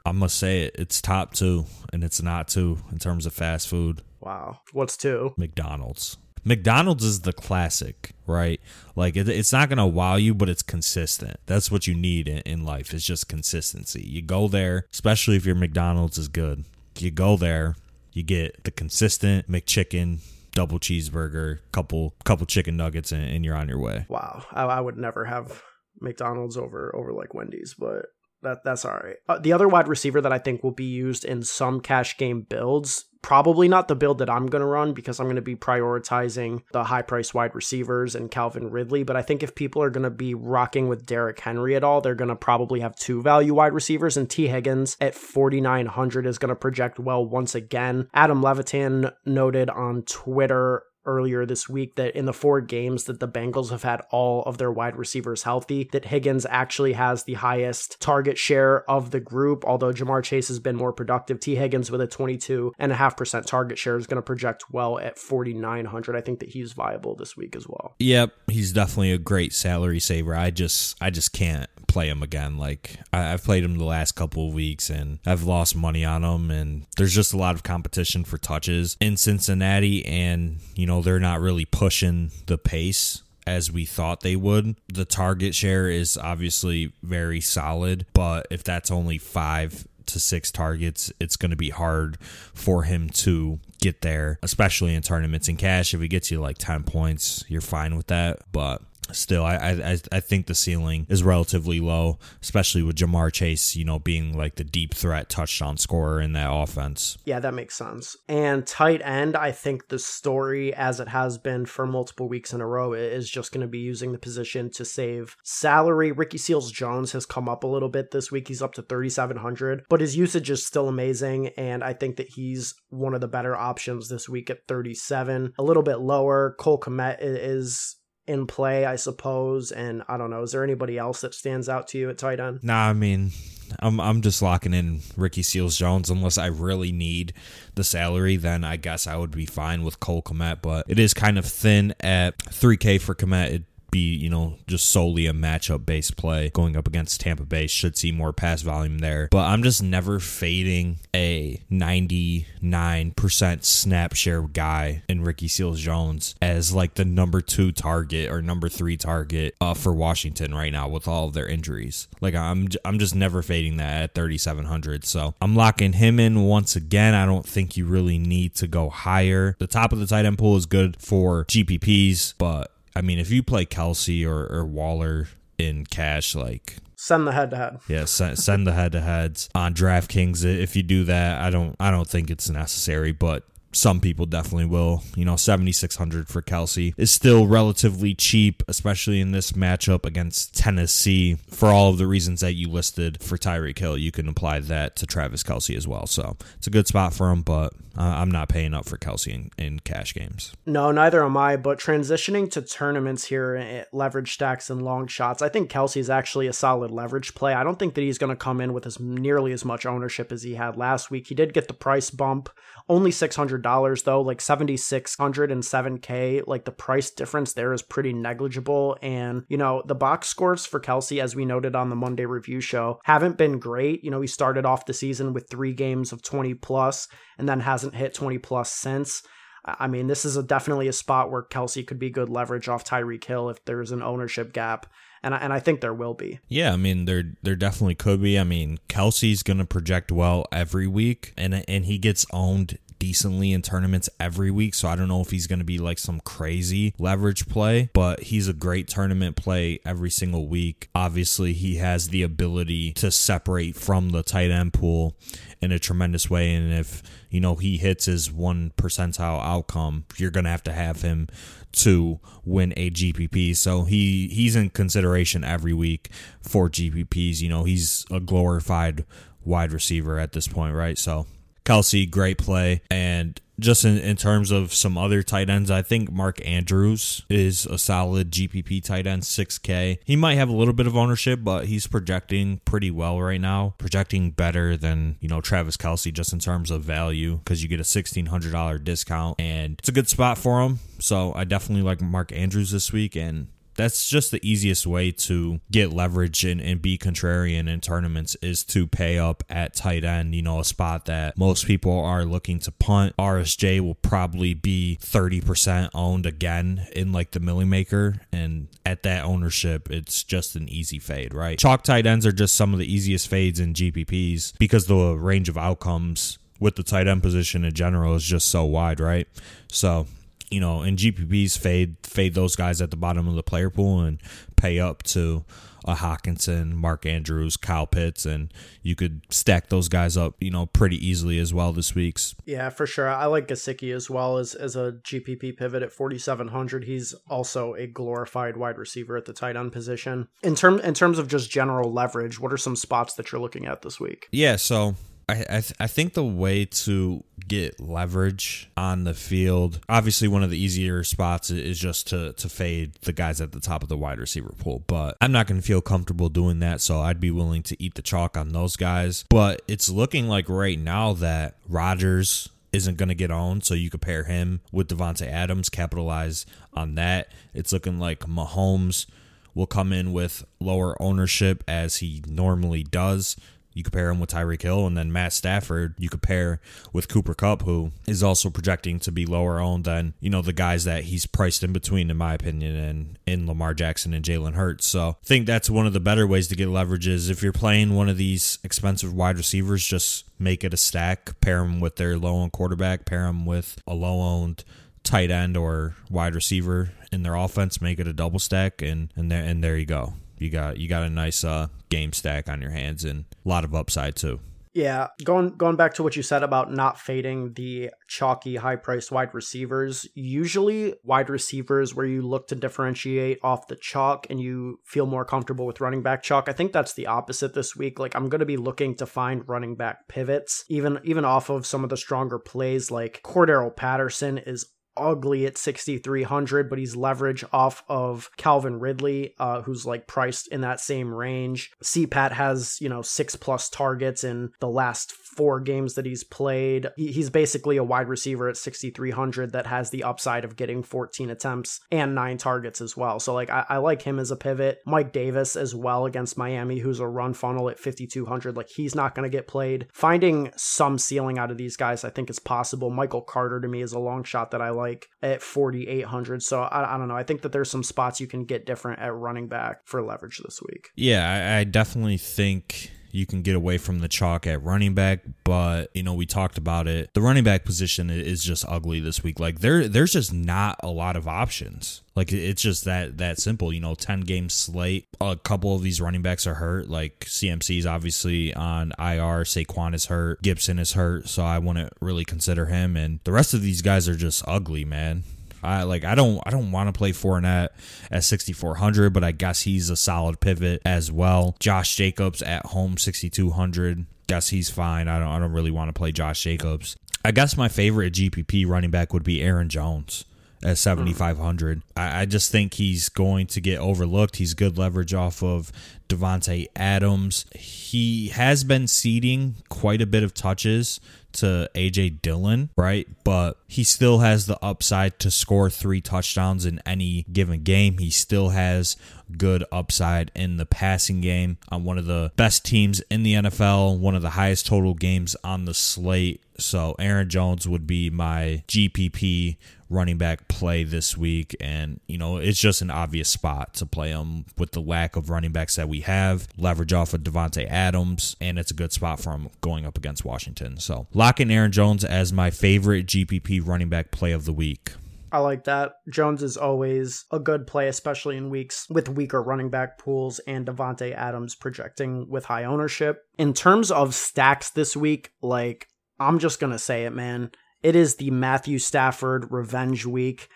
I'm 0.04 0.18
gonna 0.18 0.28
say 0.28 0.62
it. 0.62 0.76
It's 0.78 1.00
top 1.00 1.32
two, 1.34 1.66
and 1.92 2.04
it's 2.04 2.22
not 2.22 2.48
two 2.48 2.78
in 2.92 2.98
terms 2.98 3.26
of 3.26 3.32
fast 3.32 3.68
food. 3.68 4.02
Wow. 4.20 4.60
What's 4.72 4.96
two? 4.96 5.34
McDonald's. 5.36 6.18
McDonald's 6.44 7.04
is 7.04 7.20
the 7.20 7.32
classic, 7.32 8.12
right? 8.26 8.60
Like 8.94 9.16
it, 9.16 9.28
it's 9.28 9.52
not 9.52 9.70
gonna 9.70 9.86
wow 9.86 10.16
you, 10.16 10.34
but 10.34 10.50
it's 10.50 10.62
consistent. 10.62 11.38
That's 11.46 11.70
what 11.70 11.86
you 11.86 11.94
need 11.94 12.28
in, 12.28 12.38
in 12.40 12.64
life. 12.64 12.92
It's 12.92 13.04
just 13.04 13.28
consistency. 13.28 14.02
You 14.06 14.20
go 14.20 14.46
there, 14.46 14.86
especially 14.92 15.36
if 15.36 15.46
your 15.46 15.54
McDonald's 15.54 16.18
is 16.18 16.28
good. 16.28 16.66
You 16.98 17.10
go 17.10 17.36
there, 17.36 17.76
you 18.12 18.22
get 18.22 18.64
the 18.64 18.70
consistent 18.70 19.50
McChicken, 19.50 20.18
double 20.52 20.78
cheeseburger, 20.78 21.60
couple 21.72 22.14
couple 22.24 22.46
chicken 22.46 22.76
nuggets, 22.76 23.10
and, 23.10 23.24
and 23.24 23.42
you're 23.42 23.56
on 23.56 23.68
your 23.68 23.80
way. 23.80 24.04
Wow, 24.10 24.44
I, 24.52 24.64
I 24.64 24.80
would 24.80 24.98
never 24.98 25.24
have 25.24 25.62
McDonald's 26.00 26.58
over 26.58 26.94
over 26.94 27.14
like 27.14 27.32
Wendy's, 27.32 27.74
but 27.78 28.06
that 28.44 28.64
that's 28.64 28.85
all 28.85 28.92
right. 28.92 29.16
Uh, 29.28 29.38
the 29.38 29.52
other 29.52 29.68
wide 29.68 29.88
receiver 29.88 30.20
that 30.20 30.33
I 30.33 30.38
think 30.38 30.62
will 30.62 30.70
be 30.70 30.85
used 30.85 31.24
in 31.24 31.42
some 31.42 31.80
cash 31.80 32.16
game 32.16 32.42
builds, 32.42 33.07
probably 33.24 33.68
not 33.68 33.88
the 33.88 33.96
build 33.96 34.18
that 34.18 34.28
I'm 34.28 34.46
going 34.46 34.61
to 34.61 34.66
run 34.66 34.92
because 34.92 35.18
I'm 35.18 35.26
going 35.26 35.37
to 35.37 35.42
be 35.42 35.57
prioritizing 35.57 36.62
the 36.72 36.85
high 36.85 37.02
price 37.02 37.33
wide 37.33 37.54
receivers 37.54 38.14
and 38.14 38.30
Calvin 38.30 38.70
Ridley. 38.70 39.02
But 39.02 39.16
I 39.16 39.22
think 39.22 39.42
if 39.42 39.54
people 39.54 39.83
are 39.83 39.90
going 39.90 40.04
to 40.04 40.11
be 40.11 40.35
rocking 40.35 40.88
with 40.88 41.07
Derrick 41.07 41.40
Henry 41.40 41.74
at 41.74 41.83
all, 41.83 42.00
they're 42.00 42.14
going 42.14 42.28
to 42.28 42.37
probably 42.37 42.80
have 42.80 42.96
two 42.96 43.22
value 43.22 43.54
wide 43.54 43.72
receivers. 43.72 44.16
And 44.16 44.28
T 44.28 44.48
Higgins 44.48 44.96
at 45.00 45.14
4,900 45.14 46.26
is 46.26 46.38
going 46.38 46.50
to 46.50 46.54
project 46.54 46.98
well 46.98 47.24
once 47.24 47.54
again. 47.54 48.09
Adam 48.12 48.42
Levitan 48.42 49.11
noted 49.24 49.70
on 49.70 50.02
Twitter 50.02 50.83
earlier 51.06 51.46
this 51.46 51.68
week 51.68 51.96
that 51.96 52.16
in 52.16 52.24
the 52.24 52.32
four 52.32 52.60
games 52.60 53.04
that 53.04 53.20
the 53.20 53.28
Bengals 53.28 53.70
have 53.70 53.82
had 53.82 54.02
all 54.10 54.42
of 54.42 54.58
their 54.58 54.70
wide 54.70 54.96
receivers 54.96 55.42
healthy, 55.42 55.88
that 55.92 56.06
Higgins 56.06 56.46
actually 56.48 56.94
has 56.94 57.24
the 57.24 57.34
highest 57.34 58.00
target 58.00 58.38
share 58.38 58.88
of 58.90 59.10
the 59.10 59.20
group. 59.20 59.64
Although 59.64 59.92
Ja'Marr 59.92 60.22
Chase 60.22 60.48
has 60.48 60.60
been 60.60 60.76
more 60.76 60.92
productive, 60.92 61.40
T. 61.40 61.56
Higgins 61.56 61.90
with 61.90 62.00
a 62.00 62.06
22.5% 62.06 63.46
target 63.46 63.78
share 63.78 63.96
is 63.96 64.06
going 64.06 64.16
to 64.16 64.22
project 64.22 64.64
well 64.70 64.98
at 64.98 65.18
4,900. 65.18 66.16
I 66.16 66.20
think 66.20 66.40
that 66.40 66.50
he's 66.50 66.72
viable 66.72 67.14
this 67.14 67.36
week 67.36 67.56
as 67.56 67.66
well. 67.68 67.94
Yep, 67.98 68.32
he's 68.50 68.72
definitely 68.72 69.12
a 69.12 69.18
great 69.18 69.52
salary 69.52 70.00
saver. 70.00 70.34
I 70.34 70.50
just, 70.50 70.96
I 71.00 71.10
just 71.10 71.32
can't 71.32 71.68
play 71.86 72.08
him 72.08 72.22
again. 72.22 72.58
Like 72.58 72.98
I, 73.12 73.22
have 73.22 73.44
played 73.44 73.64
him 73.64 73.78
the 73.78 73.84
last 73.84 74.12
couple 74.12 74.48
of 74.48 74.54
weeks 74.54 74.90
and 74.90 75.20
I've 75.26 75.44
lost 75.44 75.76
money 75.76 76.04
on 76.04 76.24
him. 76.24 76.50
And 76.50 76.86
there's 76.96 77.14
just 77.14 77.32
a 77.32 77.36
lot 77.36 77.54
of 77.54 77.62
competition 77.62 78.24
for 78.24 78.38
touches 78.38 78.96
in 79.00 79.16
Cincinnati, 79.16 80.04
and 80.06 80.58
you 80.74 80.86
know 80.86 80.93
they're 81.02 81.20
not 81.20 81.40
really 81.40 81.64
pushing 81.64 82.30
the 82.46 82.59
pace 82.59 83.22
as 83.46 83.70
we 83.70 83.85
thought 83.85 84.20
they 84.20 84.37
would. 84.37 84.76
The 84.88 85.04
target 85.04 85.54
share 85.54 85.88
is 85.88 86.16
obviously 86.16 86.92
very 87.02 87.40
solid, 87.40 88.07
but 88.14 88.46
if 88.50 88.64
that's 88.64 88.90
only 88.90 89.18
five 89.18 89.87
to 90.07 90.20
six 90.20 90.50
targets, 90.50 91.12
it's 91.20 91.37
going 91.37 91.50
to 91.50 91.57
be 91.57 91.70
hard 91.70 92.18
for 92.20 92.83
him 92.85 93.09
to 93.11 93.59
get 93.80 94.00
there, 94.02 94.38
especially 94.42 94.94
in 94.94 95.02
tournaments 95.02 95.48
and 95.48 95.59
cash. 95.59 95.94
If 95.94 96.00
he 96.00 96.09
gets 96.09 96.30
you 96.30 96.40
like 96.40 96.59
10 96.59 96.85
points, 96.85 97.44
you're 97.48 97.61
fine 97.61 97.96
with 97.96 98.07
that. 98.09 98.40
But 98.52 98.83
still, 99.12 99.44
I, 99.44 99.56
I 99.56 99.98
I 100.12 100.20
think 100.20 100.46
the 100.46 100.54
ceiling 100.54 101.06
is 101.08 101.22
relatively 101.22 101.80
low, 101.80 102.18
especially 102.42 102.82
with 102.82 102.96
Ja'Marr 102.96 103.32
Chase, 103.32 103.76
you 103.76 103.84
know, 103.84 103.98
being 103.98 104.36
like 104.36 104.56
the 104.56 104.64
deep 104.64 104.94
threat 104.94 105.28
touchdown 105.28 105.76
scorer 105.76 106.20
in 106.20 106.32
that 106.32 106.50
offense. 106.50 107.18
Yeah, 107.24 107.40
that 107.40 107.54
makes 107.54 107.76
sense. 107.76 108.16
And 108.28 108.66
tight 108.66 109.02
end, 109.04 109.36
I 109.36 109.52
think 109.52 109.88
the 109.88 109.98
story, 109.98 110.74
as 110.74 111.00
it 111.00 111.08
has 111.08 111.38
been 111.38 111.66
for 111.66 111.86
multiple 111.86 112.28
weeks 112.28 112.52
in 112.52 112.60
a 112.60 112.66
row, 112.66 112.92
is 112.92 113.30
just 113.30 113.52
going 113.52 113.62
to 113.62 113.66
be 113.66 113.78
using 113.78 114.12
the 114.12 114.18
position 114.18 114.70
to 114.70 114.84
save 114.84 115.36
salary. 115.44 116.12
Ricky 116.12 116.38
Seals 116.38 116.72
Jones 116.72 117.12
has 117.12 117.26
come 117.26 117.48
up 117.48 117.64
a 117.64 117.68
little 117.68 117.88
bit 117.88 118.10
this 118.10 118.30
week. 118.30 118.48
He's 118.48 118.62
up 118.62 118.74
to 118.74 118.82
3,700, 118.82 119.84
but 119.88 120.00
his 120.00 120.16
usage 120.16 120.50
is 120.50 120.64
still 120.64 120.88
amazing. 120.88 121.48
And 121.56 121.82
I 121.84 121.92
think 121.92 122.16
that 122.16 122.28
he's 122.28 122.74
one 122.88 123.14
of 123.14 123.20
the 123.20 123.28
better 123.28 123.56
options 123.56 124.08
this 124.08 124.28
week 124.28 124.50
at 124.50 124.66
37. 124.68 125.52
A 125.58 125.62
little 125.62 125.82
bit 125.82 126.00
lower. 126.00 126.54
Cole 126.58 126.80
Kmet 126.80 127.18
is 127.20 127.96
in 128.26 128.46
play, 128.46 128.84
I 128.84 128.96
suppose. 128.96 129.72
And 129.72 130.02
I 130.08 130.16
don't 130.16 130.30
know, 130.30 130.42
is 130.42 130.52
there 130.52 130.64
anybody 130.64 130.98
else 130.98 131.20
that 131.22 131.34
stands 131.34 131.68
out 131.68 131.88
to 131.88 131.98
you 131.98 132.10
at 132.10 132.18
tight 132.18 132.40
end? 132.40 132.62
Nah, 132.62 132.88
I 132.88 132.92
mean, 132.92 133.32
I'm 133.80 134.00
I'm 134.00 134.22
just 134.22 134.42
locking 134.42 134.74
in 134.74 135.00
Ricky 135.16 135.42
Seals 135.42 135.76
Jones 135.76 136.10
unless 136.10 136.38
I 136.38 136.46
really 136.46 136.92
need 136.92 137.32
the 137.74 137.84
salary. 137.84 138.37
Then 138.37 138.64
I 138.64 138.76
guess 138.76 139.06
I 139.06 139.16
would 139.16 139.30
be 139.30 139.46
fine 139.46 139.84
with 139.84 140.00
Cole 140.00 140.22
Kmet, 140.22 140.62
but 140.62 140.87
it 140.88 140.98
is 140.98 141.14
kind 141.14 141.38
of 141.38 141.46
thin 141.46 141.94
at 142.00 142.38
3K 142.38 143.00
for 143.00 143.14
Kmet. 143.14 143.52
It 143.52 143.62
be, 143.94 144.12
you 144.16 144.28
know, 144.28 144.59
just 144.66 144.90
solely 144.90 145.28
a 145.28 145.33
matchup 145.33 145.87
based 145.87 146.16
play 146.16 146.50
going 146.50 146.76
up 146.76 146.88
against 146.88 147.20
Tampa 147.20 147.44
Bay. 147.44 147.68
Should 147.68 147.96
see 147.96 148.11
more 148.11 148.33
pass 148.33 148.61
volume 148.62 148.98
there. 148.98 149.28
But 149.30 149.46
I'm 149.46 149.62
just 149.62 149.85
never 149.85 150.18
fading 150.18 150.98
a 151.14 151.62
99% 151.70 153.64
snap 153.64 154.14
share 154.16 154.42
guy 154.42 155.04
in 155.09 155.22
Ricky 155.22 155.46
Seals 155.46 155.78
Jones 155.78 156.35
as 156.42 156.74
like 156.74 156.94
the 156.94 157.04
number 157.04 157.40
two 157.40 157.70
target 157.70 158.33
or 158.33 158.42
number 158.42 158.68
three 158.68 158.96
target 158.96 159.54
uh, 159.61 159.74
for 159.74 159.92
Washington 159.92 160.52
right 160.52 160.72
now 160.72 160.88
with 160.88 161.07
all 161.07 161.28
of 161.28 161.35
their 161.35 161.46
injuries. 161.46 162.09
Like 162.20 162.35
I'm, 162.35 162.66
I'm 162.85 162.98
just 162.98 163.14
never 163.14 163.42
fading 163.42 163.76
that 163.76 164.02
at 164.02 164.14
3,700. 164.16 165.04
So 165.04 165.35
I'm 165.40 165.54
locking 165.54 165.92
him 165.92 166.18
in 166.18 166.42
once 166.42 166.74
again. 166.74 167.14
I 167.14 167.26
don't 167.26 167.46
think 167.46 167.76
you 167.76 167.87
really 167.87 168.18
need 168.18 168.57
to 168.57 168.66
go 168.66 168.90
higher. 168.90 169.54
The 169.61 169.68
top 169.68 169.92
of 169.92 170.00
the 170.00 170.07
tight 170.09 170.24
end 170.24 170.38
pool 170.38 170.57
is 170.57 170.66
good 170.66 171.00
for 171.00 171.44
GPPs, 171.44 172.35
but 172.38 172.72
I 172.96 173.02
mean, 173.02 173.18
if 173.18 173.30
you 173.30 173.42
play 173.42 173.66
Kelce 173.66 174.26
or, 174.26 174.46
or 174.46 174.64
Waller 174.64 175.28
in 175.59 175.87
cash, 175.87 176.35
like 176.35 176.76
send 176.96 177.26
the 177.26 177.33
head 177.33 177.50
to 177.50 177.57
head. 177.57 177.80
Yeah, 177.88 178.04
send, 178.04 178.38
send 178.38 178.66
the 178.66 178.72
head 178.72 178.92
to 178.92 179.00
heads 179.00 179.48
on 179.54 179.74
DraftKings. 179.74 180.44
If 180.44 180.76
you 180.76 180.83
do 180.83 181.04
that, 181.04 181.40
I 181.40 181.50
don't 181.50 181.76
I 181.80 181.90
don't 181.90 182.09
think 182.09 182.30
it's 182.30 182.48
necessary, 182.48 183.12
but 183.12 183.44
some 183.74 184.00
people 184.00 184.26
definitely 184.26 184.66
will. 184.66 185.02
You 185.16 185.24
know, 185.24 185.37
7600 185.37 186.28
for 186.28 186.42
Kelce 186.42 186.94
is 186.96 187.10
still 187.10 187.46
relatively 187.46 188.14
cheap, 188.14 188.62
especially 188.68 189.20
in 189.20 189.32
this 189.32 189.52
matchup 189.52 190.04
against 190.06 190.56
Tennessee. 190.56 191.38
For 191.48 191.68
all 191.68 191.90
of 191.90 191.98
the 191.98 192.06
reasons 192.06 192.40
that 192.40 192.54
you 192.54 192.68
listed 192.68 193.22
for 193.22 193.37
Tyreek 193.37 193.78
Hill, 193.78 193.98
you 193.98 194.12
can 194.12 194.28
apply 194.28 194.60
that 194.60 194.96
to 194.96 195.06
Travis 195.06 195.42
Kelce 195.42 195.76
as 195.76 195.87
well. 195.87 196.06
So 196.06 196.37
it's 196.56 196.66
a 196.66 196.70
good 196.70 196.87
spot 196.87 197.14
for 197.14 197.30
him, 197.30 197.42
but 197.42 197.72
uh, 197.96 198.02
I'm 198.02 198.30
not 198.30 198.48
paying 198.48 198.74
up 198.74 198.87
for 198.87 198.98
Kelce 198.98 199.28
in, 199.32 199.50
in 199.56 199.78
cash 199.80 200.14
games. 200.14 200.52
No, 200.66 200.90
neither 200.90 201.24
am 201.24 201.37
I. 201.37 201.56
But 201.56 201.78
transitioning 201.78 202.50
to 202.52 202.62
tournaments 202.62 203.24
here, 203.24 203.56
eh, 203.56 203.84
leverage 203.92 204.34
stacks 204.34 204.68
and 204.68 204.82
long 204.82 205.06
shots, 205.06 205.42
I 205.42 205.48
think 205.48 205.70
Kelce 205.70 205.98
is 205.98 206.10
actually 206.10 206.48
a 206.48 206.52
solid 206.52 206.90
leverage 206.90 207.34
play. 207.34 207.54
I 207.54 207.62
don't 207.62 207.78
think 207.78 207.94
that 207.94 208.02
he's 208.02 208.18
going 208.18 208.30
to 208.30 208.37
come 208.37 208.60
in 208.60 208.72
with 208.72 208.87
as 208.87 208.98
nearly 208.98 209.52
as 209.52 209.64
much 209.64 209.87
ownership 209.87 210.32
as 210.32 210.42
he 210.42 210.54
had 210.54 210.76
last 210.76 211.10
week. 211.10 211.28
He 211.28 211.34
did 211.34 211.54
get 211.54 211.68
the 211.68 211.74
price 211.74 212.10
bump, 212.10 212.48
only 212.88 213.11
six 213.12 213.37
hundred 213.37 213.62
dollars 213.62 214.03
though, 214.03 214.20
like 214.20 214.40
seventy 214.40 214.77
six 214.77 215.16
hundred 215.16 215.53
and 215.53 215.64
seven 215.64 215.99
k. 215.99 216.42
Like 216.47 216.64
the 216.64 216.73
price 216.73 217.11
difference 217.11 217.53
there 217.53 217.73
is 217.73 217.83
pretty 217.83 218.12
negligible. 218.12 218.97
And 219.03 219.44
you 219.49 219.57
know 219.57 219.83
the 219.87 219.94
box 219.94 220.29
scores 220.29 220.66
for 220.66 220.81
Kelce 220.81 221.23
as 221.23 221.37
we 221.37 221.44
noted 221.44 221.77
on 221.77 221.90
the 221.90 221.97
Monday 221.97 222.27
review 222.27 222.61
show, 222.61 223.01
haven't 223.05 223.38
been 223.38 223.59
great. 223.59 224.03
You 224.03 224.11
know 224.11 224.20
he 224.20 224.27
started 224.27 224.66
off 224.66 224.87
the 224.87 224.94
season 224.94 225.33
with 225.33 225.49
three 225.49 225.75
games 225.75 226.12
of 226.12 226.23
twenty 226.23 226.55
plus, 226.55 227.09
and 227.38 227.49
then 227.49 227.61
has 227.61 227.85
hasn't 227.85 227.97
hit 227.97 228.14
20 228.14 228.38
plus 228.38 228.70
since. 228.70 229.23
I 229.64 229.88
mean, 229.88 230.07
this 230.07 230.25
is 230.25 230.37
a, 230.37 230.42
definitely 230.42 230.88
a 230.88 230.92
spot 230.92 231.31
where 231.31 231.42
Kelce 231.42 231.87
could 231.87 231.99
be 231.99 232.11
good 232.11 232.29
leverage 232.29 232.68
off 232.68 232.85
Tyreek 232.85 233.25
Hill 233.25 233.49
if 233.51 233.64
there's 233.64 233.92
an 233.92 234.03
ownership 234.03 234.53
gap. 234.53 234.87
And 235.24 235.34
I, 235.34 235.38
and 235.38 235.52
I 235.52 235.58
think 235.58 235.80
there 235.80 235.94
will 235.94 236.14
be. 236.14 236.38
Yeah, 236.48 236.72
I 236.72 236.76
mean 236.76 237.06
there 237.06 237.24
there 237.42 237.56
definitely 237.56 237.94
could 237.94 238.22
be. 238.22 238.38
I 238.38 238.44
mean 238.44 238.78
Kelce's 238.88 239.42
going 239.42 239.58
to 239.58 239.64
project 239.64 240.12
well 240.12 240.46
every 240.52 240.87
week, 240.87 241.32
and 241.37 241.64
and 241.66 241.87
he 241.87 241.98
gets 241.98 242.26
owned 242.32 242.78
decently 243.04 243.52
in 243.52 243.60
tournaments 243.60 244.08
every 244.18 244.50
week. 244.50 244.74
So 244.74 244.88
I 244.88 244.96
don't 244.96 245.08
know 245.08 245.20
if 245.20 245.30
he's 245.30 245.46
going 245.46 245.58
to 245.58 245.64
be 245.64 245.78
like 245.78 245.98
some 245.98 246.20
crazy 246.20 246.94
leverage 246.98 247.46
play, 247.48 247.90
but 247.92 248.20
he's 248.20 248.48
a 248.48 248.54
great 248.54 248.88
tournament 248.88 249.37
play 249.37 249.80
every 249.84 250.10
single 250.10 250.48
week. 250.48 250.88
Obviously, 250.94 251.52
he 251.52 251.76
has 251.76 252.08
the 252.08 252.22
ability 252.22 252.92
to 252.94 253.10
separate 253.10 253.76
from 253.76 254.10
the 254.10 254.22
tight 254.22 254.50
end 254.50 254.72
pool 254.72 255.16
in 255.60 255.70
a 255.70 255.78
tremendous 255.78 256.30
way. 256.30 256.54
And 256.54 256.72
if, 256.72 257.02
you 257.28 257.40
know, 257.40 257.56
he 257.56 257.76
hits 257.76 258.06
his 258.06 258.32
one 258.32 258.72
percentile 258.76 259.42
outcome, 259.44 260.06
you're 260.16 260.30
going 260.30 260.44
to 260.44 260.50
have 260.50 260.64
to 260.64 260.72
have 260.72 261.02
him 261.02 261.28
to 261.76 262.20
win 262.44 262.72
a 262.76 262.90
GPP. 262.90 263.56
So 263.56 263.84
he 263.84 264.28
he's 264.28 264.56
in 264.56 264.70
consideration 264.70 265.44
every 265.44 265.72
week 265.72 266.10
for 266.42 266.68
GPPs. 266.68 267.40
You 267.40 267.48
know, 267.48 267.64
he's 267.64 268.04
a 268.10 268.20
glorified 268.20 269.04
wide 269.44 269.72
receiver 269.72 270.18
at 270.18 270.32
this 270.32 270.48
point, 270.48 270.74
right? 270.74 270.98
So 270.98 271.26
Kelce, 271.64 272.10
great 272.10 272.38
play. 272.38 272.82
And 272.90 273.40
just 273.58 273.84
in, 273.84 273.98
in 273.98 274.16
terms 274.16 274.50
of 274.50 274.74
some 274.74 274.98
other 274.98 275.22
tight 275.22 275.48
ends, 275.48 275.70
I 275.70 275.82
think 275.82 276.10
Mark 276.10 276.44
Andrews 276.46 277.24
is 277.28 277.66
a 277.66 277.78
solid 277.78 278.30
GPP 278.30 278.82
tight 278.82 279.06
end, 279.06 279.22
6K. 279.22 279.98
He 280.04 280.16
might 280.16 280.34
have 280.34 280.48
a 280.48 280.54
little 280.54 280.74
bit 280.74 280.86
of 280.86 280.96
ownership, 280.96 281.40
but 281.42 281.66
he's 281.66 281.86
projecting 281.86 282.60
pretty 282.64 282.90
well 282.90 283.20
right 283.20 283.40
now, 283.40 283.74
projecting 283.78 284.30
better 284.30 284.76
than, 284.76 285.16
you 285.20 285.28
know, 285.28 285.40
Travis 285.40 285.76
Kelce 285.76 286.12
just 286.12 286.32
in 286.32 286.38
terms 286.38 286.70
of 286.70 286.82
value 286.82 287.36
because 287.38 287.62
you 287.62 287.68
get 287.68 287.80
a 287.80 287.84
$1,600 287.84 288.84
discount 288.84 289.40
and 289.40 289.76
it's 289.78 289.88
a 289.88 289.92
good 289.92 290.08
spot 290.08 290.38
for 290.38 290.62
him. 290.62 290.80
So 290.98 291.32
I 291.34 291.44
definitely 291.44 291.82
like 291.82 292.00
Mark 292.00 292.32
Andrews 292.32 292.70
this 292.70 292.92
week. 292.92 293.16
And 293.16 293.48
that's 293.76 294.08
just 294.08 294.30
the 294.30 294.40
easiest 294.48 294.87
way 294.87 295.10
to 295.10 295.60
get 295.70 295.92
leverage 295.92 296.44
and, 296.44 296.60
and 296.60 296.80
be 296.80 296.98
contrarian 296.98 297.68
in 297.68 297.80
tournaments 297.80 298.37
is 298.42 298.64
to 298.64 298.87
pay 298.87 299.18
up 299.18 299.42
at 299.48 299.74
tight 299.74 300.04
end, 300.04 300.34
you 300.34 300.42
know, 300.42 300.60
a 300.60 300.64
spot 300.64 301.06
that 301.06 301.37
most 301.37 301.66
people 301.66 301.98
are 301.98 302.24
looking 302.24 302.58
to 302.60 302.72
punt. 302.72 303.14
RSJ 303.18 303.80
will 303.80 303.94
probably 303.94 304.54
be 304.54 304.98
30% 305.00 305.90
owned 305.94 306.26
again 306.26 306.87
in 306.92 307.12
like 307.12 307.32
the 307.32 307.40
Milly 307.40 307.64
Maker. 307.64 308.20
And 308.32 308.68
at 308.87 309.02
that 309.02 309.24
ownership, 309.24 309.90
it's 309.90 310.22
just 310.22 310.56
an 310.56 310.68
easy 310.68 310.98
fade, 310.98 311.34
right? 311.34 311.58
Chalk 311.58 311.82
tight 311.82 312.06
ends 312.06 312.26
are 312.26 312.32
just 312.32 312.54
some 312.54 312.72
of 312.72 312.78
the 312.78 312.92
easiest 312.92 313.28
fades 313.28 313.60
in 313.60 313.74
GPPs 313.74 314.56
because 314.58 314.87
the 314.87 315.14
range 315.14 315.48
of 315.48 315.58
outcomes 315.58 316.38
with 316.60 316.76
the 316.76 316.82
tight 316.82 317.08
end 317.08 317.22
position 317.22 317.64
in 317.64 317.72
general 317.72 318.14
is 318.14 318.24
just 318.24 318.48
so 318.48 318.64
wide, 318.64 319.00
right? 319.00 319.28
So 319.68 320.06
you 320.50 320.61
know, 320.61 320.83
in 320.83 320.96
GPPs 320.96 321.59
fade 321.59 321.96
fade 322.02 322.35
those 322.35 322.57
guys 322.57 322.80
at 322.80 322.90
the 322.90 322.96
bottom 322.96 323.28
of 323.28 323.35
the 323.35 323.42
player 323.42 323.70
pool 323.70 324.00
and 324.00 324.20
pay 324.57 324.78
up 324.78 325.02
to 325.04 325.44
a 325.85 325.94
Hockenson, 325.94 326.72
Mark 326.72 327.04
Andrews, 327.04 327.57
Kyle 327.57 327.87
Pitts, 327.87 328.24
and 328.24 328.52
you 328.83 328.94
could 328.94 329.20
stack 329.28 329.68
those 329.68 329.88
guys 329.88 330.16
up, 330.16 330.35
you 330.40 330.50
know, 330.50 330.66
pretty 330.66 330.96
easily 331.07 331.38
as 331.38 331.52
well 331.52 331.72
this 331.72 331.94
week's. 331.94 332.35
Yeah, 332.46 332.70
for 332.70 332.87
sure. 332.87 333.09
I 333.09 333.26
like 333.26 333.48
Gesicki 333.48 333.94
as 333.94 334.09
well 334.09 334.38
as 334.38 334.54
as 334.54 334.76
a 334.76 334.92
GPP 335.02 335.57
pivot 335.57 335.83
at 335.83 335.92
4700. 335.92 336.85
He's 336.85 337.14
also 337.28 337.74
a 337.74 337.87
glorified 337.87 338.57
wide 338.57 338.78
receiver 338.78 339.16
at 339.16 339.26
the 339.26 339.35
tight 339.35 339.57
end 339.57 339.72
position. 339.72 340.28
In 340.42 340.54
term 340.54 340.80
in 340.80 340.94
terms 340.94 341.18
of 341.18 341.28
just 341.28 341.50
general 341.50 341.92
leverage, 341.92 342.40
what 342.40 342.52
are 342.52 342.59
some 342.59 342.76
spots 342.76 343.14
that 343.14 343.30
you're 343.30 343.40
looking 343.40 343.66
at 343.66 343.83
this 343.83 344.00
week? 344.00 344.28
Yeah, 344.33 344.57
so 344.57 344.96
I 345.28 345.32
I, 345.40 345.60
th- 345.60 345.72
I, 345.80 345.87
think 345.87 346.14
the 346.14 346.24
way 346.24 346.64
to 346.64 347.24
get 347.46 347.80
leverage 347.80 348.70
on 348.76 349.04
the 349.04 349.14
field, 349.14 349.80
obviously 349.88 350.28
one 350.28 350.42
of 350.42 350.50
the 350.50 350.58
easier 350.58 351.04
spots 351.04 351.50
is 351.50 351.78
just 351.78 352.08
to 352.08 352.32
to 352.34 352.48
fade 352.48 352.94
the 353.02 353.12
guys 353.12 353.40
at 353.40 353.52
the 353.52 353.60
top 353.60 353.82
of 353.82 353.88
the 353.88 353.96
wide 353.96 354.18
receiver 354.18 354.52
pool. 354.58 354.82
But 354.87 355.16
I'm 355.20 355.32
not 355.32 355.46
going 355.46 355.60
to 355.60 355.66
feel 355.66 355.80
comfortable 355.80 356.28
doing 356.28 356.60
that, 356.60 356.80
so 356.80 357.00
I'd 357.00 357.20
be 357.20 357.30
willing 357.30 357.62
to 357.64 357.82
eat 357.82 357.94
the 357.94 358.02
chalk 358.02 358.37
on 358.37 358.50
those 358.50 358.76
guys. 358.76 359.24
But 359.28 359.62
it's 359.68 359.88
looking 359.88 360.28
like 360.28 360.48
right 360.48 360.78
now 360.78 361.12
that 361.14 361.56
Rodgers 361.68 362.48
isn't 362.72 362.96
going 362.96 363.08
to 363.08 363.14
get 363.14 363.30
owned, 363.30 363.64
so 363.64 363.74
you 363.74 363.88
could 363.88 364.02
pair 364.02 364.24
him 364.24 364.60
with 364.72 364.88
Davante 364.88 365.26
Adams, 365.26 365.68
capitalize 365.68 366.44
on 366.74 366.96
that. 366.96 367.28
It's 367.54 367.72
looking 367.72 367.98
like 367.98 368.20
Mahomes 368.20 369.06
will 369.54 369.66
come 369.66 369.92
in 369.92 370.12
with 370.12 370.44
lower 370.58 371.00
ownership 371.00 371.62
as 371.68 371.98
he 371.98 372.22
normally 372.26 372.82
does 372.82 373.37
You 373.74 373.82
pair 373.82 374.08
him 374.08 374.20
with 374.20 374.30
Tyreek 374.30 374.62
Hill, 374.62 374.87
and 374.87 374.96
then 374.96 375.12
Matt 375.12 375.32
Stafford. 375.32 375.94
You 375.98 376.08
could 376.08 376.22
pair 376.22 376.60
with 376.92 377.08
Cooper 377.08 377.34
Kupp, 377.34 377.62
who 377.62 377.90
is 378.06 378.22
also 378.22 378.48
projecting 378.48 379.00
to 379.00 379.12
be 379.12 379.26
lower 379.26 379.58
owned 379.58 379.84
than 379.84 380.14
you 380.20 380.30
know 380.30 380.42
the 380.42 380.52
guys 380.52 380.84
that 380.84 381.04
he's 381.04 381.26
priced 381.26 381.64
in 381.64 381.72
between, 381.72 382.08
in 382.08 382.16
my 382.16 382.34
opinion, 382.34 382.76
and 382.76 383.18
in 383.26 383.46
Lamar 383.46 383.74
Jackson 383.74 384.14
and 384.14 384.24
Jalen 384.24 384.54
Hurts. 384.54 384.87
So 384.87 385.10
I 385.10 385.26
think 385.26 385.46
that's 385.46 385.68
one 385.68 385.87
of 385.87 385.92
the 385.92 386.00
better 386.00 386.26
ways 386.26 386.48
to 386.48 386.56
get 386.56 386.68
leverage 386.68 387.08
is 387.08 387.28
if 387.28 387.42
you're 387.42 387.52
playing 387.52 387.94
one 387.94 388.08
of 388.08 388.16
these 388.16 388.58
expensive 388.62 389.12
wide 389.12 389.37
receivers, 389.37 389.84
just 389.84 390.24
make 390.38 390.62
it 390.62 390.72
a 390.72 390.78
stack. 390.78 391.40
Pair 391.40 391.58
them 391.58 391.80
with 391.80 391.96
their 391.96 392.16
low 392.16 392.37
owned 392.37 392.52
quarterback. 392.52 393.04
Pair 393.04 393.24
them 393.24 393.44
with 393.44 393.82
a 393.87 393.94
low 393.94 394.20
owned 394.20 394.64
tight 395.02 395.30
end 395.30 395.56
or 395.56 395.96
wide 396.08 396.34
receiver 396.34 396.92
in 397.10 397.24
their 397.24 397.34
offense. 397.34 397.80
Make 397.80 397.98
it 397.98 398.06
a 398.06 398.12
double 398.12 398.38
stack, 398.38 398.82
and 398.82 399.12
and 399.16 399.32
there 399.32 399.42
and 399.42 399.64
there 399.64 399.76
you 399.76 399.87
go 399.87 400.14
you 400.38 400.51
got 400.51 400.79
you 400.79 400.88
got 400.88 401.03
a 401.03 401.11
nice 401.11 401.44
uh, 401.44 401.68
game 401.88 402.12
stack 402.12 402.49
on 402.49 402.61
your 402.61 402.70
hands 402.70 403.05
and 403.05 403.25
a 403.44 403.49
lot 403.49 403.64
of 403.64 403.75
upside 403.75 404.16
too. 404.16 404.40
Yeah, 404.75 405.07
going 405.23 405.51
going 405.51 405.77
back 405.77 405.94
to 405.94 406.03
what 406.03 406.16
you 406.16 406.23
said 406.25 406.42
about 406.42 406.73
not 406.73 406.99
fading 406.99 407.53
the 407.55 407.90
chalky 408.09 408.57
high 408.57 408.75
priced 408.75 409.12
wide 409.12 409.33
receivers. 409.33 410.05
Usually 410.16 410.94
wide 411.05 411.31
receivers 411.31 411.94
where 411.94 412.07
you 412.07 412.23
look 412.23 412.49
to 412.49 412.57
differentiate 412.57 413.38
off 413.44 413.68
the 413.68 413.77
chalk 413.77 414.27
and 414.31 414.40
you 414.40 414.81
feel 414.85 415.07
more 415.07 415.25
comfortable 415.25 415.64
with 415.64 415.81
running 415.81 416.03
back 416.03 416.25
chalk. 416.25 416.49
I 416.49 416.53
think 416.53 416.73
that's 416.73 416.94
the 416.94 417.07
opposite 417.07 417.55
this 417.55 417.77
week. 417.77 418.01
Like 418.01 418.16
I'm 418.16 418.29
going 418.29 418.40
to 418.40 418.47
be 418.47 418.57
looking 418.57 418.97
to 418.97 419.07
find 419.07 419.49
running 419.49 419.77
back 419.77 420.09
pivots 420.09 420.64
even 420.68 420.99
even 421.05 421.25
off 421.25 421.51
of 421.51 421.66
some 421.66 421.85
of 421.85 421.90
the 421.90 421.97
stronger 421.97 422.40
plays 422.40 422.90
like 422.90 423.20
Cordarrelle 423.23 423.77
Patterson 423.77 424.38
is 424.38 424.66
ugly 424.96 425.46
at 425.46 425.59
6,300, 425.59 426.68
but 426.68 426.78
he's 426.78 426.96
leverage 426.96 427.44
off 427.52 427.85
of 427.88 428.30
Calvin 428.37 428.78
Ridley, 428.78 429.35
uh, 429.38 429.62
who's 429.62 429.87
like 429.87 430.07
priced 430.07 430.48
in 430.48 430.61
that 430.62 430.80
same 430.80 431.12
range. 431.12 431.72
CPAT 431.83 432.33
has, 432.33 432.78
you 432.80 432.88
know, 432.88 433.02
six 433.02 433.37
plus 433.37 433.68
targets 433.68 434.24
in 434.24 434.50
the 434.61 434.68
last 434.68 435.12
four 435.12 435.61
games 435.61 435.94
that 435.94 436.07
he's 436.07 436.24
played. 436.24 436.88
he's 436.96 437.30
basically 437.30 437.76
a 437.76 437.85
wide 437.85 438.09
receiver 438.09 438.48
at 438.48 438.57
6,300 438.57 439.52
that 439.52 439.66
has 439.66 439.90
the 439.90 440.04
upside 440.04 440.44
of 440.44 440.57
getting 440.57 440.83
14 440.83 441.30
attempts 441.30 441.80
and 441.90 442.14
nine 442.14 442.38
targets 442.38 442.80
as 442.80 442.96
well. 442.96 443.18
So, 443.18 443.35
like, 443.35 443.50
I, 443.50 443.64
I 443.68 443.76
like 443.78 444.02
him 444.02 444.18
as 444.18 444.30
a 444.30 444.37
pivot. 444.37 444.80
Mike 444.87 445.12
Davis 445.12 445.57
as 445.57 445.74
well 445.74 446.07
against 446.07 446.38
Miami, 446.38 446.78
who's 446.78 447.00
a 447.00 447.07
run 447.07 447.35
funnel 447.35 447.68
at 447.68 447.80
5,200. 447.80 448.57
Like, 448.57 448.68
he's 448.68 448.94
not 448.94 449.14
going 449.14 449.28
to 449.28 449.37
get 449.37 449.48
played. 449.48 449.87
Finding 449.92 450.52
some 450.57 450.98
ceiling 450.98 451.38
out 451.38 451.50
of 451.50 451.57
these 451.57 451.76
guys, 451.76 452.04
I 452.04 452.11
think 452.11 452.30
is 452.30 452.38
possible. 452.38 452.90
Michael 452.90 453.22
Carter 453.22 453.61
to 453.61 453.68
me 453.68 453.83
is 453.83 453.92
a 453.92 453.98
long 453.98 454.24
shot 454.24 454.50
that 454.52 454.62
I 454.62 454.70
like 454.70 454.84
at 455.23 455.42
4,800. 455.42 456.42
So, 456.42 456.62
I, 456.62 456.94
I 456.94 456.99
don't 456.99 457.09
know. 457.09 457.16
I 457.16 457.23
think 457.23 457.42
that 457.42 457.53
there's 457.53 457.70
some 457.70 457.83
spots 457.83 458.20
you 458.20 458.27
can 458.27 458.44
get 458.44 458.66
different 458.66 459.01
at 459.01 459.14
running 459.14 459.49
back 459.49 459.79
for 459.85 460.03
leverage 460.03 460.40
this 460.44 460.61
week. 460.68 460.88
Yeah, 460.97 461.55
I, 461.57 461.61
I 461.61 461.64
definitely 461.64 462.18
think 462.18 462.90
you 463.14 463.27
can 463.27 463.42
get 463.42 463.55
away 463.55 463.79
from 463.79 464.00
the 464.00 464.09
chalk 464.09 464.44
at 464.44 464.61
running 464.62 464.92
back, 464.92 465.20
but 465.44 465.88
you 465.94 466.03
know 466.03 466.14
we 466.14 466.27
talked 466.27 466.59
about 466.59 466.88
it. 466.88 467.11
The 467.14 467.22
running 467.22 467.44
back 467.44 467.64
position 467.64 468.11
is 468.11 468.42
just 468.42 468.64
ugly 468.68 468.98
this 468.98 469.22
week. 469.22 469.38
Like 469.38 469.61
there, 469.61 469.87
there's 469.87 470.12
just 470.12 470.33
not 470.33 470.81
a 470.83 470.88
lot 470.88 471.14
of 471.14 471.29
options. 471.29 472.03
Like 472.16 472.33
it's 472.33 472.61
just 472.61 472.85
that 472.85 473.18
that 473.18 473.38
simple. 473.38 473.72
You 473.72 473.81
know, 473.81 473.94
ten 473.94 474.22
game 474.22 474.48
slate. 474.48 475.07
A 475.20 475.37
couple 475.37 475.77
of 475.77 475.83
these 475.83 476.00
running 476.00 476.22
backs 476.22 476.44
are 476.44 476.55
hurt. 476.55 476.88
Like 476.88 477.20
CMC 477.20 477.79
is 477.79 477.87
obviously 477.87 478.53
on 478.53 478.92
IR. 478.98 479.44
Saquon 479.44 479.94
is 479.94 480.07
hurt. 480.07 480.42
Gibson 480.42 480.81
is 480.81 480.92
hurt. 480.92 481.29
So 481.29 481.44
I 481.44 481.59
wouldn't 481.61 481.92
really 482.00 482.24
consider 482.24 482.66
him. 482.66 482.96
And 482.96 483.20
the 483.22 483.33
rest 483.33 483.55
of 483.55 483.62
these 483.62 483.81
guys 483.81 484.09
are 484.09 484.16
just 484.16 484.42
ugly, 484.48 484.85
man. 484.85 485.22
I 485.64 485.83
like 485.83 486.05
I 486.05 486.14
don't 486.14 486.40
I 486.46 486.50
don't 486.50 486.72
want 486.72 486.88
to 486.88 486.96
play 486.96 487.12
Fournette 487.12 487.68
at 488.11 488.24
6400, 488.24 489.12
but 489.12 489.24
I 489.24 489.33
guess 489.33 489.62
he's 489.62 489.90
a 489.90 489.96
solid 489.96 490.40
pivot 490.40 490.83
as 490.85 491.11
well. 491.11 491.57
Josh 491.59 491.96
Jacobs 491.96 492.42
at 492.42 492.66
home 492.66 492.96
6200. 492.96 494.07
Guess 494.27 494.48
he's 494.48 494.70
fine. 494.70 495.09
I 495.09 495.18
don't 495.18 495.29
I 495.29 495.38
don't 495.38 495.53
really 495.53 495.70
want 495.70 495.88
to 495.88 495.92
play 495.92 496.12
Josh 496.12 496.42
Jacobs. 496.42 496.96
I 497.24 497.31
guess 497.31 497.57
my 497.57 497.68
favorite 497.68 498.12
GPP 498.12 498.66
running 498.68 498.90
back 498.90 499.12
would 499.12 499.24
be 499.24 499.42
Aaron 499.42 499.70
Jones 499.70 500.27
at 500.64 500.79
7500 500.79 501.83
I, 501.96 502.22
I, 502.22 502.24
just 502.24 502.50
think 502.50 502.74
he's 502.74 503.11
going 503.11 503.46
to 503.48 503.61
get 503.61 503.79
overlooked 503.79 504.37
he's 504.37 504.55
good 504.55 504.79
leverage 504.79 505.12
off 505.12 505.42
of 505.42 505.70
Davante 506.09 506.66
Adams 506.74 507.44
he 507.55 508.29
has 508.29 508.64
been 508.64 508.87
ceding 508.87 509.57
quite 509.68 510.00
a 510.00 510.07
bit 510.07 510.22
of 510.22 510.33
touches 510.33 511.00
to 511.35 511.70
AJ 511.75 512.23
Dillon, 512.23 512.70
right? 512.77 513.07
But 513.25 513.59
he 513.66 513.85
still 513.85 514.18
has 514.18 514.47
the 514.47 514.62
upside 514.64 515.18
to 515.20 515.31
score 515.31 515.70
three 515.70 516.01
touchdowns 516.01 516.64
in 516.64 516.81
any 516.87 517.25
given 517.33 517.62
game. 517.62 517.99
He 517.99 518.11
still 518.11 518.51
has 518.51 518.97
good 519.38 519.64
upside 519.73 520.31
in 520.35 520.57
the 520.57 520.66
passing 520.66 521.20
game 521.20 521.59
on 521.68 521.85
one 521.85 521.99
of 521.99 522.07
the 522.07 522.33
best 522.37 522.64
teams 522.64 523.01
in 523.11 523.23
the 523.23 523.35
NFL, 523.35 523.99
one 523.99 524.14
of 524.14 524.23
the 524.23 524.31
highest 524.31 524.66
total 524.66 524.94
games 524.94 525.37
on 525.44 525.64
the 525.64 525.75
slate. 525.75 526.42
So 526.59 526.94
Aaron 526.99 527.29
Jones 527.29 527.68
would 527.68 527.87
be 527.87 528.11
my 528.11 528.62
GPP 528.68 529.57
running 529.90 530.18
back 530.18 530.49
play 530.49 530.85
this 530.85 531.16
week. 531.16 531.57
And, 531.61 532.01
you 532.07 532.18
know, 532.18 532.37
it's 532.37 532.61
just 532.61 532.83
an 532.83 532.90
obvious 532.90 533.29
spot 533.29 533.75
to 533.75 533.87
play 533.87 534.11
him 534.11 534.44
with 534.59 534.73
the 534.73 534.81
lack 534.81 535.16
of 535.16 535.31
running 535.31 535.53
backs 535.53 535.77
that 535.77 535.88
we 535.88 536.01
have. 536.01 536.49
Leverage 536.57 536.92
off 536.92 537.14
of 537.14 537.23
Davante 537.23 537.68
Adams, 537.68 538.37
and 538.40 538.59
it's 538.59 538.70
a 538.70 538.75
good 538.75 538.92
spot 538.92 539.20
for 539.20 539.31
him 539.31 539.49
going 539.61 539.87
up 539.87 539.97
against 539.97 540.25
Washington. 540.25 540.79
So 540.79 541.07
lock 541.12 541.40
in 541.40 541.51
Aaron 541.51 541.73
Jones 541.73 542.05
as 542.05 542.33
my 542.33 542.51
favorite 542.51 543.07
GPP 543.07 543.66
running 543.66 543.88
back 543.88 544.11
play 544.11 544.33
of 544.33 544.44
the 544.44 544.53
week. 544.53 544.92
I 545.35 545.38
like 545.38 545.64
that. 545.64 545.94
Jones 546.09 546.44
is 546.44 546.57
always 546.57 547.25
a 547.33 547.40
good 547.40 547.66
play, 547.66 547.88
especially 547.88 548.37
in 548.37 548.51
weeks 548.51 548.87
with 548.88 549.09
weaker 549.09 549.42
running 549.42 549.68
back 549.68 549.99
pools 549.99 550.38
and 550.47 550.64
Davante 550.64 551.12
Adams 551.12 551.57
projecting 551.57 552.31
with 552.31 552.44
high 552.44 552.62
ownership. 552.62 553.25
In 553.37 553.53
terms 553.53 553.90
of 553.90 554.14
stacks 554.14 554.70
this 554.70 554.97
week, 554.97 555.33
like 555.42 555.88
I'm 556.20 556.38
just 556.38 556.61
gonna 556.61 556.79
say 556.79 557.05
it, 557.05 557.11
man. 557.11 557.51
It 557.83 557.97
is 557.97 558.14
the 558.14 558.31
Matthew 558.31 558.79
Stafford 558.79 559.51
revenge 559.51 560.07
week. 560.07 560.49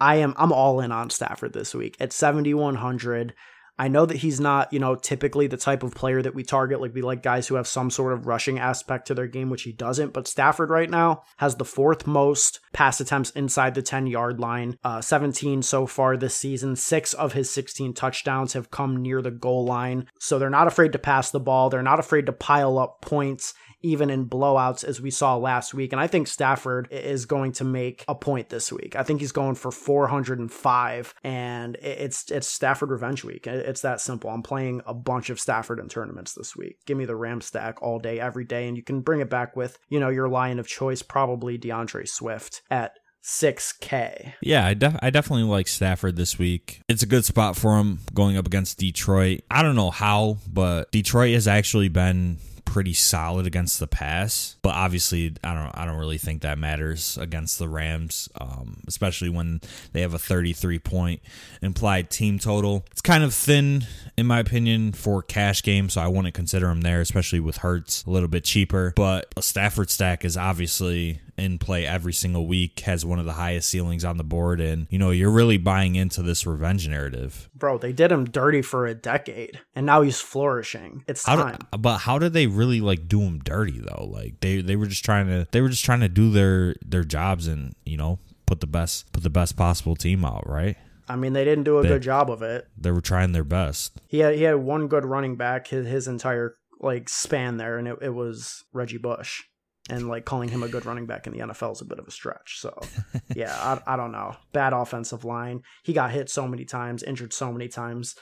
I 0.00 0.16
am 0.16 0.32
I'm 0.38 0.52
all 0.52 0.80
in 0.80 0.90
on 0.90 1.10
Stafford 1.10 1.52
this 1.52 1.74
week 1.74 1.94
at 2.00 2.10
7100. 2.10 3.34
I 3.78 3.88
know 3.88 4.06
that 4.06 4.18
he's 4.18 4.38
not, 4.38 4.72
you 4.72 4.78
know, 4.78 4.94
typically 4.94 5.46
the 5.46 5.56
type 5.56 5.82
of 5.82 5.94
player 5.94 6.22
that 6.22 6.34
we 6.34 6.44
target. 6.44 6.80
Like 6.80 6.94
we 6.94 7.02
like 7.02 7.22
guys 7.22 7.48
who 7.48 7.56
have 7.56 7.66
some 7.66 7.90
sort 7.90 8.12
of 8.12 8.26
rushing 8.26 8.58
aspect 8.58 9.06
to 9.08 9.14
their 9.14 9.26
game, 9.26 9.50
which 9.50 9.62
he 9.62 9.72
doesn't. 9.72 10.12
But 10.12 10.28
Stafford 10.28 10.70
right 10.70 10.88
now 10.88 11.22
has 11.38 11.56
the 11.56 11.64
fourth 11.64 12.06
most 12.06 12.60
pass 12.72 13.00
attempts 13.00 13.30
inside 13.30 13.74
the 13.74 13.82
10 13.82 14.06
yard 14.06 14.38
line, 14.38 14.78
uh, 14.84 15.00
17 15.00 15.62
so 15.62 15.86
far 15.86 16.16
this 16.16 16.36
season. 16.36 16.76
Six 16.76 17.14
of 17.14 17.32
his 17.32 17.50
16 17.52 17.94
touchdowns 17.94 18.52
have 18.52 18.70
come 18.70 18.96
near 18.96 19.20
the 19.20 19.30
goal 19.30 19.64
line. 19.64 20.06
So 20.20 20.38
they're 20.38 20.50
not 20.50 20.68
afraid 20.68 20.92
to 20.92 20.98
pass 20.98 21.30
the 21.30 21.40
ball. 21.40 21.68
They're 21.68 21.82
not 21.82 21.98
afraid 22.00 22.26
to 22.26 22.32
pile 22.32 22.78
up 22.78 23.00
points 23.00 23.54
even 23.84 24.10
in 24.10 24.26
blowouts 24.26 24.82
as 24.82 25.00
we 25.00 25.10
saw 25.10 25.36
last 25.36 25.74
week. 25.74 25.92
And 25.92 26.00
I 26.00 26.06
think 26.06 26.26
Stafford 26.26 26.88
is 26.90 27.26
going 27.26 27.52
to 27.52 27.64
make 27.64 28.04
a 28.08 28.14
point 28.14 28.48
this 28.48 28.72
week. 28.72 28.96
I 28.96 29.02
think 29.02 29.20
he's 29.20 29.30
going 29.30 29.54
for 29.54 29.70
405 29.70 31.14
and 31.22 31.76
it's 31.76 32.30
it's 32.30 32.48
Stafford 32.48 32.90
revenge 32.90 33.22
week. 33.22 33.46
It's 33.46 33.82
that 33.82 34.00
simple. 34.00 34.30
I'm 34.30 34.42
playing 34.42 34.80
a 34.86 34.94
bunch 34.94 35.30
of 35.30 35.38
Stafford 35.38 35.78
in 35.78 35.88
tournaments 35.88 36.32
this 36.32 36.56
week. 36.56 36.78
Give 36.86 36.96
me 36.96 37.04
the 37.04 37.14
Ram 37.14 37.40
stack 37.40 37.82
all 37.82 37.98
day 37.98 38.18
every 38.18 38.44
day 38.44 38.66
and 38.66 38.76
you 38.76 38.82
can 38.82 39.02
bring 39.02 39.20
it 39.20 39.30
back 39.30 39.54
with, 39.54 39.78
you 39.88 40.00
know, 40.00 40.08
your 40.08 40.28
lion 40.28 40.58
of 40.58 40.66
choice 40.66 41.02
probably 41.02 41.58
D'Andre 41.58 42.06
Swift 42.06 42.62
at 42.70 42.92
6K. 43.22 44.34
Yeah, 44.42 44.66
I, 44.66 44.74
def- 44.74 44.98
I 45.02 45.10
definitely 45.10 45.44
like 45.44 45.66
Stafford 45.66 46.16
this 46.16 46.38
week. 46.38 46.80
It's 46.88 47.02
a 47.02 47.06
good 47.06 47.24
spot 47.24 47.56
for 47.56 47.78
him 47.78 48.00
going 48.12 48.36
up 48.36 48.46
against 48.46 48.78
Detroit. 48.78 49.40
I 49.50 49.62
don't 49.62 49.76
know 49.76 49.90
how, 49.90 50.38
but 50.50 50.92
Detroit 50.92 51.32
has 51.32 51.48
actually 51.48 51.88
been 51.88 52.38
pretty 52.64 52.92
solid 52.94 53.46
against 53.46 53.78
the 53.80 53.86
pass, 53.86 54.56
but 54.62 54.74
obviously 54.74 55.34
I 55.42 55.54
don't 55.54 55.70
I 55.76 55.84
don't 55.84 55.98
really 55.98 56.18
think 56.18 56.42
that 56.42 56.58
matters 56.58 57.18
against 57.18 57.58
the 57.58 57.68
Rams, 57.68 58.28
um, 58.40 58.82
especially 58.86 59.28
when 59.28 59.60
they 59.92 60.00
have 60.00 60.14
a 60.14 60.18
33 60.18 60.78
point 60.78 61.20
implied 61.62 62.10
team 62.10 62.38
total. 62.38 62.84
It's 62.90 63.00
kind 63.00 63.24
of 63.24 63.34
thin 63.34 63.86
in 64.16 64.26
my 64.26 64.40
opinion 64.40 64.92
for 64.92 65.22
cash 65.22 65.62
game, 65.62 65.88
so 65.88 66.00
I 66.00 66.08
wouldn't 66.08 66.34
consider 66.34 66.66
them 66.66 66.80
there, 66.80 67.00
especially 67.00 67.40
with 67.40 67.58
Hurts 67.58 68.04
a 68.04 68.10
little 68.10 68.28
bit 68.28 68.44
cheaper. 68.44 68.92
But 68.96 69.32
a 69.36 69.42
Stafford 69.42 69.90
stack 69.90 70.24
is 70.24 70.36
obviously 70.36 71.20
in 71.36 71.58
play 71.58 71.86
every 71.86 72.12
single 72.12 72.46
week, 72.46 72.80
has 72.80 73.04
one 73.04 73.18
of 73.18 73.26
the 73.26 73.32
highest 73.32 73.68
ceilings 73.68 74.04
on 74.04 74.16
the 74.16 74.24
board, 74.24 74.60
and 74.60 74.86
you 74.90 74.98
know 74.98 75.10
you're 75.10 75.30
really 75.30 75.58
buying 75.58 75.94
into 75.96 76.22
this 76.22 76.46
revenge 76.46 76.88
narrative. 76.88 77.48
Bro, 77.54 77.78
they 77.78 77.92
did 77.92 78.12
him 78.12 78.24
dirty 78.24 78.62
for 78.62 78.86
a 78.86 78.94
decade, 78.94 79.60
and 79.74 79.86
now 79.86 80.02
he's 80.02 80.20
flourishing. 80.20 81.04
It's 81.06 81.26
how 81.26 81.36
time. 81.36 81.58
Do, 81.72 81.78
but 81.78 81.98
how 81.98 82.18
did 82.18 82.32
they 82.32 82.46
really 82.46 82.80
like 82.80 83.08
do 83.08 83.20
him 83.20 83.40
dirty 83.40 83.80
though? 83.80 84.06
Like 84.06 84.40
they 84.40 84.60
they 84.60 84.76
were 84.76 84.86
just 84.86 85.04
trying 85.04 85.26
to 85.26 85.46
they 85.50 85.60
were 85.60 85.68
just 85.68 85.84
trying 85.84 86.00
to 86.00 86.08
do 86.08 86.30
their 86.30 86.74
their 86.84 87.04
jobs 87.04 87.46
and 87.46 87.74
you 87.84 87.96
know 87.96 88.18
put 88.46 88.60
the 88.60 88.66
best 88.66 89.12
put 89.12 89.22
the 89.22 89.30
best 89.30 89.56
possible 89.56 89.96
team 89.96 90.24
out, 90.24 90.48
right? 90.48 90.76
I 91.08 91.16
mean, 91.16 91.34
they 91.34 91.44
didn't 91.44 91.64
do 91.64 91.78
a 91.78 91.82
they, 91.82 91.88
good 91.88 92.02
job 92.02 92.30
of 92.30 92.42
it. 92.42 92.66
They 92.78 92.90
were 92.90 93.00
trying 93.00 93.32
their 93.32 93.44
best. 93.44 94.00
He 94.08 94.20
had 94.20 94.36
he 94.36 94.42
had 94.42 94.56
one 94.56 94.88
good 94.88 95.04
running 95.04 95.36
back 95.36 95.68
his, 95.68 95.86
his 95.86 96.08
entire 96.08 96.56
like 96.80 97.08
span 97.08 97.56
there, 97.56 97.78
and 97.78 97.88
it, 97.88 97.98
it 98.00 98.14
was 98.14 98.64
Reggie 98.72 98.98
Bush 98.98 99.42
and 99.90 100.08
like 100.08 100.24
calling 100.24 100.48
him 100.48 100.62
a 100.62 100.68
good 100.68 100.86
running 100.86 101.06
back 101.06 101.26
in 101.26 101.32
the 101.32 101.40
NFL 101.40 101.72
is 101.72 101.80
a 101.80 101.84
bit 101.84 101.98
of 101.98 102.08
a 102.08 102.10
stretch. 102.10 102.58
So, 102.58 102.78
yeah, 103.34 103.54
I, 103.54 103.94
I 103.94 103.96
don't 103.96 104.12
know. 104.12 104.36
Bad 104.52 104.72
offensive 104.72 105.24
line. 105.24 105.62
He 105.82 105.92
got 105.92 106.10
hit 106.10 106.30
so 106.30 106.48
many 106.48 106.64
times, 106.64 107.02
injured 107.02 107.32
so 107.32 107.52
many 107.52 107.68
times. 107.68 108.14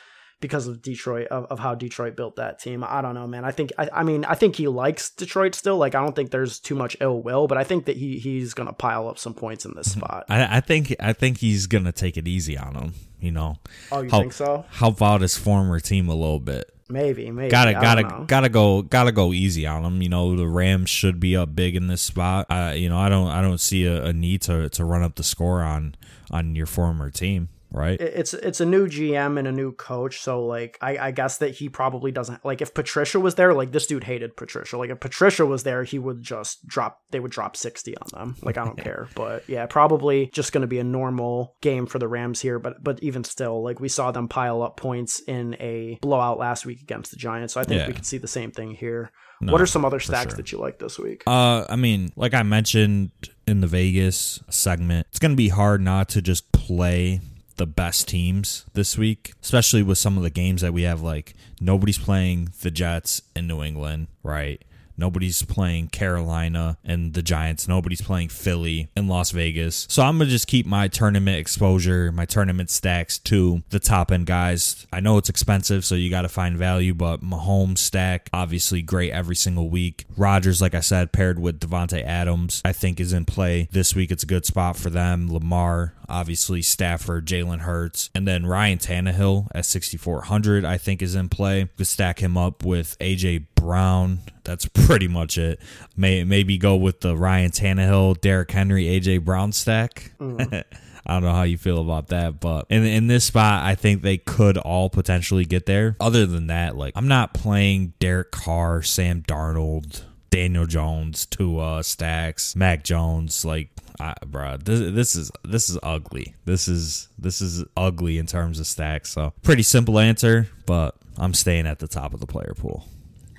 because 0.43 0.67
of 0.67 0.83
Detroit 0.83 1.29
of, 1.29 1.47
of 1.47 1.59
how 1.59 1.75
Detroit 1.75 2.17
built 2.17 2.37
that 2.37 2.59
team. 2.59 2.85
I 2.87 3.01
don't 3.01 3.15
know, 3.15 3.27
man. 3.27 3.47
I 3.47 3.53
think 3.53 3.73
I, 3.79 3.89
I 3.91 4.03
mean 4.03 4.27
I 4.27 4.35
think 4.35 4.57
he 4.57 4.69
likes 4.69 5.09
Detroit 5.09 5.55
still. 5.55 5.79
Like 5.79 5.95
I 5.95 6.03
don't 6.03 6.15
think 6.15 6.31
there's 6.31 6.61
too 6.61 6.75
much 6.75 6.97
ill 7.01 7.23
will, 7.23 7.47
but 7.47 7.57
I 7.57 7.65
think 7.65 7.87
that 7.87 7.97
he 7.97 8.19
he's 8.19 8.53
gonna 8.53 8.75
pile 8.75 9.09
up 9.09 9.19
some 9.19 9.33
points 9.33 9.65
in 9.65 9.73
this 9.75 9.89
mm-hmm. 9.91 10.01
spot. 10.01 10.25
I, 10.29 10.59
I 10.59 10.61
think 10.61 10.95
I 11.01 11.15
think 11.15 11.39
he's 11.39 11.67
gonna 11.67 11.93
take 11.93 12.19
it 12.19 12.29
easy 12.29 12.59
on 12.59 12.75
him. 12.75 12.95
You 13.21 13.31
know. 13.31 13.57
Oh, 13.93 14.03
you 14.03 14.11
how, 14.11 14.19
think 14.21 14.33
so? 14.33 14.67
Help 14.71 15.01
out 15.01 15.21
his 15.21 15.39
former 15.39 15.79
team 15.79 16.09
a 16.09 16.15
little 16.15 16.41
bit. 16.41 16.72
Maybe, 16.93 17.31
maybe. 17.31 17.51
Gotta, 17.51 17.73
gotta, 17.73 18.25
gotta 18.27 18.49
go, 18.49 18.83
gotta 18.83 19.13
go 19.13 19.33
easy 19.33 19.67
on 19.67 19.83
them. 19.83 20.03
You 20.03 20.09
know, 20.09 20.37
the 20.37 20.47
Rams 20.47 20.91
should 20.91 21.19
be 21.19 21.37
up 21.37 21.55
big 21.55 21.75
in 21.75 21.87
this 21.87 22.03
spot. 22.03 22.47
I, 22.51 22.75
you 22.75 22.89
know, 22.89 22.99
I 22.99 23.09
don't, 23.09 23.29
I 23.29 23.41
don't 23.43 23.59
see 23.59 23.87
a, 23.87 24.05
a 24.05 24.13
need 24.13 24.43
to 24.43 24.69
to 24.71 24.85
run 24.85 25.03
up 25.03 25.17
the 25.17 25.25
score 25.25 25.63
on 25.63 25.95
on 26.31 26.55
your 26.55 26.67
former 26.67 27.11
team 27.11 27.49
right? 27.73 28.01
It's 28.01 28.35
it's 28.35 28.61
a 28.61 28.67
new 28.67 28.87
GM 28.87 29.39
and 29.39 29.49
a 29.49 29.53
new 29.53 29.73
coach, 29.73 30.21
so 30.21 30.45
like 30.45 30.79
I, 30.81 30.99
I 30.99 31.11
guess 31.11 31.39
that 31.39 31.55
he 31.55 31.69
probably 31.69 32.13
doesn't 32.13 32.45
like 32.45 32.61
if 32.61 32.75
Patricia 32.75 33.19
was 33.19 33.35
there, 33.35 33.55
like 33.55 33.73
this 33.73 33.87
dude 33.87 34.05
hated 34.05 34.37
Patricia. 34.37 34.77
Like 34.77 34.91
if 34.91 35.01
Patricia 35.01 35.47
was 35.47 35.63
there, 35.63 35.85
he 35.85 35.99
would 35.99 36.23
just 36.23 36.67
drop 36.67 37.01
they 37.11 37.21
would 37.21 37.31
drop 37.31 37.57
60 37.57 37.97
on 37.97 38.09
them. 38.13 38.37
Like 38.43 38.59
I 38.59 38.65
don't 38.65 38.79
care. 38.83 39.09
But 39.15 39.49
yeah, 39.49 39.67
probably 39.67 40.31
just 40.33 40.53
gonna 40.53 40.67
be 40.67 40.79
a 40.79 40.85
normal 40.85 41.57
game 41.61 41.87
for 41.87 41.99
the 41.99 42.09
Rams 42.09 42.41
here. 42.41 42.59
But 42.59 42.83
but 42.83 43.03
even 43.03 43.25
still, 43.25 43.63
like 43.63 43.81
we 43.81 43.89
saw 43.89 44.13
them 44.13 44.29
pile 44.29 44.63
up 44.63 44.77
points 44.77 45.21
in 45.21 45.55
a 45.61 45.99
blowout 46.03 46.39
last 46.39 46.67
week 46.67 46.83
against 46.83 47.11
the 47.11 47.17
Giants. 47.17 47.55
So 47.55 47.61
I 47.61 47.65
think 47.65 47.81
yeah. 47.81 47.89
we 47.89 47.95
could 47.95 48.07
see 48.07 48.19
the 48.19 48.29
same 48.29 48.51
thing 48.51 48.73
here. 48.73 49.11
No, 49.41 49.53
what 49.53 49.61
are 49.61 49.67
some 49.67 49.85
other 49.85 49.99
stacks 49.99 50.33
sure. 50.33 50.37
that 50.37 50.53
you 50.53 50.59
like 50.59 50.79
this 50.79 51.01
week? 51.01 51.25
Uh, 51.27 51.65
I 51.69 51.75
mean, 51.75 52.13
like 52.15 52.33
I 52.33 52.45
mentioned 52.45 53.11
in 53.47 53.61
the 53.61 53.67
Vegas 53.67 54.41
segment, 54.49 55.09
it's 55.11 55.19
going 55.19 55.33
to 55.33 55.37
be 55.37 55.49
hard 55.49 55.81
not 55.81 56.09
to 56.11 56.23
just 56.23 56.53
play 56.53 57.21
the 57.57 57.67
best 57.67 58.09
teams 58.09 58.65
this 58.75 58.97
week, 58.97 59.35
especially 59.43 59.83
with 59.83 59.99
some 59.99 60.17
of 60.17 60.23
the 60.23 60.31
games 60.31 60.63
that 60.63 60.73
we 60.73 60.83
have. 60.83 61.03
Like 61.03 61.35
nobody's 61.61 61.99
playing 61.99 62.51
the 62.63 62.71
Jets 62.71 63.23
in 63.35 63.47
New 63.47 63.63
England, 63.63 64.09
right? 64.23 64.63
Nobody's 64.97 65.43
playing 65.43 65.89
Carolina 65.89 66.79
and 66.85 67.15
the 67.15 67.23
Giants. 67.23 67.69
Nobody's 67.69 68.03
playing 68.03 68.29
Philly 68.29 68.89
and 68.97 69.09
Las 69.09 69.31
Vegas. 69.31 69.87
So 69.89 70.03
I'm 70.03 70.19
going 70.19 70.29
to 70.29 70.33
just 70.33 70.47
keep 70.47 70.67
my 70.67 70.89
tournament 70.89 71.39
exposure, 71.39 72.13
my 72.13 72.25
tournament 72.25 72.71
stacks 72.71 73.19
to 73.21 73.63
the 73.71 73.81
top 73.81 74.13
end 74.13 74.27
guys. 74.27 74.87
I 74.93 75.01
know 75.01 75.19
it's 75.19 75.29
expensive, 75.29 75.85
so 75.85 75.95
you 75.95 76.11
got 76.11 76.23
to 76.23 76.29
find 76.29 76.57
value, 76.57 76.95
but 76.95 77.23
Mahomes 77.23 77.79
stack, 77.79 78.29
obviously 78.33 78.83
great 78.83 79.13
every 79.13 79.37
single 79.37 79.69
week. 79.69 80.05
Rodgers, 80.17 80.61
like 80.61 80.75
I 80.75 80.81
said, 80.81 81.13
paired 81.13 81.39
with 81.39 81.61
Davante 81.61 82.05
Adams, 82.05 82.61
I 82.65 82.73
think 82.73 83.01
is 83.01 83.13
in 83.13 83.25
play. 83.25 83.69
This 83.71 83.95
week 83.95 84.11
it's 84.11 84.23
a 84.23 84.27
good 84.27 84.47
spot 84.47 84.77
for 84.77 84.91
them. 84.91 85.33
Lamar, 85.33 85.95
obviously 86.09 86.63
Stafford, 86.63 87.27
Jalen 87.27 87.61
Hurts, 87.61 88.11
and 88.15 88.29
then 88.29 88.47
Ryan 88.47 88.79
Tannehill 88.79 89.49
at 89.55 89.65
6,400, 89.65 90.65
I 90.65 90.79
think 90.79 91.03
is 91.03 91.15
in 91.15 91.29
play. 91.29 91.61
You 91.61 91.69
could 91.77 91.87
stack 91.87 92.21
him 92.21 92.37
up 92.37 92.65
with 92.65 92.99
AJ 92.99 93.47
Brown. 93.63 94.21
That's 94.45 94.67
pretty 94.67 95.09
much 95.09 95.39
it. 95.39 95.61
May 95.97 96.25
maybe 96.25 96.59
go 96.59 96.77
with 96.77 97.01
the 97.01 97.17
Ryan 97.17 97.51
Tannehill, 97.51 98.21
Derrick 98.21 98.51
Henry, 98.51 98.85
AJ 98.85 99.25
Brown 99.25 99.53
stack. 99.53 100.13
Mm. 100.21 100.65
I 101.05 101.15
don't 101.15 101.25
know 101.25 101.35
how 101.35 101.43
you 101.43 101.59
feel 101.59 101.81
about 101.81 102.09
that, 102.09 102.39
but 102.39 102.67
in 102.71 102.85
in 102.85 103.07
this 103.09 103.25
spot, 103.25 103.65
I 103.65 103.75
think 103.75 104.03
they 104.03 104.19
could 104.19 104.57
all 104.57 104.89
potentially 104.89 105.45
get 105.45 105.67
there. 105.67 105.97
Other 105.99 106.27
than 106.27 106.47
that, 106.47 106.77
like 106.77 106.93
I'm 106.97 107.09
not 107.09 107.35
playing 107.35 107.95
Derek 107.99 108.31
Carr, 108.31 108.83
Sam 108.83 109.23
Darnold, 109.23 110.03
Daniel 110.31 110.67
Jones, 110.67 111.27
Tua, 111.27 111.83
Stacks, 111.83 112.55
Mac 112.55 112.85
Jones. 112.85 113.45
Like 113.45 113.71
I, 113.99 114.15
bro, 114.25 114.57
this, 114.59 114.93
this 114.95 115.17
is 115.17 115.33
this 115.45 115.69
is 115.69 115.79
ugly. 115.83 116.35
This 116.45 116.69
is 116.69 117.09
this 117.19 117.41
is 117.41 117.65
ugly 117.77 118.19
in 118.19 118.27
terms 118.27 118.61
of 118.61 118.67
stacks. 118.67 119.11
So 119.13 119.33
pretty 119.43 119.63
simple 119.63 119.99
answer, 119.99 120.49
but 120.67 120.97
I'm 121.19 121.35
staying 121.35 121.67
at 121.67 121.81
the 121.81 121.89
top 121.89 122.15
of 122.15 122.21
the 122.21 122.27
player 122.27 122.55
pool. 122.57 122.87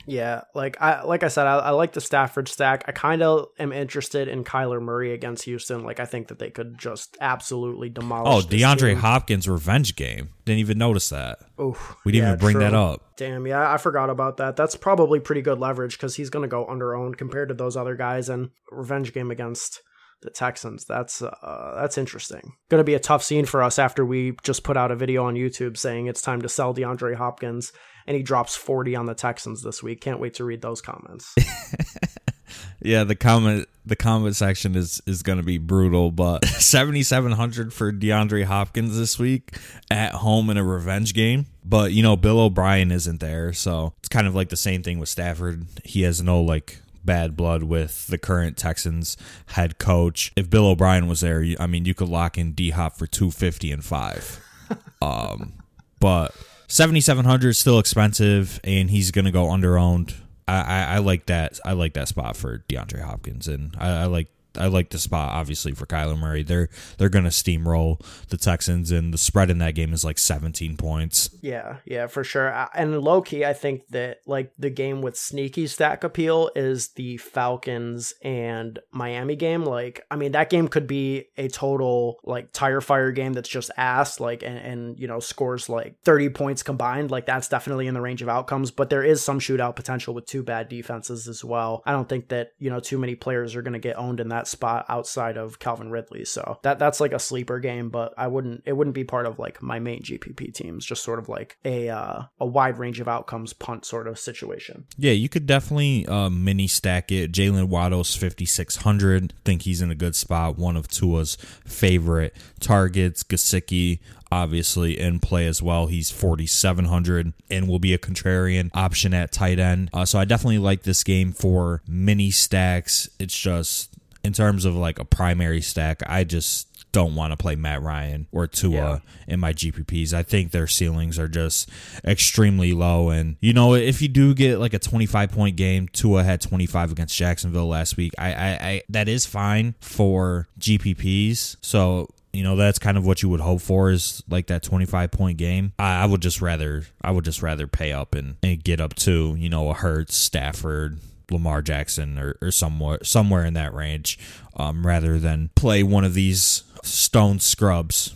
Yeah, 0.06 0.42
like 0.54 0.82
I 0.82 1.04
like 1.04 1.24
I 1.24 1.28
said, 1.28 1.48
I, 1.48 1.58
I 1.60 1.70
like 1.72 1.94
the 1.94 2.02
Stafford 2.02 2.48
stack. 2.48 2.84
I 2.88 2.92
kind 2.92 3.22
of 3.22 3.48
am 3.58 3.72
interested 3.72 4.28
in 4.28 4.44
Kyler 4.44 4.82
Murray 4.82 5.14
against 5.14 5.46
Houston. 5.46 5.84
Like 5.84 6.00
I 6.00 6.06
think 6.06 6.28
that 6.28 6.40
they 6.40 6.50
could 6.50 6.78
just 6.78 7.18
absolutely 7.22 7.90
demolish. 7.90 8.46
Oh, 8.46 8.48
DeAndre 8.48 8.96
Hopkins 8.96 9.48
revenge 9.48 9.96
game. 9.96 10.30
Didn't 10.46 10.60
even 10.60 10.78
notice 10.78 11.10
that. 11.10 11.40
Oof, 11.60 11.96
we 12.06 12.12
didn't 12.12 12.26
yeah, 12.26 12.30
even 12.32 12.40
bring 12.40 12.54
true. 12.56 12.64
that 12.64 12.74
up. 12.74 13.16
Damn, 13.18 13.48
yeah, 13.48 13.72
I 13.72 13.78
forgot 13.78 14.10
about 14.10 14.38
that. 14.38 14.56
That's 14.56 14.76
probably 14.76 15.20
pretty 15.20 15.42
good 15.42 15.60
leverage 15.60 15.98
because 15.98 16.16
he's 16.16 16.30
going 16.30 16.44
to 16.44 16.50
go 16.50 16.66
under 16.68 16.96
owned 16.96 17.18
compared 17.18 17.50
to 17.50 17.56
those 17.56 17.78
other 17.78 17.96
guys. 17.96 18.30
And 18.30 18.50
revenge 18.72 19.14
game 19.14 19.32
against 19.32 19.82
the 20.24 20.30
Texans. 20.30 20.86
That's 20.86 21.22
uh, 21.22 21.78
that's 21.80 21.98
interesting. 21.98 22.54
Going 22.70 22.80
to 22.80 22.86
be 22.86 22.96
a 22.96 23.00
tough 23.00 23.24
scene 23.24 23.46
for 23.46 23.62
us 23.62 23.78
after 23.78 24.06
we 24.06 24.36
just 24.44 24.64
put 24.64 24.78
out 24.78 24.92
a 24.92 24.96
video 24.96 25.26
on 25.26 25.36
YouTube 25.36 25.78
saying 25.78 26.08
it's 26.08 26.22
time 26.22 26.42
to 26.42 26.50
sell 26.50 26.74
DeAndre 26.74 27.16
Hopkins, 27.16 27.72
and 28.08 28.16
he 28.18 28.24
drops 28.24 28.56
forty 28.56 28.96
on 28.96 29.06
the 29.06 29.16
Texans 29.16 29.62
this 29.62 29.82
week. 29.84 30.02
Can't 30.02 30.20
wait 30.20 30.36
to 30.36 30.44
read 30.44 30.62
those 30.62 30.82
comments. 30.82 31.34
yeah, 32.82 33.04
the 33.04 33.16
comment 33.16 33.68
the 33.86 33.96
comment 33.96 34.36
section 34.36 34.76
is 34.76 35.02
is 35.06 35.24
going 35.24 35.38
to 35.38 35.44
be 35.44 35.58
brutal, 35.58 36.12
but 36.12 36.46
7700 36.46 37.74
for 37.74 37.92
DeAndre 37.92 38.46
Hopkins 38.46 38.98
this 38.98 39.20
week 39.20 39.58
at 39.92 40.14
home 40.14 40.50
in 40.50 40.58
a 40.58 40.64
revenge 40.64 41.14
game. 41.14 41.48
But 41.66 41.94
you 41.94 42.04
know, 42.04 42.16
Bill 42.16 42.40
O'Brien 42.40 42.92
isn't 42.92 43.20
there, 43.20 43.54
so 43.54 43.94
it's 44.00 44.10
kind 44.10 44.28
of 44.28 44.36
like 44.36 44.50
the 44.50 44.58
same 44.58 44.84
thing 44.84 45.00
with 45.00 45.10
Stafford. 45.10 45.66
He 45.84 46.04
has 46.04 46.22
no 46.22 46.42
like 46.42 46.80
bad 47.06 47.36
blood 47.36 47.64
with 47.64 48.08
the 48.08 48.18
current 48.18 48.58
Texans 48.58 49.18
head 49.48 49.78
coach. 49.78 50.32
If 50.36 50.50
Bill 50.50 50.68
O'Brien 50.68 51.08
was 51.08 51.22
there, 51.22 51.46
I 51.60 51.68
mean, 51.68 51.86
you 51.86 51.94
could 51.94 52.10
lock 52.10 52.38
in 52.38 52.54
D 52.54 52.72
Hop 52.72 52.98
for 52.98 53.08
two 53.08 53.32
fifty 53.32 53.72
and 53.72 53.84
five. 53.84 54.40
um, 55.02 55.54
but 56.00 56.36
seventy 56.74 57.02
seven 57.02 57.26
hundred 57.26 57.50
is 57.50 57.60
still 57.60 57.78
expensive, 57.80 58.60
and 58.64 58.90
he's 58.90 59.12
going 59.12 59.26
to 59.26 59.32
go 59.32 59.52
under 59.52 59.78
owned. 59.78 60.16
I, 60.48 60.62
I, 60.62 60.84
I, 60.96 60.98
like 60.98 61.28
that. 61.28 61.60
I 61.64 61.74
like 61.74 61.94
that 61.94 62.08
spot 62.08 62.36
for 62.36 62.66
DeAndre 62.68 63.02
Hopkins, 63.02 63.48
and 63.48 63.76
I, 63.78 63.90
I 63.90 64.06
like 64.06 64.28
I 64.58 64.68
like 64.68 64.90
the 64.90 65.00
spot 65.00 65.32
obviously 65.32 65.74
for 65.74 65.86
Kyler 65.86 66.18
Murray. 66.18 66.44
They're 66.44 66.70
they're 66.98 67.10
gonna 67.10 67.30
steamroll 67.30 68.00
the 68.30 68.38
Texans, 68.38 68.92
and 68.92 69.14
the 69.14 69.18
spread 69.18 69.50
in 69.50 69.58
that 69.60 69.76
game 69.76 69.94
is 69.94 70.04
like 70.04 70.18
17 70.18 70.78
points. 70.78 71.30
Yeah, 71.42 71.78
yeah, 71.86 72.08
for 72.08 72.24
sure. 72.24 72.68
And 72.74 73.00
low 73.02 73.22
key, 73.22 73.46
I 73.46 73.54
think 73.54 73.88
that 73.90 74.20
like 74.26 74.52
the 74.58 74.70
game 74.70 75.02
with 75.02 75.18
sneaky 75.18 75.68
stack 75.68 76.04
appeal 76.04 76.52
is 76.56 76.90
the 76.90 77.18
Falcons 77.18 78.14
and 78.22 78.80
Miami 78.92 79.36
game. 79.36 79.64
Like, 79.64 80.06
I 80.10 80.16
mean, 80.16 80.34
that 80.34 80.50
game 80.50 80.68
could 80.68 80.88
be 80.88 81.26
a 81.38 81.48
total 81.48 82.20
like 82.24 82.52
tire 82.52 82.82
fire 82.82 83.12
game 83.12 83.34
that's 83.34 83.50
just 83.50 83.72
ass, 83.78 84.20
like, 84.20 84.44
and, 84.44 84.58
and 84.58 85.00
you 85.00 85.08
know 85.08 85.20
scores 85.20 85.70
like 85.70 85.96
30 86.04 86.30
points 86.30 86.64
combined. 86.64 87.12
Like, 87.12 87.26
that's 87.26 87.48
definitely 87.50 87.88
in 87.88 87.94
the 87.94 88.02
range 88.02 88.22
of 88.22 88.30
outcomes. 88.30 88.72
But 88.72 88.90
there 88.90 89.04
is 89.04 89.24
some 89.24 89.40
shootout 89.40 89.76
potential 89.76 90.14
with 90.14 90.26
two 90.26 90.44
bad 90.44 90.70
defenses 90.70 91.28
as 91.28 91.44
well. 91.44 91.82
I 91.86 91.92
don't 91.92 92.08
think 92.08 92.30
that 92.30 92.52
you 92.60 92.70
know 92.70 92.80
too 92.80 92.98
many 92.98 93.16
players 93.16 93.56
are 93.56 93.62
gonna 93.62 93.80
get 93.80 93.98
owned 93.98 94.20
in 94.20 94.30
that 94.30 94.43
that 94.44 94.50
spot 94.50 94.86
outside 94.90 95.38
of 95.38 95.60
Calvin 95.60 95.90
Ridley. 95.90 96.26
So 96.26 96.60
that 96.64 96.80
that's 96.80 97.00
like 97.00 97.14
a 97.14 97.20
sleeper 97.20 97.60
game, 97.60 97.90
but 97.90 98.14
I 98.18 98.28
wouldn't 98.28 98.64
it 98.66 98.74
wouldn't 98.74 98.94
be 98.94 99.04
part 99.04 99.26
of 99.26 99.40
like 99.40 99.62
my 99.62 99.80
main 99.80 100.02
GPP 100.02 100.54
teams. 100.54 100.86
Just 100.86 101.04
sort 101.04 101.20
of 101.20 101.30
like 101.30 101.58
a 101.64 101.90
uh, 101.90 102.24
a 102.40 102.46
wide 102.46 102.78
range 102.78 103.00
of 103.00 103.08
outcomes 103.08 103.54
punt 103.54 103.86
sort 103.86 104.08
of 104.08 104.20
situation. 104.20 104.86
Yeah, 104.98 105.14
you 105.14 105.30
could 105.30 105.46
definitely 105.46 106.06
uh, 106.08 106.30
mini 106.30 106.68
stack 106.68 107.12
it. 107.12 107.32
Jaylen 107.32 107.70
Waddle's 107.70 108.16
fifty 108.16 108.46
six 108.46 108.78
hundred. 108.78 109.34
Think 109.46 109.64
he's 109.64 109.82
in 109.82 109.92
a 109.92 109.96
good 109.96 110.16
spot. 110.16 110.58
One 110.58 110.76
of 110.76 110.88
Tua's 110.88 111.38
favorite 111.66 112.36
targets. 112.60 113.24
Gesicki 113.24 114.00
obviously 114.34 115.00
in 115.00 115.20
play 115.20 115.46
as 115.46 115.62
well. 115.62 115.86
He's 115.86 116.10
4,700 116.10 117.34
and 117.52 117.68
will 117.68 117.78
be 117.78 117.94
a 117.94 118.00
contrarian 118.00 118.72
option 118.74 119.14
at 119.14 119.32
tight 119.32 119.60
end. 119.60 119.92
Uh, 119.94 120.06
so 120.06 120.18
I 120.18 120.26
definitely 120.26 120.58
like 120.58 120.82
this 120.82 121.04
game 121.04 121.32
for 121.32 121.84
mini 121.88 122.32
stacks. 122.32 123.08
It's 123.20 123.38
just 123.38 123.93
in 124.24 124.34
terms 124.34 124.66
of 124.66 124.76
like 124.76 125.00
a 125.00 125.06
primary 125.06 125.62
stack, 125.62 126.02
I 126.06 126.24
just 126.24 126.68
don't 126.94 127.16
want 127.16 127.32
to 127.32 127.38
play 127.38 127.56
Matt 127.56 127.82
Ryan 127.82 128.28
or 128.32 128.48
Tua 128.48 128.72
yeah. 128.72 129.00
in 129.28 129.40
my 129.40 129.52
GPPs. 129.52 130.14
I 130.14 130.24
think 130.24 130.52
their 130.52 130.68
ceilings 130.68 131.20
are 131.20 131.28
just 131.28 131.70
extremely 132.06 132.72
low. 132.72 133.10
And, 133.10 133.36
you 133.42 133.52
know, 133.52 133.74
if 133.74 134.02
you 134.02 134.08
do 134.08 134.34
get 134.34 134.60
like 134.60 134.74
a 134.74 134.80
25 134.80 135.32
point 135.32 135.58
game, 135.58 135.90
Tua 135.90 136.24
had 136.24 136.40
25 136.40 136.92
against 136.92 137.18
Jacksonville 137.18 137.68
last 137.68 137.98
week. 137.98 138.14
I, 138.18 138.34
I, 138.34 138.50
I 138.52 138.82
that 138.90 139.10
is 139.10 139.26
fine 139.26 139.76
for 139.82 140.48
GPPs. 140.60 141.58
So, 141.62 142.08
you 142.32 142.42
know 142.42 142.56
that's 142.56 142.80
kind 142.80 142.98
of 142.98 143.06
what 143.06 143.22
you 143.22 143.30
would 143.30 143.42
hope 143.42 143.62
for 143.62 143.92
is 143.92 144.24
like 144.28 144.48
that 144.48 144.64
25 144.64 145.12
point 145.12 145.38
game 145.38 145.72
I, 145.78 146.02
I, 146.02 146.06
would 146.08 146.20
just 146.20 146.42
rather 146.42 146.84
i 147.00 147.12
would 147.12 147.24
just 147.24 147.44
rather 147.44 147.68
pay 147.68 147.94
up 147.94 148.16
and, 148.16 148.38
and 148.42 148.62
get 148.64 148.82
up 148.82 148.96
to 148.96 149.36
you 149.38 149.50
know 149.50 149.70
a 149.70 149.76
Hurts 149.76 150.16
stafford 150.16 150.98
Lamar 151.34 151.62
Jackson 151.62 152.18
or, 152.18 152.38
or 152.42 152.52
somewhere 152.52 153.00
somewhere 153.04 153.46
in 153.46 153.54
that 153.56 153.74
range, 153.74 154.20
um, 154.56 154.86
rather 154.86 155.20
than 155.20 155.50
play 155.56 155.84
one 155.84 156.04
of 156.04 156.14
these 156.14 156.64
stone 156.84 157.40
scrubs. 157.40 158.16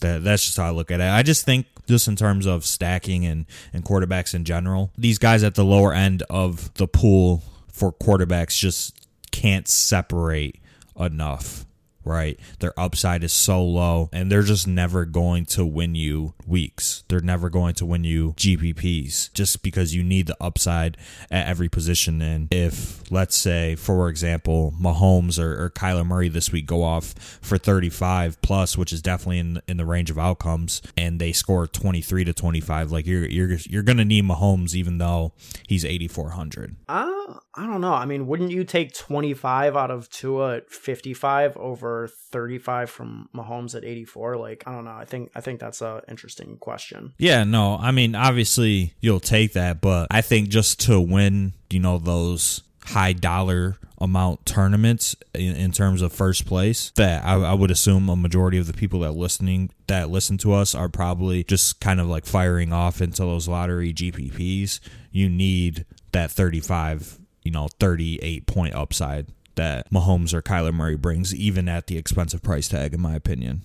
That 0.00 0.24
that's 0.24 0.44
just 0.44 0.56
how 0.56 0.66
I 0.66 0.70
look 0.70 0.90
at 0.90 1.00
it. 1.00 1.08
I 1.08 1.22
just 1.22 1.44
think 1.44 1.66
just 1.86 2.08
in 2.08 2.16
terms 2.16 2.46
of 2.46 2.64
stacking 2.64 3.26
and, 3.26 3.46
and 3.72 3.84
quarterbacks 3.84 4.34
in 4.34 4.44
general, 4.44 4.92
these 4.96 5.18
guys 5.18 5.42
at 5.42 5.54
the 5.54 5.64
lower 5.64 5.92
end 5.92 6.22
of 6.30 6.72
the 6.74 6.86
pool 6.86 7.42
for 7.70 7.92
quarterbacks 7.92 8.56
just 8.56 9.06
can't 9.30 9.66
separate 9.68 10.60
enough 10.98 11.64
right? 12.04 12.38
Their 12.60 12.78
upside 12.78 13.24
is 13.24 13.32
so 13.32 13.64
low 13.64 14.08
and 14.12 14.30
they're 14.30 14.42
just 14.42 14.66
never 14.66 15.04
going 15.04 15.46
to 15.46 15.64
win 15.64 15.94
you 15.94 16.34
weeks. 16.46 17.04
They're 17.08 17.20
never 17.20 17.50
going 17.50 17.74
to 17.74 17.86
win 17.86 18.04
you 18.04 18.32
GPPs 18.36 19.32
just 19.32 19.62
because 19.62 19.94
you 19.94 20.02
need 20.02 20.26
the 20.26 20.36
upside 20.40 20.96
at 21.30 21.46
every 21.46 21.68
position. 21.68 22.20
And 22.20 22.48
if, 22.52 23.10
let's 23.10 23.36
say, 23.36 23.76
for 23.76 24.08
example, 24.08 24.74
Mahomes 24.80 25.38
or, 25.38 25.64
or 25.64 25.70
Kyler 25.70 26.06
Murray 26.06 26.28
this 26.28 26.52
week 26.52 26.66
go 26.66 26.82
off 26.82 27.14
for 27.40 27.58
35 27.58 28.40
plus, 28.42 28.76
which 28.76 28.92
is 28.92 29.02
definitely 29.02 29.38
in, 29.38 29.62
in 29.68 29.76
the 29.76 29.86
range 29.86 30.10
of 30.10 30.18
outcomes, 30.18 30.82
and 30.96 31.20
they 31.20 31.32
score 31.32 31.66
23 31.66 32.24
to 32.24 32.32
25, 32.32 32.90
like 32.92 33.06
you're, 33.06 33.26
you're, 33.26 33.52
you're 33.68 33.82
to 33.82 34.04
need 34.04 34.24
Mahomes 34.24 34.74
even 34.74 34.98
though 34.98 35.32
he's 35.68 35.84
8,400. 35.84 36.76
Uh, 36.88 37.12
I 37.54 37.66
don't 37.66 37.80
know. 37.80 37.92
I 37.92 38.06
mean, 38.06 38.26
wouldn't 38.26 38.50
you 38.50 38.64
take 38.64 38.94
25 38.94 39.76
out 39.76 39.90
of 39.90 40.08
Tua 40.08 40.56
at 40.56 40.70
55 40.70 41.56
over 41.56 41.91
35 42.30 42.90
from 42.90 43.28
Mahomes 43.34 43.74
at 43.74 43.84
84? 43.84 44.36
Like, 44.36 44.64
I 44.66 44.72
don't 44.72 44.84
know. 44.84 44.92
I 44.92 45.04
think 45.04 45.30
I 45.34 45.40
think 45.40 45.60
that's 45.60 45.80
a 45.82 46.02
interesting 46.08 46.56
question. 46.58 47.14
Yeah, 47.18 47.44
no. 47.44 47.76
I 47.80 47.90
mean, 47.90 48.14
obviously 48.14 48.94
you'll 49.00 49.20
take 49.20 49.52
that, 49.54 49.80
but 49.80 50.08
I 50.10 50.20
think 50.20 50.48
just 50.48 50.80
to 50.80 51.00
win, 51.00 51.54
you 51.70 51.80
know, 51.80 51.98
those 51.98 52.62
high 52.84 53.12
dollar 53.12 53.76
amount 53.98 54.44
tournaments 54.44 55.14
in, 55.32 55.54
in, 55.54 55.70
terms 55.70 56.02
of 56.02 56.12
first 56.12 56.44
place 56.44 56.90
that 56.96 57.24
I, 57.24 57.34
I, 57.34 57.54
would 57.54 57.70
assume 57.70 58.08
a 58.08 58.16
majority 58.16 58.58
of 58.58 58.66
the 58.66 58.72
people 58.72 58.98
that 59.00 59.12
listening 59.12 59.70
that 59.86 60.10
listen 60.10 60.38
to 60.38 60.52
us 60.52 60.74
are 60.74 60.88
probably 60.88 61.44
just 61.44 61.78
kind 61.78 62.00
of 62.00 62.08
like 62.08 62.26
firing 62.26 62.72
off 62.72 63.00
into 63.00 63.22
those 63.22 63.46
lottery 63.46 63.94
GPPs. 63.94 64.80
You 65.12 65.28
need 65.28 65.84
that 66.10 66.32
35 66.32 67.20
you 67.44 67.50
know, 67.50 67.68
38 67.78 68.46
point 68.46 68.74
upside 68.74 69.26
that 69.56 69.90
Mahomes 69.90 70.32
or 70.32 70.42
Kyler 70.42 70.72
Murray 70.72 70.96
brings, 70.96 71.34
even 71.34 71.68
at 71.68 71.86
the 71.86 71.98
expensive 71.98 72.42
price 72.42 72.68
tag, 72.68 72.94
in 72.94 73.00
my 73.00 73.14
opinion. 73.14 73.62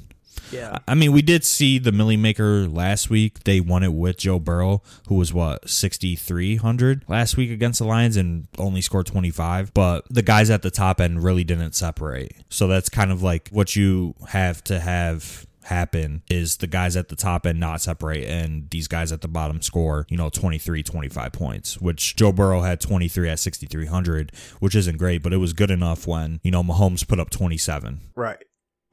Yeah. 0.51 0.79
I 0.88 0.95
mean, 0.95 1.11
we 1.11 1.21
did 1.21 1.43
see 1.43 1.79
the 1.79 1.91
Milly 1.91 2.17
Maker 2.17 2.67
last 2.67 3.09
week. 3.09 3.43
They 3.43 3.59
won 3.59 3.83
it 3.83 3.93
with 3.93 4.17
Joe 4.17 4.39
Burrow, 4.39 4.81
who 5.07 5.15
was 5.15 5.33
what, 5.33 5.69
6,300 5.69 7.03
last 7.07 7.38
week 7.38 7.51
against 7.51 7.79
the 7.79 7.85
Lions 7.85 8.17
and 8.17 8.47
only 8.57 8.81
scored 8.81 9.07
25. 9.07 9.73
But 9.73 10.05
the 10.09 10.21
guys 10.21 10.49
at 10.49 10.61
the 10.61 10.71
top 10.71 11.01
end 11.01 11.23
really 11.23 11.43
didn't 11.43 11.73
separate. 11.73 12.33
So 12.49 12.67
that's 12.67 12.89
kind 12.89 13.11
of 13.11 13.21
like 13.23 13.49
what 13.49 13.75
you 13.75 14.15
have 14.29 14.63
to 14.65 14.79
have 14.79 15.46
happen 15.68 16.24
is 16.30 16.57
the 16.57 16.68
guys 16.68 16.95
at 16.95 17.09
the 17.09 17.15
top 17.15 17.45
end 17.45 17.59
not 17.59 17.82
separate 17.82 18.26
and 18.26 18.70
these 18.70 18.88
guys 18.88 19.11
at 19.11 19.22
the 19.22 19.28
bottom 19.28 19.61
score, 19.61 20.05
you 20.09 20.18
know, 20.18 20.30
23, 20.30 20.84
25 20.84 21.32
points, 21.32 21.80
which 21.80 22.15
Joe 22.15 22.32
Burrow 22.32 22.61
had 22.61 22.80
23 22.80 23.30
at 23.30 23.39
6,300, 23.39 24.32
which 24.59 24.76
isn't 24.76 24.97
great, 24.97 25.22
but 25.22 25.34
it 25.34 25.38
was 25.38 25.53
good 25.53 25.72
enough 25.72 26.07
when, 26.07 26.39
you 26.43 26.51
know, 26.51 26.63
Mahomes 26.63 27.07
put 27.07 27.20
up 27.20 27.30
27. 27.30 28.01
Right. 28.15 28.43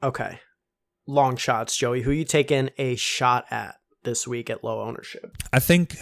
Okay. 0.03 0.39
Long 1.07 1.37
shots, 1.37 1.75
Joey. 1.75 2.01
Who 2.01 2.11
you 2.11 2.25
taking 2.25 2.69
a 2.77 2.95
shot 2.95 3.45
at 3.51 3.75
this 4.03 4.27
week 4.27 4.49
at 4.49 4.63
low 4.63 4.81
ownership? 4.81 5.37
I 5.53 5.59
think 5.59 5.95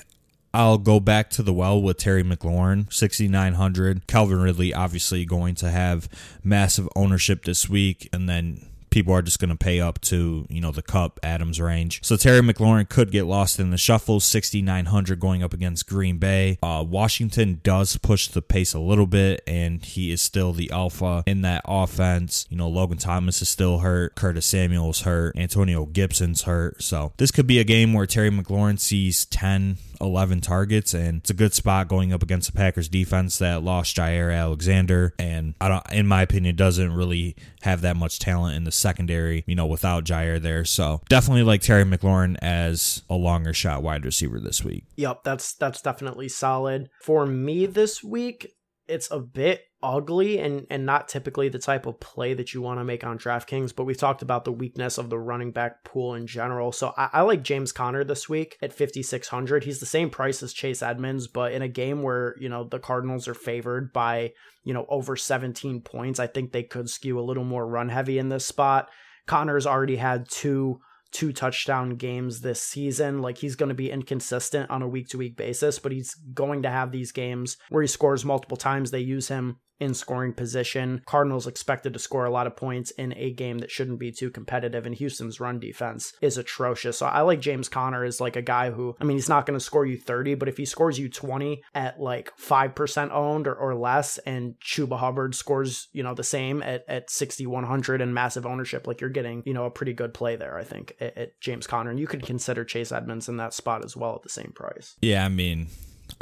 I'll 0.53 0.77
go 0.77 0.99
back 0.99 1.29
to 1.31 1.43
the 1.43 1.53
well 1.53 1.81
with 1.81 1.97
Terry 1.97 2.23
McLaurin, 2.23 2.91
6,900. 2.91 4.07
Calvin 4.07 4.39
Ridley, 4.39 4.73
obviously, 4.73 5.25
going 5.25 5.55
to 5.55 5.69
have 5.69 6.07
massive 6.43 6.87
ownership 6.95 7.43
this 7.43 7.67
week. 7.67 8.07
And 8.13 8.29
then 8.29 8.65
people 8.93 9.11
are 9.11 9.23
just 9.23 9.39
going 9.39 9.49
to 9.49 9.55
pay 9.55 9.81
up 9.81 9.99
to, 10.01 10.45
you 10.49 10.61
know, 10.61 10.71
the 10.71 10.83
Kupp 10.83 11.19
Adams 11.23 11.59
range. 11.59 11.99
So 12.03 12.15
Terry 12.15 12.41
McLaurin 12.41 12.87
could 12.87 13.11
get 13.11 13.25
lost 13.25 13.59
in 13.59 13.71
the 13.71 13.77
shuffle, 13.77 14.19
6,900 14.19 15.19
going 15.19 15.41
up 15.41 15.51
against 15.51 15.89
Green 15.89 16.19
Bay. 16.19 16.59
Uh, 16.61 16.85
Washington 16.87 17.59
does 17.63 17.97
push 17.97 18.27
the 18.27 18.43
pace 18.43 18.75
a 18.75 18.79
little 18.79 19.07
bit, 19.07 19.41
and 19.47 19.83
he 19.83 20.11
is 20.11 20.21
still 20.21 20.53
the 20.53 20.69
alpha 20.69 21.23
in 21.25 21.41
that 21.41 21.63
offense. 21.65 22.45
You 22.51 22.57
know, 22.57 22.69
Logan 22.69 22.99
Thomas 22.99 23.41
is 23.41 23.49
still 23.49 23.79
hurt, 23.79 24.13
Curtis 24.13 24.45
Samuel's 24.45 25.01
hurt, 25.01 25.35
Antonio 25.35 25.85
Gibson's 25.87 26.43
hurt. 26.43 26.83
So 26.83 27.13
this 27.17 27.31
could 27.31 27.47
be 27.47 27.57
a 27.57 27.63
game 27.63 27.93
where 27.93 28.05
Terry 28.05 28.29
McLaurin 28.29 28.79
sees 28.79 29.25
10 29.25 29.77
11 30.03 30.41
targets, 30.41 30.93
and 30.93 31.19
it's 31.19 31.29
a 31.29 31.33
good 31.33 31.53
spot 31.53 31.87
going 31.87 32.13
up 32.13 32.21
against 32.21 32.51
the 32.51 32.57
Packers 32.57 32.87
defense 32.87 33.37
that 33.39 33.63
lost 33.63 33.95
Jaire 33.95 34.35
Alexander, 34.35 35.13
and 35.17 35.55
I 35.59 35.69
don't, 35.69 35.91
in 35.91 36.07
my 36.07 36.21
opinion, 36.21 36.55
doesn't 36.55 36.93
really 36.93 37.35
have 37.61 37.81
that 37.81 37.95
much 37.95 38.19
talent 38.19 38.55
in 38.55 38.63
the 38.63 38.71
secondary, 38.71 39.43
you 39.47 39.55
know, 39.55 39.65
without 39.65 40.03
Jaire 40.03 40.41
there. 40.41 40.65
So 40.65 41.01
definitely 41.09 41.43
like 41.43 41.61
Terry 41.61 41.85
McLaurin 41.85 42.37
as 42.41 43.03
a 43.09 43.15
longer 43.15 43.53
shot 43.53 43.83
wide 43.83 44.05
receiver 44.05 44.39
this 44.39 44.63
week. 44.63 44.85
Yep, 44.95 45.23
that's 45.23 45.53
that's 45.53 45.81
definitely 45.81 46.29
solid 46.29 46.89
for 47.01 47.25
me 47.25 47.65
this 47.65 48.03
week. 48.03 48.53
It's 48.87 49.09
a 49.11 49.19
bit 49.19 49.63
ugly 49.83 50.39
and 50.39 50.65
and 50.69 50.85
not 50.85 51.07
typically 51.07 51.49
the 51.49 51.59
type 51.59 51.85
of 51.85 51.99
play 51.99 52.33
that 52.33 52.53
you 52.53 52.61
want 52.61 52.79
to 52.79 52.83
make 52.83 53.03
on 53.03 53.19
DraftKings. 53.19 53.75
But 53.75 53.83
we've 53.83 53.97
talked 53.97 54.21
about 54.21 54.45
the 54.45 54.51
weakness 54.51 54.97
of 54.97 55.09
the 55.09 55.19
running 55.19 55.51
back 55.51 55.83
pool 55.83 56.15
in 56.15 56.25
general. 56.25 56.71
So 56.71 56.93
I, 56.97 57.09
I 57.13 57.21
like 57.21 57.43
James 57.43 57.71
Conner 57.71 58.03
this 58.03 58.27
week 58.27 58.57
at 58.61 58.73
5600. 58.73 59.63
He's 59.63 59.79
the 59.79 59.85
same 59.85 60.09
price 60.09 60.41
as 60.41 60.53
Chase 60.53 60.81
Edmonds, 60.81 61.27
but 61.27 61.51
in 61.51 61.61
a 61.61 61.67
game 61.67 62.01
where 62.01 62.35
you 62.39 62.49
know 62.49 62.63
the 62.63 62.79
Cardinals 62.79 63.27
are 63.27 63.35
favored 63.35 63.93
by 63.93 64.33
you 64.63 64.73
know 64.73 64.85
over 64.89 65.15
17 65.15 65.81
points, 65.81 66.19
I 66.19 66.27
think 66.27 66.51
they 66.51 66.63
could 66.63 66.89
skew 66.89 67.19
a 67.19 67.21
little 67.21 67.43
more 67.43 67.67
run 67.67 67.89
heavy 67.89 68.17
in 68.17 68.29
this 68.29 68.45
spot. 68.45 68.89
Conner's 69.27 69.67
already 69.67 69.97
had 69.97 70.29
two 70.29 70.79
two 71.13 71.31
touchdown 71.31 71.91
games 71.95 72.41
this 72.41 72.61
season. 72.61 73.21
Like 73.21 73.37
he's 73.37 73.55
going 73.55 73.69
to 73.69 73.75
be 73.75 73.91
inconsistent 73.91 74.69
on 74.69 74.81
a 74.81 74.87
week 74.87 75.09
to 75.09 75.17
week 75.17 75.37
basis, 75.37 75.79
but 75.79 75.91
he's 75.91 76.15
going 76.33 76.63
to 76.63 76.69
have 76.69 76.91
these 76.91 77.11
games 77.11 77.57
where 77.69 77.83
he 77.83 77.87
scores 77.87 78.25
multiple 78.25 78.57
times. 78.57 78.91
They 78.91 78.99
use 78.99 79.27
him 79.27 79.59
in 79.83 79.93
scoring 79.93 80.33
position. 80.33 81.01
Cardinals 81.05 81.45
expected 81.45 81.93
to 81.93 81.99
score 81.99 82.25
a 82.25 82.31
lot 82.31 82.47
of 82.47 82.55
points 82.55 82.91
in 82.91 83.13
a 83.17 83.31
game 83.31 83.59
that 83.59 83.71
shouldn't 83.71 83.99
be 83.99 84.11
too 84.11 84.31
competitive, 84.31 84.85
and 84.85 84.95
Houston's 84.95 85.39
run 85.39 85.59
defense 85.59 86.13
is 86.21 86.37
atrocious. 86.37 86.97
So 86.97 87.05
I 87.05 87.21
like 87.21 87.41
James 87.41 87.69
Conner 87.69 88.03
as 88.03 88.21
like 88.21 88.35
a 88.35 88.41
guy 88.41 88.71
who, 88.71 88.95
I 88.99 89.03
mean, 89.03 89.17
he's 89.17 89.29
not 89.29 89.45
going 89.45 89.59
to 89.59 89.63
score 89.63 89.85
you 89.85 89.97
30, 89.97 90.35
but 90.35 90.47
if 90.47 90.57
he 90.57 90.65
scores 90.65 90.97
you 90.97 91.09
20 91.09 91.61
at 91.75 91.99
like 91.99 92.35
5% 92.37 93.11
owned 93.11 93.47
or, 93.47 93.55
or 93.55 93.75
less, 93.75 94.17
and 94.19 94.55
Chuba 94.59 94.97
Hubbard 94.97 95.35
scores, 95.35 95.89
you 95.91 96.03
know, 96.03 96.13
the 96.13 96.23
same 96.23 96.63
at, 96.63 96.85
at 96.87 97.09
6,100 97.09 98.01
and 98.01 98.13
massive 98.13 98.45
ownership, 98.45 98.87
like 98.87 99.01
you're 99.01 99.09
getting, 99.09 99.43
you 99.45 99.53
know, 99.53 99.65
a 99.65 99.71
pretty 99.71 99.93
good 99.93 100.13
play 100.13 100.35
there, 100.35 100.57
I 100.57 100.63
think, 100.63 100.95
at, 100.99 101.17
at 101.17 101.41
James 101.41 101.67
Conner. 101.67 101.89
And 101.89 101.99
you 101.99 102.07
could 102.07 102.23
consider 102.23 102.63
Chase 102.63 102.91
Edmonds 102.91 103.27
in 103.27 103.37
that 103.37 103.53
spot 103.53 103.83
as 103.83 103.97
well 103.97 104.15
at 104.15 104.23
the 104.23 104.29
same 104.29 104.53
price. 104.55 104.95
Yeah, 105.01 105.25
I 105.25 105.29
mean, 105.29 105.67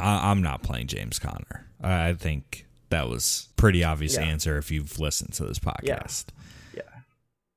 I, 0.00 0.30
am 0.30 0.42
not 0.42 0.62
playing 0.62 0.88
James 0.88 1.18
Conner. 1.18 1.66
I 1.80 2.14
think 2.14 2.66
that 2.92 3.08
was 3.08 3.48
pretty 3.56 3.82
obvious 3.84 4.16
yeah. 4.16 4.22
answer 4.22 4.56
if 4.58 4.70
you've 4.70 4.98
listened 4.98 5.32
to 5.34 5.44
this 5.44 5.58
podcast. 5.58 6.26
Yeah. 6.74 6.82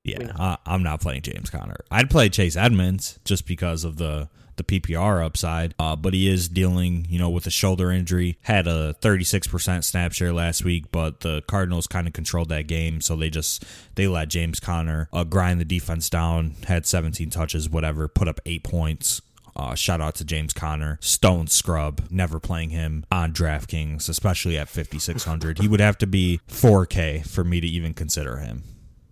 Yeah. 0.04 0.18
Yeah. 0.22 0.32
Uh, 0.38 0.58
I'm 0.66 0.84
not 0.84 1.02
playing 1.02 1.22
James 1.24 1.50
Conner. 1.50 1.78
I'd 1.90 2.10
play 2.10 2.30
Chase 2.30 2.56
Edmonds 2.56 3.20
just 3.26 3.48
because 3.48 3.84
of 3.84 3.98
the 3.98 4.30
the 4.58 4.64
PPR 4.64 5.22
upside, 5.24 5.76
uh, 5.78 5.98
but 5.98 6.14
he 6.14 6.30
is 6.30 6.48
dealing, 6.48 7.06
you 7.10 7.20
know, 7.20 7.30
with 7.30 7.46
a 7.46 7.50
shoulder 7.50 7.92
injury. 7.92 8.38
Had 8.44 8.68
a 8.68 8.96
36% 9.02 9.84
snap 9.84 10.14
share 10.14 10.32
last 10.32 10.64
week, 10.64 10.86
but 10.92 11.20
the 11.20 11.42
Cardinals 11.48 11.88
kind 11.88 12.08
of 12.08 12.14
controlled 12.14 12.50
that 12.50 12.68
game, 12.68 13.02
so 13.02 13.18
they 13.18 13.30
just 13.30 13.66
they 13.96 14.08
let 14.08 14.30
James 14.30 14.60
Conner 14.62 15.10
uh, 15.12 15.26
grind 15.26 15.60
the 15.60 15.66
defense 15.66 16.10
down. 16.10 16.56
Had 16.68 16.86
17 16.86 17.30
touches, 17.30 17.70
whatever, 17.70 18.08
put 18.08 18.28
up 18.28 18.40
eight 18.46 18.64
points. 18.64 19.22
Uh, 19.56 19.74
shout 19.74 20.02
out 20.02 20.16
to 20.16 20.26
James 20.26 20.52
Conner, 20.52 20.98
Stone 21.02 21.48
Scrub, 21.48 22.02
never 22.10 22.42
playing 22.42 22.72
him 22.72 23.06
on 23.10 23.32
DraftKings, 23.32 24.10
especially 24.10 24.58
at 24.58 24.68
5,600. 24.68 25.60
he 25.60 25.68
would 25.68 25.80
have 25.80 25.98
to 26.00 26.08
be 26.08 26.42
4K 26.50 27.26
for 27.26 27.46
me 27.46 27.62
to 27.62 27.68
even 27.68 27.94
consider 27.94 28.38
him. 28.38 28.64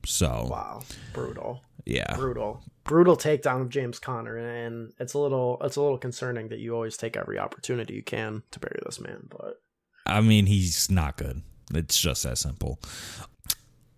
So 0.05 0.47
wow, 0.49 0.81
brutal. 1.13 1.61
Yeah, 1.85 2.13
brutal, 2.15 2.61
brutal 2.83 3.15
takedown 3.15 3.61
of 3.61 3.69
James 3.69 3.99
Conner, 3.99 4.37
and 4.37 4.91
it's 4.99 5.13
a 5.13 5.19
little 5.19 5.57
it's 5.61 5.77
a 5.77 5.81
little 5.81 5.97
concerning 5.97 6.49
that 6.49 6.59
you 6.59 6.75
always 6.75 6.97
take 6.97 7.15
every 7.15 7.39
opportunity 7.39 7.93
you 7.93 8.03
can 8.03 8.43
to 8.51 8.59
bury 8.59 8.79
this 8.83 8.99
man. 8.99 9.29
But 9.29 9.61
I 10.05 10.19
mean, 10.19 10.45
he's 10.45 10.91
not 10.91 11.15
good. 11.15 11.41
It's 11.73 11.99
just 11.99 12.23
that 12.23 12.37
simple. 12.37 12.79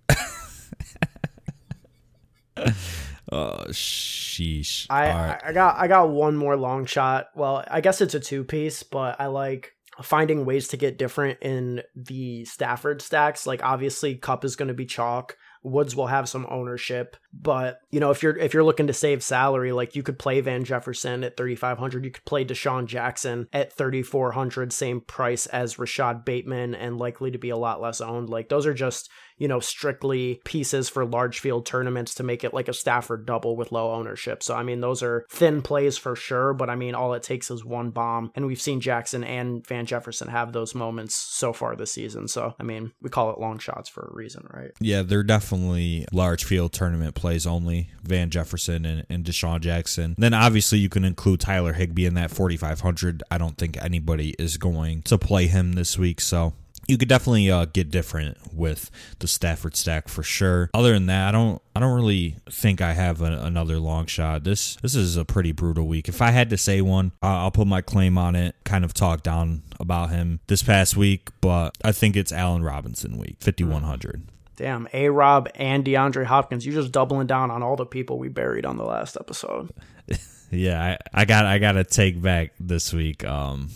Oh, 3.32 3.66
sheesh. 3.70 4.86
I, 4.90 5.08
right. 5.10 5.42
I 5.44 5.52
got 5.52 5.78
I 5.78 5.88
got 5.88 6.10
one 6.10 6.38
more 6.38 6.56
long 6.56 6.86
shot. 6.86 7.28
Well, 7.36 7.64
I 7.70 7.82
guess 7.82 8.02
it's 8.02 8.14
a 8.14 8.20
two 8.20 8.44
piece, 8.44 8.84
but 8.84 9.20
I 9.20 9.28
like 9.28 9.74
finding 10.02 10.46
ways 10.46 10.68
to 10.70 10.78
get 10.78 10.98
different 10.98 11.40
in 11.42 11.82
the 11.96 12.46
Stafford 12.46 13.02
stacks. 13.02 13.48
Like 13.48 13.64
obviously, 13.64 14.16
Kupp 14.16 14.46
is 14.46 14.56
going 14.56 14.68
to 14.68 14.74
be 14.74 14.86
chalk. 14.86 15.38
Woods 15.64 15.96
will 15.96 16.06
have 16.06 16.30
some 16.30 16.46
ownership, 16.52 17.18
but 17.34 17.80
you 17.90 18.00
know 18.00 18.12
if 18.12 18.22
you're 18.22 18.38
if 18.38 18.54
you're 18.54 18.64
looking 18.64 18.86
to 18.86 18.94
save 18.94 19.24
salary, 19.24 19.72
like 19.72 19.96
you 19.96 20.04
could 20.04 20.20
play 20.20 20.40
Van 20.40 20.64
Jefferson 20.64 21.24
at 21.24 21.38
3500, 21.38 22.06
you 22.06 22.12
could 22.12 22.26
play 22.26 22.46
DeSean 22.46 22.86
Jackson 22.86 23.48
at 23.52 23.74
3400, 23.74 24.72
same 24.72 25.02
price 25.02 25.48
as 25.48 25.80
Rashod 25.80 26.24
Bateman, 26.24 26.76
and 26.76 27.00
likely 27.00 27.32
to 27.32 27.40
be 27.40 27.50
a 27.50 27.58
lot 27.58 27.82
less 27.82 28.00
owned. 28.00 28.30
Like 28.30 28.48
those 28.48 28.68
are 28.68 28.76
just 28.76 29.10
you 29.38 29.48
know, 29.48 29.60
strictly 29.60 30.42
pieces 30.46 30.90
for 30.90 31.06
large 31.06 31.40
field 31.40 31.66
tournaments 31.66 32.16
to 32.16 32.24
make 32.24 32.44
it 32.44 32.54
like 32.54 32.68
a 32.68 32.74
Stafford 32.74 33.26
double 33.26 33.56
with 33.56 33.72
low 33.72 33.94
ownership. 33.94 34.42
So, 34.42 34.56
I 34.56 34.64
mean, 34.64 34.82
those 34.82 35.04
are 35.04 35.26
thin 35.30 35.62
plays 35.62 35.98
for 35.98 36.16
sure, 36.16 36.54
but 36.54 36.70
I 36.70 36.76
mean, 36.76 36.96
all 36.96 37.14
it 37.14 37.24
takes 37.24 37.52
is 37.52 37.66
one 37.66 37.90
bomb. 37.90 38.32
And 38.36 38.46
we've 38.46 38.62
seen 38.62 38.80
Jackson 38.80 39.24
and 39.24 39.66
Van 39.68 39.86
Jefferson 39.86 40.30
have 40.30 40.54
those 40.54 40.76
moments 40.76 41.16
so 41.16 41.54
far 41.54 41.76
this 41.76 41.92
season. 41.92 42.28
So, 42.28 42.56
I 42.60 42.64
mean, 42.64 42.92
we 43.02 43.10
call 43.10 43.32
it 43.32 43.40
long 43.40 43.60
shots 43.60 43.90
for 43.90 44.10
a 44.12 44.16
reason, 44.16 44.48
right? 44.52 44.72
Yeah, 44.80 45.02
they're 45.02 45.24
definitely 45.24 46.06
large 46.12 46.44
field 46.44 46.74
tournament 46.74 47.16
plays 47.16 47.46
only. 47.46 47.90
Van 48.04 48.30
Jefferson 48.30 48.86
and, 48.86 49.06
and 49.10 49.26
DeSean 49.26 49.60
Jackson. 49.62 50.16
Then 50.18 50.34
obviously 50.34 50.80
you 50.80 50.90
can 50.90 51.04
include 51.04 51.40
Tyler 51.40 51.74
Higbee 51.74 52.06
in 52.06 52.14
that 52.16 52.32
4,500. 52.32 53.24
I 53.30 53.38
don't 53.38 53.58
think 53.58 53.78
anybody 53.84 54.36
is 54.40 54.58
going 54.58 55.02
to 55.04 55.18
play 55.18 55.48
him 55.48 55.74
this 55.74 55.98
week. 55.98 56.22
So 56.22 56.54
you 56.88 56.98
could 56.98 57.10
definitely 57.10 57.50
uh, 57.50 57.66
get 57.66 57.90
different 57.90 58.38
with 58.54 58.92
the 59.20 59.28
Stafford 59.28 59.76
stack 59.76 60.08
for 60.08 60.24
sure. 60.24 60.70
Other 60.74 60.94
than 60.94 61.08
that, 61.08 61.30
I 61.30 61.32
don't 61.32 61.62
I 61.76 61.80
don't 61.80 61.96
really 61.96 62.38
think 62.50 62.82
I 62.82 62.94
have 62.94 63.22
a, 63.22 63.42
another 63.42 63.80
long 63.80 64.06
shot. 64.06 64.44
This 64.44 64.76
this 64.78 64.96
is 64.96 65.18
a 65.18 65.26
pretty 65.26 65.52
brutal 65.52 65.88
week. 65.88 66.08
If 66.08 66.22
I 66.22 66.32
had 66.32 66.50
to 66.52 66.58
say 66.58 66.82
one, 66.82 67.12
I'll 67.22 67.52
put 67.52 67.68
my 67.68 67.82
claim 67.82 68.18
on 68.18 68.36
it. 68.36 68.56
Kind 68.64 68.86
of 68.86 68.94
talk 68.94 69.24
down 69.24 69.64
about 69.80 70.10
him 70.10 70.40
this 70.48 70.64
past 70.64 70.96
week, 70.96 71.30
but 71.42 71.78
I 71.84 71.92
think 71.92 72.16
it's 72.16 72.32
Allen 72.32 72.64
Robinson 72.64 73.18
week, 73.18 73.38
5100. 73.42 74.30
Damn, 74.56 74.88
A 74.94 75.10
Rob 75.10 75.50
and 75.56 75.84
DeAndre 75.84 76.24
Hopkins, 76.24 76.66
you're 76.66 76.76
just 76.76 76.94
doubling 76.94 77.28
down 77.28 77.52
on 77.52 77.62
all 77.62 77.76
the 77.76 77.86
people 77.86 78.18
we 78.18 78.30
buried 78.30 78.66
on 78.66 78.78
the 78.78 78.86
last 78.86 79.18
episode. 79.20 79.70
yeah, 80.52 80.98
I, 81.14 81.22
I 81.22 81.26
got 81.26 81.46
I 81.46 81.58
got 81.58 81.74
to 81.74 81.84
take 81.84 82.22
back 82.22 82.54
this 82.60 82.94
week. 82.94 83.26
Um, 83.26 83.70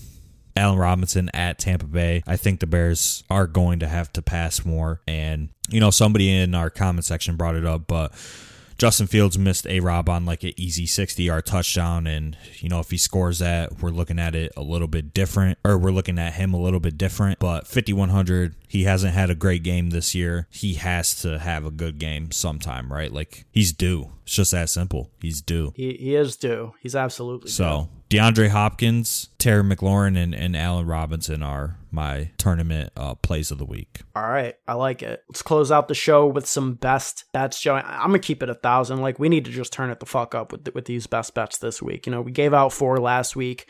Allen 0.56 0.78
Robinson 0.78 1.30
at 1.34 1.60
Tampa 1.60 1.86
Bay. 1.86 2.24
I 2.28 2.36
think 2.36 2.60
the 2.60 2.68
Bears 2.68 3.24
are 3.30 3.48
going 3.48 3.80
to 3.80 3.88
have 3.88 4.12
to 4.14 4.22
pass 4.22 4.66
more. 4.66 5.02
And, 5.08 5.50
you 5.70 5.80
know, 5.80 5.92
somebody 5.92 6.36
in 6.36 6.56
our 6.56 6.70
comment 6.70 7.06
section 7.06 7.36
brought 7.36 7.56
it 7.56 7.66
up, 7.66 7.88
but 7.88 8.12
Justin 8.78 9.08
Fields 9.08 9.38
missed 9.38 9.68
a 9.68 9.82
Rob 9.82 10.08
on 10.08 10.26
like 10.26 10.44
an 10.44 10.54
easy 10.56 10.86
60 10.86 11.22
yard 11.22 11.46
touchdown. 11.46 12.08
And, 12.08 12.38
you 12.60 12.70
know, 12.70 12.80
if 12.80 12.90
he 12.90 12.98
scores 12.98 13.40
that, 13.40 13.82
we're 13.82 13.90
looking 13.90 14.20
at 14.20 14.36
it 14.36 14.54
a 14.56 14.62
little 14.62 14.88
bit 14.88 15.14
different, 15.14 15.60
or 15.66 15.78
we're 15.78 15.92
looking 15.92 16.18
at 16.18 16.34
him 16.34 16.54
a 16.54 16.60
little 16.60 16.80
bit 16.80 16.98
different. 16.98 17.40
But 17.40 17.68
5,100, 17.68 18.56
he 18.70 18.84
hasn't 18.84 19.16
had 19.16 19.32
a 19.32 19.36
great 19.36 19.64
game 19.64 19.90
this 19.90 20.14
year. 20.14 20.48
He 20.52 20.76
has 20.76 21.20
to 21.24 21.40
have 21.40 21.66
a 21.66 21.72
good 21.72 21.98
game 21.98 22.32
sometime, 22.32 22.94
right? 22.94 23.12
Like 23.12 23.46
he's 23.52 23.74
due. 23.74 24.12
It's 24.24 24.36
just 24.36 24.52
that 24.52 24.70
simple. 24.70 25.10
He's 25.20 25.42
due. 25.42 25.74
He, 25.76 25.96
he 25.96 26.16
is 26.16 26.38
due. 26.38 26.74
He's 26.80 26.96
absolutely 26.96 27.50
so. 27.50 27.90
Due. 28.10 28.18
DeAndre 28.18 28.50
Hopkins, 28.50 29.30
Terry 29.40 29.64
McLaurin, 29.64 30.18
and, 30.18 30.34
and 30.34 30.56
Allen 30.56 30.86
Robinson 30.86 31.42
are 31.44 31.78
my 31.92 32.32
tournament 32.38 32.92
uh, 32.96 33.16
plays 33.16 33.50
of 33.50 33.58
the 33.58 33.66
week. 33.66 34.02
All 34.16 34.30
right, 34.30 34.54
I 34.68 34.74
like 34.74 35.02
it. 35.02 35.24
Let's 35.30 35.42
close 35.42 35.72
out 35.72 35.88
the 35.88 35.96
show 35.96 36.28
with 36.28 36.48
some 36.48 36.76
best 36.76 37.26
bets. 37.34 37.60
Joe, 37.60 37.76
I'm 37.76 38.10
gonna 38.10 38.20
keep 38.20 38.44
it 38.44 38.50
a 38.50 38.56
thousand. 38.56 39.02
Like 39.02 39.18
we 39.18 39.30
need 39.30 39.46
to 39.46 39.52
just 39.52 39.74
turn 39.74 39.90
it 39.90 40.00
the 40.00 40.06
fuck 40.06 40.36
up 40.36 40.52
with 40.52 40.74
with 40.76 40.86
these 40.86 41.08
best 41.08 41.34
bets 41.34 41.58
this 41.58 41.82
week. 41.82 42.06
You 42.06 42.12
know, 42.12 42.22
we 42.22 42.32
gave 42.32 42.54
out 42.54 42.72
four 42.72 42.98
last 42.98 43.36
week, 43.36 43.68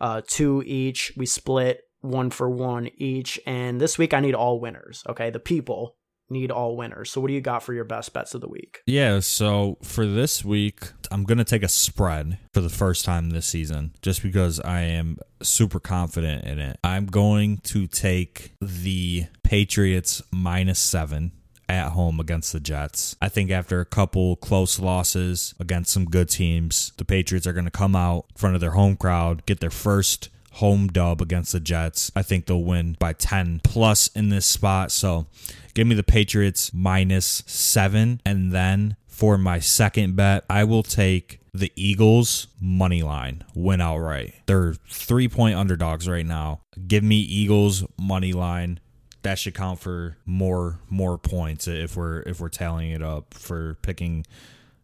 uh, 0.00 0.20
two 0.26 0.62
each. 0.66 1.14
We 1.16 1.24
split 1.24 1.80
one 2.04 2.30
for 2.30 2.48
one 2.48 2.90
each, 2.96 3.40
and 3.46 3.80
this 3.80 3.98
week 3.98 4.14
I 4.14 4.20
need 4.20 4.34
all 4.34 4.60
winners. 4.60 5.02
Okay, 5.08 5.30
the 5.30 5.40
people 5.40 5.96
need 6.30 6.50
all 6.50 6.76
winners. 6.76 7.10
So 7.10 7.20
what 7.20 7.28
do 7.28 7.34
you 7.34 7.40
got 7.40 7.62
for 7.62 7.74
your 7.74 7.84
best 7.84 8.12
bets 8.12 8.34
of 8.34 8.40
the 8.40 8.48
week? 8.48 8.80
Yeah, 8.86 9.20
so 9.20 9.78
for 9.82 10.06
this 10.06 10.44
week, 10.44 10.92
I'm 11.10 11.24
going 11.24 11.38
to 11.38 11.44
take 11.44 11.62
a 11.62 11.68
spread 11.68 12.38
for 12.52 12.60
the 12.60 12.68
first 12.68 13.04
time 13.04 13.30
this 13.30 13.46
season 13.46 13.94
just 14.02 14.22
because 14.22 14.60
I 14.60 14.82
am 14.82 15.18
super 15.42 15.80
confident 15.80 16.44
in 16.44 16.58
it. 16.58 16.78
I'm 16.82 17.06
going 17.06 17.58
to 17.64 17.86
take 17.86 18.52
the 18.60 19.26
Patriots 19.42 20.22
minus 20.30 20.78
7 20.78 21.32
at 21.68 21.90
home 21.90 22.20
against 22.20 22.52
the 22.52 22.60
Jets. 22.60 23.16
I 23.22 23.28
think 23.28 23.50
after 23.50 23.80
a 23.80 23.86
couple 23.86 24.36
close 24.36 24.78
losses 24.78 25.54
against 25.58 25.92
some 25.92 26.04
good 26.04 26.28
teams, 26.28 26.92
the 26.98 27.04
Patriots 27.04 27.46
are 27.46 27.52
going 27.52 27.64
to 27.64 27.70
come 27.70 27.96
out 27.96 28.26
in 28.30 28.36
front 28.36 28.54
of 28.54 28.60
their 28.60 28.72
home 28.72 28.96
crowd, 28.96 29.46
get 29.46 29.60
their 29.60 29.70
first 29.70 30.28
home 30.54 30.88
dub 30.88 31.20
against 31.20 31.52
the 31.52 31.60
Jets. 31.60 32.12
I 32.14 32.22
think 32.22 32.46
they'll 32.46 32.62
win 32.62 32.96
by 32.98 33.12
10 33.12 33.60
plus 33.64 34.08
in 34.08 34.28
this 34.28 34.46
spot. 34.46 34.92
So 34.92 35.26
give 35.74 35.86
me 35.86 35.94
the 35.94 36.02
Patriots 36.02 36.72
minus 36.72 37.42
seven. 37.46 38.20
And 38.24 38.52
then 38.52 38.96
for 39.06 39.36
my 39.36 39.58
second 39.58 40.16
bet, 40.16 40.44
I 40.48 40.64
will 40.64 40.82
take 40.82 41.40
the 41.52 41.72
Eagles 41.76 42.48
money 42.60 43.02
line 43.02 43.44
win 43.54 43.80
outright. 43.80 44.34
They're 44.46 44.74
three 44.88 45.28
point 45.28 45.56
underdogs 45.56 46.08
right 46.08 46.26
now. 46.26 46.60
Give 46.86 47.04
me 47.04 47.16
Eagles 47.16 47.84
money 47.98 48.32
line. 48.32 48.80
That 49.22 49.38
should 49.38 49.54
count 49.54 49.80
for 49.80 50.16
more 50.26 50.80
more 50.90 51.16
points 51.16 51.66
if 51.66 51.96
we're 51.96 52.20
if 52.22 52.40
we're 52.40 52.48
tallying 52.48 52.90
it 52.90 53.02
up 53.02 53.34
for 53.34 53.78
picking, 53.82 54.26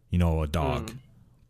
you 0.09 0.17
know, 0.17 0.41
a 0.41 0.47
dog. 0.47 0.91
Mm. 0.91 0.97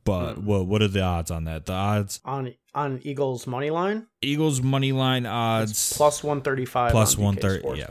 But 0.03 0.33
mm. 0.33 0.43
what 0.43 0.65
what 0.65 0.81
are 0.81 0.87
the 0.87 1.01
odds 1.01 1.31
on 1.31 1.45
that? 1.45 1.67
The 1.67 1.73
odds 1.73 2.19
on 2.25 2.53
on 2.73 2.99
Eagles 3.03 3.47
money 3.47 3.69
line. 3.69 4.07
Eagles 4.21 4.61
money 4.61 4.91
line 4.91 5.25
odds 5.25 5.71
it's 5.71 5.97
plus 5.97 6.23
one 6.23 6.41
thirty 6.41 6.65
five. 6.65 6.91
Plus 6.91 7.17
one 7.17 7.35
thirty. 7.35 7.67
Yeah, 7.77 7.87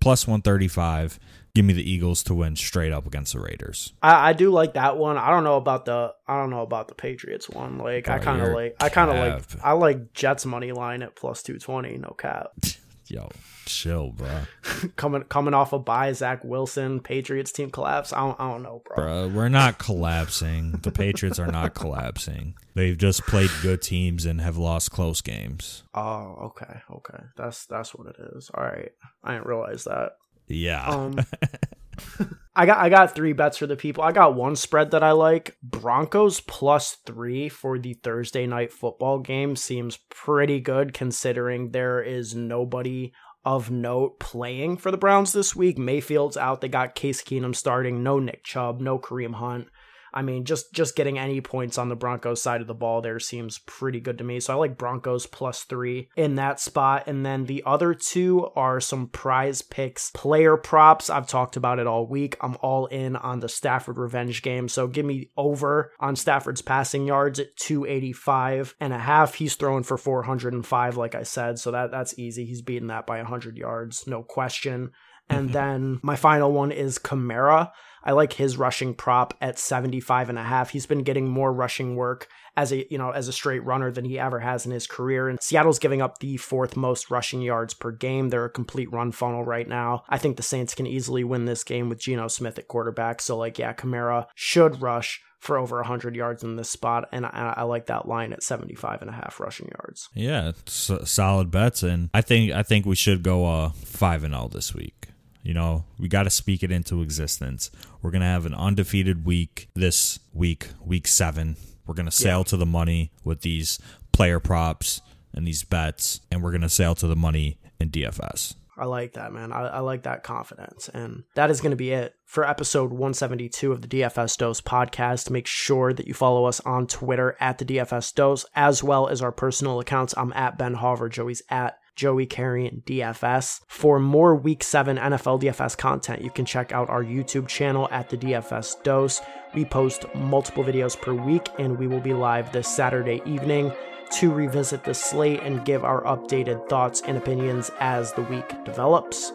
plus 0.00 0.26
one 0.26 0.42
thirty 0.42 0.68
five. 0.68 1.18
Give 1.54 1.66
me 1.66 1.74
the 1.74 1.88
Eagles 1.88 2.22
to 2.24 2.34
win 2.34 2.56
straight 2.56 2.92
up 2.92 3.06
against 3.06 3.34
the 3.34 3.40
Raiders. 3.40 3.92
I, 4.02 4.30
I 4.30 4.32
do 4.32 4.50
like 4.50 4.72
that 4.72 4.96
one. 4.96 5.18
I 5.18 5.28
don't 5.28 5.44
know 5.44 5.56
about 5.56 5.84
the 5.84 6.14
I 6.26 6.38
don't 6.38 6.48
know 6.48 6.62
about 6.62 6.88
the 6.88 6.94
Patriots 6.94 7.48
one. 7.48 7.76
Like 7.76 8.06
Bro, 8.06 8.14
I 8.14 8.18
kind 8.20 8.40
of 8.40 8.52
like 8.54 8.76
I 8.80 8.88
kind 8.88 9.10
of 9.10 9.16
like 9.16 9.44
I 9.62 9.72
like 9.72 10.14
Jets 10.14 10.46
money 10.46 10.72
line 10.72 11.02
at 11.02 11.14
plus 11.14 11.42
two 11.42 11.58
twenty. 11.58 11.98
No 11.98 12.14
cap. 12.18 12.52
Yo, 13.08 13.28
chill, 13.66 14.10
bro. 14.12 14.42
coming 14.96 15.22
coming 15.24 15.54
off 15.54 15.72
a 15.72 15.78
bye, 15.78 16.12
Zach 16.12 16.42
Wilson, 16.44 17.00
Patriots 17.00 17.52
team 17.52 17.70
collapse. 17.70 18.12
I 18.12 18.20
don't, 18.20 18.40
I 18.40 18.50
don't 18.50 18.62
know, 18.62 18.82
bro. 18.84 18.96
Bro, 18.96 19.28
we're 19.28 19.48
not 19.48 19.78
collapsing. 19.78 20.72
the 20.82 20.90
Patriots 20.90 21.38
are 21.38 21.50
not 21.50 21.74
collapsing. 21.74 22.54
They've 22.74 22.96
just 22.96 23.22
played 23.26 23.50
good 23.60 23.82
teams 23.82 24.24
and 24.24 24.40
have 24.40 24.56
lost 24.56 24.90
close 24.92 25.20
games. 25.20 25.82
Oh, 25.94 26.52
okay, 26.52 26.80
okay. 26.90 27.24
That's 27.36 27.66
that's 27.66 27.94
what 27.94 28.06
it 28.08 28.16
is. 28.36 28.50
All 28.54 28.64
right, 28.64 28.92
I 29.24 29.32
didn't 29.32 29.46
realize 29.46 29.84
that. 29.84 30.12
Yeah. 30.48 30.86
Um, 30.86 31.18
I 32.54 32.66
got 32.66 32.78
I 32.78 32.88
got 32.90 33.14
three 33.14 33.32
bets 33.32 33.56
for 33.56 33.66
the 33.66 33.76
people. 33.76 34.04
I 34.04 34.12
got 34.12 34.34
one 34.34 34.56
spread 34.56 34.90
that 34.90 35.02
I 35.02 35.12
like. 35.12 35.56
Broncos 35.62 36.40
plus 36.40 36.98
three 37.06 37.48
for 37.48 37.78
the 37.78 37.94
Thursday 37.94 38.46
night 38.46 38.72
football 38.72 39.18
game 39.18 39.56
seems 39.56 39.98
pretty 40.10 40.60
good 40.60 40.92
considering 40.92 41.70
there 41.70 42.02
is 42.02 42.34
nobody 42.34 43.12
of 43.44 43.70
note 43.70 44.20
playing 44.20 44.76
for 44.76 44.90
the 44.90 44.98
Browns 44.98 45.32
this 45.32 45.56
week. 45.56 45.78
Mayfield's 45.78 46.36
out. 46.36 46.60
They 46.60 46.68
got 46.68 46.94
Case 46.94 47.22
Keenum 47.22 47.56
starting. 47.56 48.02
No 48.02 48.18
Nick 48.18 48.44
Chubb. 48.44 48.80
No 48.80 48.98
Kareem 48.98 49.34
Hunt. 49.34 49.68
I 50.14 50.22
mean, 50.22 50.44
just 50.44 50.72
just 50.72 50.96
getting 50.96 51.18
any 51.18 51.40
points 51.40 51.78
on 51.78 51.88
the 51.88 51.96
Broncos 51.96 52.42
side 52.42 52.60
of 52.60 52.66
the 52.66 52.74
ball 52.74 53.00
there 53.00 53.18
seems 53.18 53.58
pretty 53.58 54.00
good 54.00 54.18
to 54.18 54.24
me. 54.24 54.40
So 54.40 54.52
I 54.52 54.56
like 54.56 54.78
Broncos 54.78 55.26
plus 55.26 55.62
three 55.64 56.08
in 56.16 56.36
that 56.36 56.60
spot. 56.60 57.04
And 57.06 57.24
then 57.24 57.46
the 57.46 57.62
other 57.66 57.94
two 57.94 58.48
are 58.54 58.80
some 58.80 59.08
PrizePicks, 59.08 60.12
player 60.12 60.56
props. 60.56 61.10
I've 61.10 61.26
talked 61.26 61.56
about 61.56 61.78
it 61.78 61.86
all 61.86 62.06
week. 62.06 62.36
I'm 62.40 62.56
all 62.60 62.86
in 62.86 63.16
on 63.16 63.40
the 63.40 63.48
Stafford 63.48 63.98
revenge 63.98 64.42
game. 64.42 64.68
So 64.68 64.86
give 64.86 65.06
me 65.06 65.30
over 65.36 65.92
on 66.00 66.16
Stafford's 66.16 66.62
passing 66.62 67.06
yards 67.06 67.38
at 67.38 67.56
285 67.56 68.74
and 68.80 68.92
a 68.92 68.98
half. 68.98 69.34
He's 69.34 69.54
throwing 69.54 69.82
for 69.82 69.96
405, 69.96 70.96
like 70.96 71.14
I 71.14 71.22
said. 71.22 71.58
So 71.58 71.70
that 71.70 71.90
that's 71.90 72.18
easy. 72.18 72.44
He's 72.44 72.62
beating 72.62 72.88
that 72.88 73.06
by 73.06 73.18
100 73.18 73.56
yards, 73.56 74.06
no 74.06 74.22
question. 74.22 74.90
And 75.28 75.46
mm-hmm. 75.46 75.52
then 75.52 76.00
my 76.02 76.16
final 76.16 76.52
one 76.52 76.72
is 76.72 76.98
Kamara. 76.98 77.70
I 78.04 78.12
like 78.12 78.34
his 78.34 78.56
rushing 78.56 78.94
prop 78.94 79.34
at 79.40 79.58
75 79.58 80.28
and 80.28 80.38
a 80.38 80.42
half. 80.42 80.70
He's 80.70 80.86
been 80.86 81.02
getting 81.02 81.28
more 81.28 81.52
rushing 81.52 81.96
work 81.96 82.28
as 82.56 82.72
a, 82.72 82.86
you 82.90 82.98
know, 82.98 83.10
as 83.10 83.28
a 83.28 83.32
straight 83.32 83.64
runner 83.64 83.90
than 83.90 84.04
he 84.04 84.18
ever 84.18 84.40
has 84.40 84.66
in 84.66 84.72
his 84.72 84.86
career. 84.86 85.28
And 85.28 85.38
Seattle's 85.42 85.78
giving 85.78 86.02
up 86.02 86.18
the 86.18 86.36
fourth 86.36 86.76
most 86.76 87.10
rushing 87.10 87.42
yards 87.42 87.74
per 87.74 87.90
game. 87.90 88.28
They're 88.28 88.44
a 88.44 88.50
complete 88.50 88.92
run 88.92 89.12
funnel 89.12 89.44
right 89.44 89.68
now. 89.68 90.04
I 90.08 90.18
think 90.18 90.36
the 90.36 90.42
Saints 90.42 90.74
can 90.74 90.86
easily 90.86 91.24
win 91.24 91.44
this 91.44 91.64
game 91.64 91.88
with 91.88 92.00
Geno 92.00 92.28
Smith 92.28 92.58
at 92.58 92.68
quarterback. 92.68 93.20
So 93.20 93.36
like, 93.36 93.58
yeah, 93.58 93.72
Kamara 93.72 94.26
should 94.34 94.82
rush 94.82 95.20
for 95.42 95.58
over 95.58 95.76
100 95.78 96.14
yards 96.14 96.44
in 96.44 96.54
this 96.54 96.70
spot 96.70 97.08
and 97.10 97.26
I, 97.26 97.54
I, 97.56 97.62
like 97.64 97.86
that 97.86 98.06
line 98.06 98.32
at 98.32 98.44
75 98.44 99.00
and 99.02 99.10
a 99.10 99.12
half 99.12 99.40
rushing 99.40 99.68
yards 99.76 100.08
yeah 100.14 100.52
solid 100.66 101.50
bets 101.50 101.82
and 101.82 102.10
i 102.14 102.20
think 102.20 102.52
i 102.52 102.62
think 102.62 102.86
we 102.86 102.94
should 102.94 103.24
go 103.24 103.44
uh 103.44 103.70
5 103.70 104.22
and 104.22 104.36
all 104.36 104.46
this 104.46 104.72
week 104.72 105.08
you 105.42 105.54
know, 105.54 105.84
we 105.98 106.08
got 106.08 106.24
to 106.24 106.30
speak 106.30 106.62
it 106.62 106.70
into 106.70 107.02
existence. 107.02 107.70
We're 108.00 108.10
going 108.10 108.22
to 108.22 108.26
have 108.26 108.46
an 108.46 108.54
undefeated 108.54 109.24
week 109.24 109.68
this 109.74 110.20
week, 110.32 110.68
week 110.84 111.06
seven. 111.06 111.56
We're 111.86 111.94
going 111.94 112.06
to 112.06 112.12
sail 112.12 112.38
yeah. 112.38 112.44
to 112.44 112.56
the 112.56 112.66
money 112.66 113.10
with 113.24 113.40
these 113.40 113.78
player 114.12 114.38
props 114.38 115.00
and 115.34 115.46
these 115.46 115.64
bets, 115.64 116.20
and 116.30 116.42
we're 116.42 116.50
going 116.52 116.62
to 116.62 116.68
sail 116.68 116.94
to 116.96 117.06
the 117.06 117.16
money 117.16 117.58
in 117.80 117.90
DFS. 117.90 118.54
I 118.76 118.86
like 118.86 119.12
that, 119.12 119.32
man. 119.32 119.52
I, 119.52 119.66
I 119.66 119.78
like 119.80 120.04
that 120.04 120.22
confidence. 120.22 120.88
And 120.88 121.24
that 121.34 121.50
is 121.50 121.60
going 121.60 121.72
to 121.72 121.76
be 121.76 121.92
it 121.92 122.14
for 122.24 122.48
episode 122.48 122.90
172 122.90 123.70
of 123.70 123.82
the 123.82 123.88
DFS 123.88 124.38
Dose 124.38 124.60
podcast. 124.60 125.30
Make 125.30 125.46
sure 125.46 125.92
that 125.92 126.08
you 126.08 126.14
follow 126.14 126.46
us 126.46 126.58
on 126.60 126.86
Twitter 126.86 127.36
at 127.38 127.58
the 127.58 127.64
DFS 127.66 128.14
Dose, 128.14 128.46
as 128.54 128.82
well 128.82 129.08
as 129.08 129.20
our 129.20 129.32
personal 129.32 129.78
accounts. 129.78 130.14
I'm 130.16 130.32
at 130.32 130.56
Ben 130.56 130.76
Hauver. 130.76 131.10
Joey's 131.10 131.42
at 131.50 131.78
Joey 131.96 132.26
Carrion 132.26 132.82
DFS. 132.86 133.60
For 133.68 133.98
more 133.98 134.34
Week 134.34 134.62
7 134.62 134.96
NFL 134.96 135.42
DFS 135.42 135.76
content, 135.76 136.22
you 136.22 136.30
can 136.30 136.44
check 136.44 136.72
out 136.72 136.90
our 136.90 137.04
YouTube 137.04 137.48
channel 137.48 137.88
at 137.90 138.08
the 138.08 138.16
DFS 138.16 138.82
Dose. 138.82 139.20
We 139.54 139.64
post 139.64 140.06
multiple 140.14 140.64
videos 140.64 141.00
per 141.00 141.14
week, 141.14 141.48
and 141.58 141.78
we 141.78 141.86
will 141.86 142.00
be 142.00 142.14
live 142.14 142.52
this 142.52 142.68
Saturday 142.68 143.20
evening 143.26 143.72
to 144.12 144.30
revisit 144.30 144.84
the 144.84 144.94
slate 144.94 145.40
and 145.42 145.64
give 145.64 145.84
our 145.84 146.02
updated 146.02 146.68
thoughts 146.68 147.02
and 147.06 147.16
opinions 147.16 147.70
as 147.80 148.12
the 148.12 148.22
week 148.22 148.64
develops. 148.64 149.32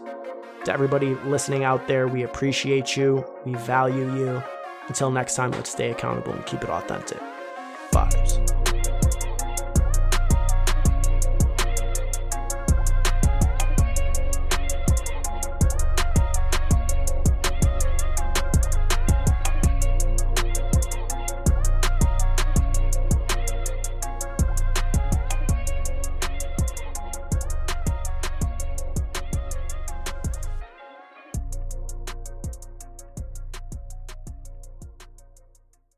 To 0.66 0.74
everybody 0.74 1.16
listening 1.26 1.64
out 1.64 1.88
there, 1.88 2.08
we 2.08 2.24
appreciate 2.24 2.98
you, 2.98 3.26
we 3.46 3.56
value 3.56 4.14
you. 4.16 4.44
Until 4.88 5.12
next 5.12 5.36
time, 5.36 5.52
let's 5.52 5.72
stay 5.72 5.92
accountable 5.92 6.34
and 6.34 6.46
keep 6.46 6.62
it 6.64 6.70
authentic. 6.70 7.20
Bye. 7.92 8.77